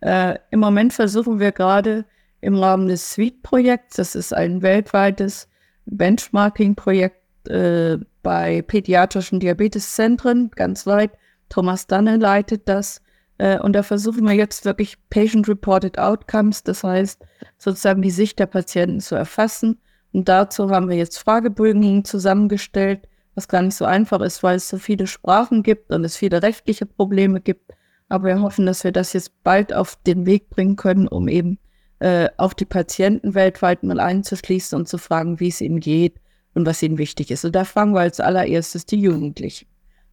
Äh, 0.05 0.37
Im 0.51 0.59
Moment 0.59 0.93
versuchen 0.93 1.39
wir 1.39 1.51
gerade 1.51 2.05
im 2.39 2.59
Rahmen 2.59 2.87
des 2.87 3.09
SWEET-Projekts, 3.09 3.95
das 3.95 4.13
ist 4.13 4.35
ein 4.35 4.61
weltweites 4.61 5.49
Benchmarking-Projekt 5.87 7.49
äh, 7.49 7.97
bei 8.21 8.61
pädiatrischen 8.61 9.39
Diabeteszentren, 9.39 10.51
ganz 10.55 10.85
weit. 10.85 11.09
Thomas 11.49 11.87
Danne 11.87 12.17
leitet 12.17 12.69
das. 12.69 13.01
Äh, 13.39 13.57
und 13.57 13.73
da 13.73 13.81
versuchen 13.81 14.27
wir 14.27 14.35
jetzt 14.35 14.63
wirklich 14.63 14.95
Patient-Reported 15.09 15.97
Outcomes, 15.97 16.61
das 16.61 16.83
heißt 16.83 17.19
sozusagen 17.57 18.03
die 18.03 18.11
Sicht 18.11 18.37
der 18.37 18.45
Patienten 18.45 18.99
zu 18.99 19.15
erfassen. 19.15 19.79
Und 20.13 20.29
dazu 20.29 20.69
haben 20.69 20.87
wir 20.87 20.97
jetzt 20.97 21.17
Fragebögen 21.17 22.05
zusammengestellt, 22.05 23.07
was 23.33 23.47
gar 23.47 23.63
nicht 23.63 23.75
so 23.75 23.85
einfach 23.85 24.21
ist, 24.21 24.43
weil 24.43 24.57
es 24.57 24.69
so 24.69 24.77
viele 24.77 25.07
Sprachen 25.07 25.63
gibt 25.63 25.91
und 25.91 26.05
es 26.05 26.15
viele 26.15 26.43
rechtliche 26.43 26.85
Probleme 26.85 27.41
gibt. 27.41 27.71
Aber 28.09 28.27
wir 28.27 28.41
hoffen, 28.41 28.65
dass 28.65 28.83
wir 28.83 28.91
das 28.91 29.13
jetzt 29.13 29.43
bald 29.43 29.73
auf 29.73 29.97
den 30.05 30.25
Weg 30.25 30.49
bringen 30.49 30.75
können, 30.75 31.07
um 31.07 31.27
eben 31.27 31.57
äh, 31.99 32.29
auch 32.37 32.53
die 32.53 32.65
Patienten 32.65 33.33
weltweit 33.33 33.83
mal 33.83 33.99
einzuschließen 33.99 34.77
und 34.77 34.87
zu 34.87 34.97
fragen, 34.97 35.39
wie 35.39 35.47
es 35.47 35.61
ihnen 35.61 35.79
geht 35.79 36.19
und 36.53 36.65
was 36.65 36.83
ihnen 36.83 36.97
wichtig 36.97 37.31
ist. 37.31 37.45
Und 37.45 37.55
da 37.55 37.63
fragen 37.63 37.93
wir 37.93 38.01
als 38.01 38.19
allererstes 38.19 38.85
die 38.85 38.99
Jugendlichen. 38.99 39.67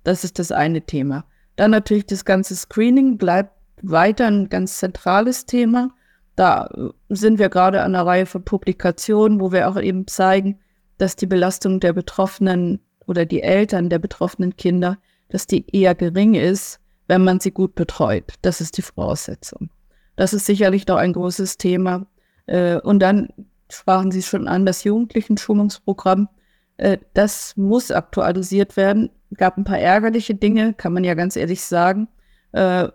Das 0.05 0.25
ist 0.25 0.39
das 0.39 0.53
eine 0.53 0.83
Thema. 0.83 1.25
Dann 1.57 1.71
natürlich 1.71 2.07
das 2.07 2.25
ganze 2.25 2.57
Screening 2.57 3.19
bleibt 3.19 3.53
weiter 3.83 4.27
ein 4.27 4.49
ganz 4.49 4.79
zentrales 4.79 5.45
Thema. 5.45 5.91
Da 6.35 6.67
äh, 6.67 6.91
sind 7.11 7.39
wir 7.39 7.51
gerade 7.51 7.83
an 7.83 7.95
einer 7.95 8.07
Reihe 8.07 8.27
von 8.27 8.45
Publikationen, 8.45 9.41
wo 9.41 9.53
wir 9.53 9.69
auch 9.69 9.81
eben 9.81 10.07
zeigen, 10.07 10.59
dass 10.99 11.17
die 11.17 11.27
Belastung 11.27 11.81
der 11.81 11.93
Betroffenen 11.93 12.81
oder 13.07 13.27
die 13.27 13.43
Eltern 13.43 13.91
der 13.91 13.99
betroffenen 13.99 14.57
Kinder, 14.57 14.99
dass 15.29 15.47
die 15.47 15.65
eher 15.75 15.95
gering 15.95 16.35
ist 16.35 16.79
wenn 17.09 17.25
man 17.25 17.41
sie 17.41 17.51
gut 17.51 17.75
betreut. 17.75 18.35
Das 18.43 18.61
ist 18.61 18.77
die 18.77 18.83
Voraussetzung. 18.83 19.71
Das 20.17 20.33
ist 20.33 20.47
sicherlich 20.47 20.85
doch 20.85 20.97
ein 20.97 21.13
großes 21.13 21.59
Thema. 21.59 22.07
Äh, 22.47 22.79
und 22.81 23.01
dann 23.01 23.29
sprachen 23.71 24.11
Sie 24.11 24.23
schon 24.23 24.49
an, 24.49 24.67
das 24.67 24.85
Jugendlichen-Schulungsprogramm, 24.85 26.29
äh, 26.77 26.99
das 27.15 27.57
muss 27.57 27.91
aktualisiert 27.91 28.77
werden. 28.77 29.11
Gab 29.35 29.57
ein 29.57 29.65
paar 29.65 29.79
ärgerliche 29.79 30.35
Dinge, 30.35 30.75
kann 30.75 30.93
man 30.93 31.05
ja 31.05 31.15
ganz 31.15 31.37
ehrlich 31.37 31.65
sagen. 31.65 32.09
Äh, 32.53 32.89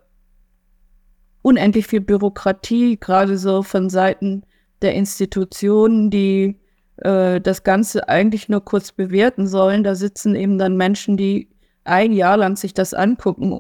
unendlich 1.41 1.88
viel 1.88 2.02
Bürokratie, 2.02 3.00
gerade 3.00 3.38
so 3.38 3.63
von 3.63 3.89
Seiten 3.89 4.43
der 4.82 4.93
Institutionen, 4.93 6.10
die 6.10 6.60
das 7.00 7.62
Ganze 7.62 8.10
eigentlich 8.10 8.50
nur 8.50 8.65
kurz 8.65 8.91
bewerten 8.91 9.46
sollen. 9.46 9.84
Da 9.84 9.93
sitzen 9.93 10.34
eben 10.34 10.58
dann 10.58 10.78
Menschen, 10.78 11.15
die 11.15 11.48
ein 11.84 12.12
Jahr 12.12 12.38
lang 12.38 12.56
sich 12.56 12.74
das 12.74 12.96
angucken 12.96 13.54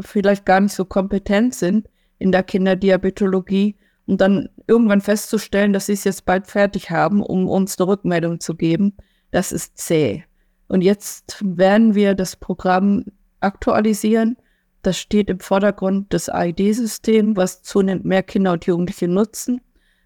vielleicht 0.00 0.46
gar 0.46 0.60
nicht 0.60 0.74
so 0.74 0.84
kompetent 0.84 1.54
sind 1.54 1.88
in 2.18 2.32
der 2.32 2.42
Kinderdiabetologie 2.42 3.76
und 4.06 4.20
dann 4.20 4.48
irgendwann 4.66 5.00
festzustellen, 5.00 5.72
dass 5.72 5.86
sie 5.86 5.92
es 5.92 6.04
jetzt 6.04 6.24
bald 6.24 6.46
fertig 6.46 6.90
haben, 6.90 7.22
um 7.22 7.48
uns 7.48 7.78
eine 7.78 7.88
Rückmeldung 7.88 8.40
zu 8.40 8.54
geben, 8.54 8.96
das 9.30 9.52
ist 9.52 9.76
zäh. 9.78 10.24
Und 10.68 10.82
jetzt 10.82 11.42
werden 11.44 11.94
wir 11.94 12.14
das 12.14 12.36
Programm 12.36 13.04
aktualisieren. 13.40 14.36
Das 14.82 14.98
steht 14.98 15.30
im 15.30 15.40
Vordergrund 15.40 16.12
des 16.12 16.28
AID-Systems, 16.28 17.36
was 17.36 17.62
zunehmend 17.62 18.04
mehr 18.04 18.22
Kinder 18.22 18.52
und 18.52 18.66
Jugendliche 18.66 19.08
nutzen. 19.08 19.60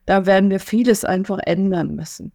Da 0.07 0.27
werden 0.27 0.51
wir 0.51 0.61
vieles 0.61 1.05
einfach 1.05 1.39
ändern 1.45 1.95
müssen. 1.95 2.33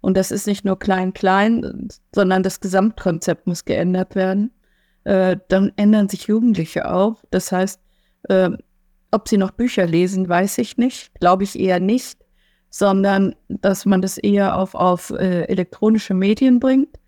Und 0.00 0.16
das 0.16 0.30
ist 0.30 0.46
nicht 0.46 0.64
nur 0.64 0.78
klein-klein, 0.78 1.88
sondern 2.14 2.42
das 2.42 2.60
Gesamtkonzept 2.60 3.46
muss 3.46 3.64
geändert 3.64 4.14
werden 4.14 4.50
äh, 5.06 5.36
dann 5.48 5.72
ändern 5.76 6.08
sich 6.08 6.26
Jugendliche 6.26 6.90
auch. 6.90 7.22
Das 7.30 7.52
heißt, 7.52 7.80
äh, 8.28 8.50
ob 9.12 9.28
sie 9.28 9.36
noch 9.36 9.52
Bücher 9.52 9.86
lesen, 9.86 10.28
weiß 10.28 10.58
ich 10.58 10.78
nicht, 10.78 11.14
glaube 11.20 11.44
ich 11.44 11.56
eher 11.56 11.78
nicht, 11.78 12.18
sondern 12.70 13.36
dass 13.48 13.86
man 13.86 14.02
das 14.02 14.18
eher 14.18 14.58
auf, 14.58 14.74
auf 14.74 15.10
äh, 15.10 15.42
elektronische 15.42 16.12
Medien 16.12 16.58
bringt, 16.58 16.98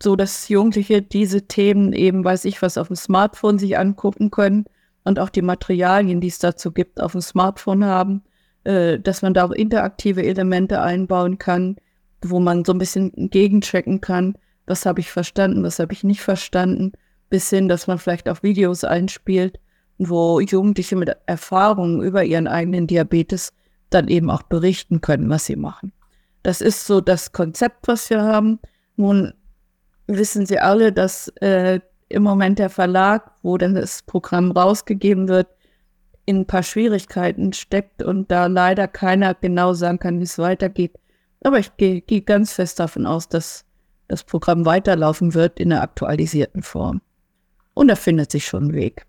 so 0.00 0.14
dass 0.14 0.48
Jugendliche 0.48 1.02
diese 1.02 1.48
Themen 1.48 1.92
eben, 1.92 2.24
weiß 2.24 2.44
ich 2.44 2.62
was, 2.62 2.78
auf 2.78 2.86
dem 2.86 2.96
Smartphone 2.96 3.58
sich 3.58 3.76
angucken 3.76 4.30
können 4.30 4.66
und 5.02 5.18
auch 5.18 5.28
die 5.28 5.42
Materialien, 5.42 6.20
die 6.20 6.28
es 6.28 6.38
dazu 6.38 6.70
gibt, 6.70 7.00
auf 7.00 7.10
dem 7.12 7.22
Smartphone 7.22 7.84
haben, 7.84 8.22
äh, 8.62 9.00
dass 9.00 9.22
man 9.22 9.34
da 9.34 9.46
interaktive 9.46 10.22
Elemente 10.24 10.80
einbauen 10.80 11.38
kann, 11.38 11.74
wo 12.22 12.38
man 12.38 12.64
so 12.64 12.70
ein 12.70 12.78
bisschen 12.78 13.30
gegenchecken 13.30 14.00
kann, 14.00 14.38
was 14.66 14.86
habe 14.86 15.00
ich 15.00 15.10
verstanden, 15.10 15.64
was 15.64 15.80
habe 15.80 15.92
ich 15.92 16.04
nicht 16.04 16.20
verstanden 16.20 16.92
bis 17.30 17.50
hin, 17.50 17.68
dass 17.68 17.86
man 17.86 17.98
vielleicht 17.98 18.28
auch 18.28 18.42
Videos 18.42 18.84
einspielt, 18.84 19.58
wo 19.98 20.40
Jugendliche 20.40 20.96
mit 20.96 21.14
Erfahrungen 21.26 22.02
über 22.02 22.24
ihren 22.24 22.46
eigenen 22.46 22.86
Diabetes 22.86 23.52
dann 23.90 24.08
eben 24.08 24.30
auch 24.30 24.42
berichten 24.42 25.00
können, 25.00 25.28
was 25.30 25.46
sie 25.46 25.56
machen. 25.56 25.92
Das 26.42 26.60
ist 26.60 26.86
so 26.86 27.00
das 27.00 27.32
Konzept, 27.32 27.88
was 27.88 28.08
wir 28.10 28.22
haben. 28.22 28.60
Nun 28.96 29.32
wissen 30.06 30.46
Sie 30.46 30.58
alle, 30.58 30.92
dass 30.92 31.28
äh, 31.40 31.80
im 32.08 32.22
Moment 32.22 32.58
der 32.58 32.70
Verlag, 32.70 33.32
wo 33.42 33.58
dann 33.58 33.74
das 33.74 34.02
Programm 34.02 34.52
rausgegeben 34.52 35.28
wird, 35.28 35.48
in 36.26 36.40
ein 36.40 36.46
paar 36.46 36.62
Schwierigkeiten 36.62 37.52
steckt 37.52 38.02
und 38.02 38.30
da 38.30 38.46
leider 38.46 38.86
keiner 38.86 39.34
genau 39.34 39.72
sagen 39.72 39.98
kann, 39.98 40.18
wie 40.18 40.24
es 40.24 40.38
weitergeht. 40.38 40.98
Aber 41.42 41.58
ich 41.58 41.76
gehe 41.76 42.00
geh 42.02 42.20
ganz 42.20 42.52
fest 42.52 42.80
davon 42.80 43.06
aus, 43.06 43.28
dass 43.28 43.64
das 44.08 44.24
Programm 44.24 44.66
weiterlaufen 44.66 45.34
wird 45.34 45.60
in 45.60 45.70
der 45.70 45.82
aktualisierten 45.82 46.62
Form. 46.62 47.00
Und 47.78 47.86
da 47.86 47.94
findet 47.94 48.32
sich 48.32 48.44
schon 48.44 48.64
ein 48.64 48.72
Weg. 48.72 49.06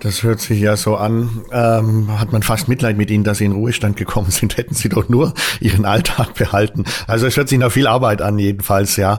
Das 0.00 0.22
hört 0.22 0.40
sich 0.40 0.58
ja 0.58 0.74
so 0.74 0.96
an, 0.96 1.44
ähm, 1.52 2.18
hat 2.18 2.32
man 2.32 2.42
fast 2.42 2.66
Mitleid 2.66 2.96
mit 2.96 3.10
Ihnen, 3.10 3.24
dass 3.24 3.38
Sie 3.38 3.44
in 3.44 3.52
Ruhestand 3.52 3.98
gekommen 3.98 4.30
sind. 4.30 4.56
Hätten 4.56 4.72
Sie 4.72 4.88
doch 4.88 5.10
nur 5.10 5.34
Ihren 5.60 5.84
Alltag 5.84 6.32
behalten. 6.32 6.84
Also 7.06 7.26
es 7.26 7.36
hört 7.36 7.50
sich 7.50 7.58
nach 7.58 7.70
viel 7.70 7.86
Arbeit 7.86 8.22
an, 8.22 8.38
jedenfalls, 8.38 8.96
ja. 8.96 9.18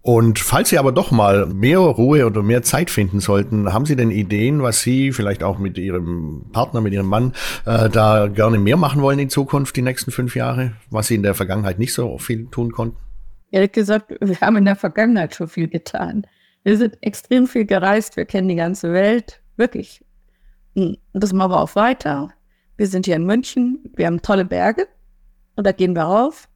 Und 0.00 0.40
falls 0.40 0.70
Sie 0.70 0.78
aber 0.78 0.90
doch 0.90 1.12
mal 1.12 1.46
mehr 1.46 1.78
Ruhe 1.78 2.26
oder 2.26 2.42
mehr 2.42 2.64
Zeit 2.64 2.90
finden 2.90 3.20
sollten, 3.20 3.72
haben 3.72 3.86
Sie 3.86 3.94
denn 3.94 4.10
Ideen, 4.10 4.60
was 4.60 4.80
Sie 4.80 5.12
vielleicht 5.12 5.44
auch 5.44 5.58
mit 5.58 5.78
Ihrem 5.78 6.46
Partner, 6.52 6.80
mit 6.80 6.92
Ihrem 6.92 7.06
Mann 7.06 7.32
äh, 7.64 7.88
da 7.88 8.26
gerne 8.26 8.58
mehr 8.58 8.76
machen 8.76 9.02
wollen 9.02 9.20
in 9.20 9.30
Zukunft, 9.30 9.76
die 9.76 9.82
nächsten 9.82 10.10
fünf 10.10 10.34
Jahre, 10.34 10.72
was 10.90 11.06
Sie 11.06 11.14
in 11.14 11.22
der 11.22 11.34
Vergangenheit 11.34 11.78
nicht 11.78 11.94
so 11.94 12.18
viel 12.18 12.46
tun 12.46 12.72
konnten? 12.72 12.96
Ehrlich 13.52 13.70
gesagt, 13.70 14.12
wir 14.20 14.40
haben 14.40 14.56
in 14.56 14.64
der 14.64 14.74
Vergangenheit 14.74 15.36
schon 15.36 15.46
viel 15.46 15.68
getan. 15.68 16.26
Wir 16.64 16.78
sind 16.78 16.98
extrem 17.02 17.46
viel 17.46 17.64
gereist, 17.64 18.16
wir 18.16 18.24
kennen 18.24 18.48
die 18.48 18.56
ganze 18.56 18.92
Welt, 18.92 19.40
wirklich. 19.56 20.04
Und 20.74 20.98
das 21.12 21.32
machen 21.32 21.52
wir 21.52 21.60
auch 21.60 21.74
weiter. 21.74 22.30
Wir 22.76 22.86
sind 22.86 23.06
hier 23.06 23.16
in 23.16 23.26
München, 23.26 23.90
wir 23.94 24.06
haben 24.06 24.22
tolle 24.22 24.44
Berge 24.44 24.86
und 25.56 25.66
da 25.66 25.72
gehen 25.72 25.94
wir 25.94 26.02
rauf. 26.02 26.48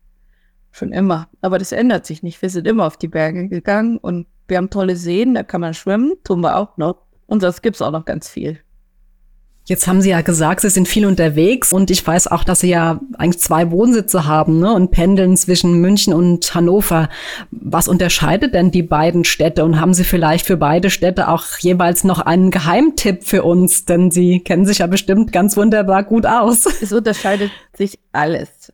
Schon 0.71 0.93
immer. 0.93 1.29
Aber 1.41 1.59
das 1.59 1.73
ändert 1.73 2.07
sich 2.07 2.23
nicht. 2.23 2.41
Wir 2.43 2.51
sind 2.51 2.67
immer 2.67 2.87
auf 2.87 2.97
die 2.99 3.09
Berge 3.09 3.49
gegangen 3.49 3.99
und 3.99 4.27
wir 4.47 4.59
haben 4.59 4.71
tolle 4.71 4.97
Seen, 4.97 5.35
da 5.35 5.43
kann 5.43 5.61
man 5.61 5.75
schwimmen, 5.75 6.13
tun 6.23 6.41
wir 6.41 6.57
auch 6.57 6.77
noch. 6.77 7.03
Und 7.27 7.43
das 7.43 7.63
gibt's 7.63 7.83
auch 7.83 7.91
noch 7.91 8.05
ganz 8.05 8.29
viel. 8.29 8.61
Jetzt 9.69 9.89
haben 9.89 10.01
Sie 10.01 10.11
ja 10.11 10.21
gesagt, 10.21 10.61
Sie 10.61 10.71
sind 10.71 10.87
viel 10.87 11.05
unterwegs 11.07 11.73
und 11.73 11.91
ich 11.91 12.07
weiß 12.07 12.29
auch, 12.29 12.45
dass 12.45 12.61
Sie 12.61 12.71
ja 12.71 13.01
eigentlich 13.19 13.41
zwei 13.41 13.73
Wohnsitze 13.73 14.25
haben 14.25 14.61
ne, 14.61 14.73
und 14.73 14.93
pendeln 14.93 15.37
zwischen 15.37 15.81
München 15.81 16.15
und 16.15 16.55
Hannover. 16.55 17.09
Was 17.51 17.89
unterscheidet 17.89 18.55
denn 18.55 18.71
die 18.71 18.85
beiden 18.85 19.25
Städte 19.25 19.65
und 19.65 19.81
haben 19.81 19.93
Sie 19.93 20.05
vielleicht 20.05 20.47
für 20.47 20.57
beide 20.57 20.89
Städte 20.89 21.27
auch 21.27 21.59
jeweils 21.59 22.05
noch 22.05 22.21
einen 22.21 22.53
Geheimtipp 22.53 23.25
für 23.25 23.43
uns? 23.43 23.85
Denn 23.87 24.13
Sie 24.13 24.39
kennen 24.39 24.67
sich 24.67 24.79
ja 24.79 24.87
bestimmt 24.87 25.33
ganz 25.33 25.57
wunderbar 25.57 26.05
gut 26.05 26.27
aus. 26.27 26.67
Es 26.81 26.93
unterscheidet 26.93 27.51
sich 27.77 27.99
alles. 28.13 28.73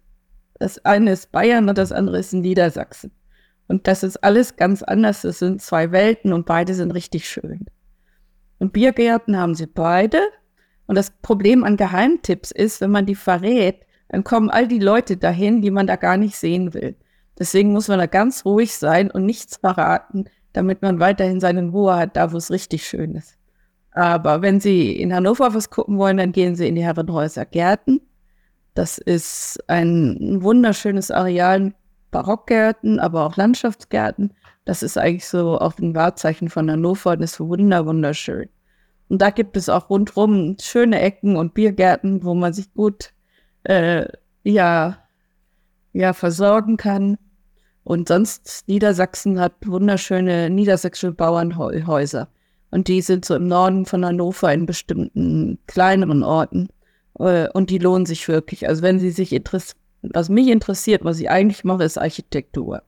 Das 0.59 0.85
eine 0.85 1.13
ist 1.13 1.33
Bayern 1.33 1.71
und 1.71 1.79
das 1.79 1.91
andere 1.91 2.19
ist 2.19 2.35
Niedersachsen. 2.35 3.13
Und 3.67 3.89
das 3.89 4.03
ist 4.03 4.23
alles 4.23 4.57
ganz 4.57 4.83
anders. 4.83 5.23
Das 5.23 5.39
sind 5.39 5.63
zwei 5.63 5.91
Welten 5.91 6.35
und 6.35 6.45
beide 6.45 6.75
sind 6.75 6.91
richtig 6.91 7.27
schön. 7.27 7.65
Und 8.59 8.75
Biergärten 8.75 9.39
haben 9.39 9.55
sie 9.55 9.67
beide. 9.67 10.21
Und 10.93 10.97
das 10.97 11.11
Problem 11.23 11.65
an 11.65 11.79
Geheimtipps 11.79 12.51
ist, 12.51 12.83
wenn 12.83 12.91
man 12.91 13.07
die 13.07 13.15
verrät, 13.15 13.87
dann 14.11 14.25
kommen 14.25 14.51
all 14.51 14.69
die 14.69 14.79
Leute 14.79 15.17
dahin, 15.17 15.63
die 15.63 15.71
man 15.71 15.87
da 15.87 15.97
gar 15.97 16.19
nicht 16.19 16.37
sehen 16.37 16.75
will. 16.75 16.97
Deswegen 17.39 17.73
muss 17.73 17.89
man 17.89 17.99
da 17.99 18.05
ganz 18.05 18.45
ruhig 18.45 18.75
sein 18.75 19.11
und 19.11 19.25
nichts 19.25 19.57
verraten, 19.57 20.27
damit 20.53 20.83
man 20.83 21.01
weiterhin 21.01 21.41
seine 21.41 21.67
Ruhe 21.71 21.97
hat, 21.97 22.15
da 22.15 22.31
wo 22.31 22.37
es 22.37 22.51
richtig 22.51 22.87
schön 22.87 23.15
ist. 23.15 23.39
Aber 23.93 24.43
wenn 24.43 24.61
Sie 24.61 24.95
in 24.95 25.15
Hannover 25.15 25.55
was 25.55 25.71
gucken 25.71 25.97
wollen, 25.97 26.19
dann 26.19 26.33
gehen 26.33 26.57
Sie 26.57 26.69
in 26.69 26.75
die 26.75 26.85
Herrenhäuser 26.85 27.47
Gärten. 27.47 28.03
Das 28.75 28.99
ist 28.99 29.65
ein 29.69 30.43
wunderschönes 30.43 31.11
Areal, 31.11 31.73
Barockgärten, 32.11 33.01
aber 33.01 33.25
auch 33.25 33.39
Landschaftsgärten. 33.39 34.35
Das 34.67 34.83
ist 34.83 34.99
eigentlich 34.99 35.27
so 35.27 35.59
auch 35.59 35.79
ein 35.79 35.95
Wahrzeichen 35.95 36.51
von 36.51 36.71
Hannover 36.71 37.13
und 37.13 37.23
ist 37.23 37.41
wunder, 37.41 37.87
wunderschön. 37.87 38.51
Und 39.13 39.21
da 39.21 39.29
gibt 39.29 39.59
es 39.59 39.69
auch 39.69 39.91
rundherum 39.91 40.57
schöne 40.59 40.99
Ecken 40.99 41.37
und 41.37 41.53
Biergärten, 41.53 42.25
wo 42.25 42.33
man 42.35 42.55
sich 42.55 42.73
gut 42.73 43.13
äh, 43.65 44.07
ja, 44.43 44.97
ja, 45.93 46.15
versorgen 46.15 46.79
kann. 46.79 47.19
Und 47.85 48.09
sonst 48.09 48.65
Niedersachsen 48.69 49.39
hat 49.39 49.53
wunderschöne 49.67 50.49
niedersächsische 50.49 51.13
Bauernhäuser. 51.13 52.29
Und 52.71 52.89
die 52.89 53.03
sind 53.03 53.27
so 53.27 53.35
im 53.35 53.49
Norden 53.49 53.85
von 53.85 54.03
Hannover 54.03 54.51
in 54.51 54.65
bestimmten 54.65 55.59
kleineren 55.67 56.23
Orten. 56.23 56.71
Äh, 57.19 57.51
und 57.51 57.69
die 57.69 57.77
lohnen 57.77 58.07
sich 58.07 58.27
wirklich. 58.29 58.67
Also 58.67 58.81
wenn 58.81 58.99
Sie 58.99 59.11
sich 59.11 59.35
interessieren, 59.35 59.79
was 60.01 60.31
mich 60.31 60.49
interessiert, 60.49 61.05
was 61.05 61.21
ich 61.21 61.29
eigentlich 61.29 61.65
mache, 61.65 61.85
ist 61.85 61.99
Architektur. 61.99 62.83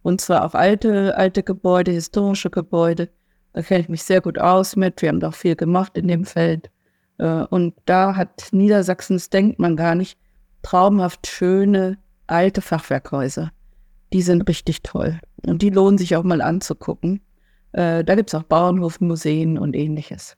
Und 0.00 0.22
zwar 0.22 0.46
auch 0.46 0.54
alte, 0.54 1.18
alte 1.18 1.42
Gebäude, 1.42 1.90
historische 1.90 2.48
Gebäude. 2.48 3.10
Da 3.56 3.62
kenne 3.62 3.80
ich 3.80 3.88
mich 3.88 4.02
sehr 4.02 4.20
gut 4.20 4.38
aus 4.38 4.76
mit. 4.76 5.00
Wir 5.00 5.08
haben 5.08 5.20
doch 5.20 5.32
viel 5.32 5.56
gemacht 5.56 5.96
in 5.96 6.08
dem 6.08 6.26
Feld. 6.26 6.70
Äh, 7.16 7.44
und 7.44 7.72
da 7.86 8.14
hat 8.14 8.48
Niedersachsen, 8.52 9.16
das 9.16 9.30
denkt 9.30 9.58
man 9.58 9.76
gar 9.76 9.94
nicht, 9.94 10.18
traumhaft 10.60 11.26
schöne 11.26 11.96
alte 12.26 12.60
Fachwerkhäuser. 12.60 13.50
Die 14.12 14.20
sind 14.20 14.46
richtig 14.46 14.82
toll. 14.82 15.18
Und 15.46 15.62
die 15.62 15.70
lohnen 15.70 15.96
sich 15.96 16.16
auch 16.16 16.22
mal 16.22 16.42
anzugucken. 16.42 17.22
Äh, 17.72 18.04
da 18.04 18.14
gibt 18.14 18.28
es 18.28 18.34
auch 18.34 18.42
Bauernhofmuseen 18.42 19.56
und 19.56 19.74
ähnliches. 19.74 20.36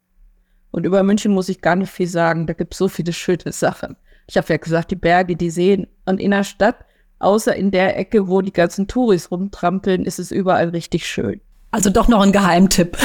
Und 0.70 0.86
über 0.86 1.02
München 1.02 1.32
muss 1.32 1.48
ich 1.48 1.60
gar 1.60 1.74
nicht 1.74 1.90
viel 1.90 2.06
sagen. 2.06 2.46
Da 2.46 2.52
gibt 2.52 2.74
es 2.74 2.78
so 2.78 2.86
viele 2.86 3.12
schöne 3.12 3.50
Sachen. 3.50 3.96
Ich 4.28 4.36
habe 4.36 4.46
ja 4.48 4.58
gesagt, 4.58 4.92
die 4.92 4.96
Berge, 4.96 5.34
die 5.34 5.50
Seen. 5.50 5.88
Und 6.06 6.20
in 6.20 6.30
der 6.30 6.44
Stadt, 6.44 6.84
außer 7.18 7.56
in 7.56 7.72
der 7.72 7.98
Ecke, 7.98 8.28
wo 8.28 8.42
die 8.42 8.52
ganzen 8.52 8.86
Touris 8.86 9.32
rumtrampeln, 9.32 10.04
ist 10.04 10.20
es 10.20 10.30
überall 10.30 10.68
richtig 10.68 11.04
schön. 11.04 11.40
Also 11.70 11.90
doch 11.90 12.08
noch 12.08 12.22
ein 12.22 12.32
Geheimtipp. 12.32 12.96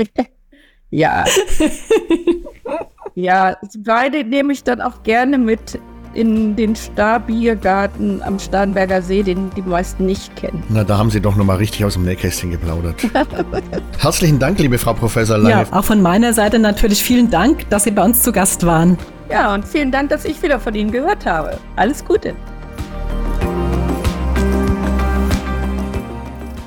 ja. 0.90 1.24
ja, 3.14 3.56
beide 3.78 4.24
nehme 4.24 4.52
ich 4.52 4.64
dann 4.64 4.80
auch 4.80 5.02
gerne 5.02 5.36
mit 5.36 5.78
in 6.12 6.56
den 6.56 6.74
Starbiergarten 6.74 8.20
am 8.22 8.38
Starnberger 8.38 9.00
See, 9.00 9.22
den 9.22 9.50
die 9.56 9.62
meisten 9.62 10.06
nicht 10.06 10.34
kennen. 10.34 10.62
Na, 10.68 10.82
da 10.82 10.98
haben 10.98 11.10
Sie 11.10 11.20
doch 11.20 11.36
nochmal 11.36 11.58
richtig 11.58 11.84
aus 11.84 11.94
dem 11.94 12.04
Nähkästchen 12.04 12.50
geplaudert. 12.50 12.96
Herzlichen 13.98 14.38
Dank, 14.38 14.58
liebe 14.58 14.78
Frau 14.78 14.94
Professor 14.94 15.38
Lange. 15.38 15.50
Ja, 15.50 15.78
auch 15.78 15.84
von 15.84 16.02
meiner 16.02 16.32
Seite 16.32 16.58
natürlich 16.58 17.04
vielen 17.04 17.30
Dank, 17.30 17.68
dass 17.70 17.84
Sie 17.84 17.92
bei 17.92 18.02
uns 18.02 18.22
zu 18.22 18.32
Gast 18.32 18.66
waren. 18.66 18.98
Ja, 19.30 19.54
und 19.54 19.64
vielen 19.64 19.92
Dank, 19.92 20.10
dass 20.10 20.24
ich 20.24 20.42
wieder 20.42 20.58
von 20.58 20.74
Ihnen 20.74 20.90
gehört 20.90 21.26
habe. 21.26 21.58
Alles 21.76 22.04
Gute. 22.04 22.34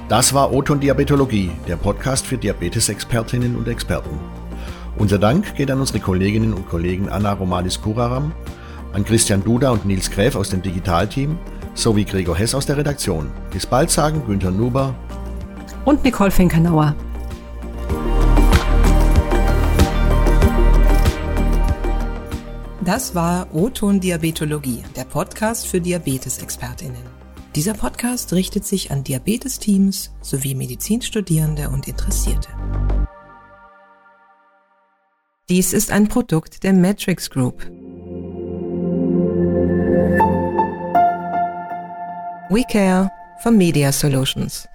Das 0.10 0.34
war 0.34 0.52
Oton 0.52 0.82
Diabetologie, 0.82 1.52
der 1.66 1.78
Podcast 1.78 2.26
für 2.28 2.38
Diabetesexpertinnen 2.38 3.56
und 3.56 3.70
Experten. 3.70 4.20
Unser 4.98 5.18
Dank 5.18 5.56
geht 5.56 5.72
an 5.72 5.80
unsere 5.80 6.02
Kolleginnen 6.02 6.54
und 6.54 6.68
Kollegen 6.68 7.08
Anna 7.08 7.32
Romanis-Kuraram, 7.32 8.34
an 8.92 9.06
Christian 9.06 9.44
Duda 9.44 9.72
und 9.72 9.86
Nils 9.86 10.12
Gräf 10.12 10.36
aus 10.36 10.50
dem 10.50 10.62
Digitalteam 10.62 11.38
sowie 11.74 12.04
Gregor 12.04 12.36
Hess 12.36 12.54
aus 12.54 12.66
der 12.66 12.78
Redaktion. 12.78 13.32
Bis 13.52 13.66
bald 13.66 13.90
sagen 13.90 14.22
Günther 14.28 14.52
Nuber 14.52 14.94
und 15.86 16.04
Nicole 16.04 16.32
Finkenauer. 16.32 16.96
Das 22.82 23.16
war 23.16 23.48
O-Ton 23.54 24.02
Diabetologie, 24.02 24.84
der 24.98 25.06
Podcast 25.06 25.66
für 25.66 25.80
Diabetesexpertinnen. 25.80 27.13
Dieser 27.56 27.76
Podcast 27.76 28.34
richtet 28.34 28.66
sich 28.66 28.90
an 28.90 29.04
Diabetesteams 29.04 30.12
sowie 30.22 30.56
Medizinstudierende 30.56 31.70
und 31.70 31.88
Interessierte. 31.88 32.50
Dies 35.50 35.72
ist 35.72 35.92
ein 35.92 36.08
Produkt 36.08 36.64
der 36.64 36.74
Matrix 36.74 37.30
Group. 37.30 37.62
We 42.50 42.64
Care 42.72 43.12
for 43.44 43.52
Media 43.52 43.92
Solutions. 43.92 44.68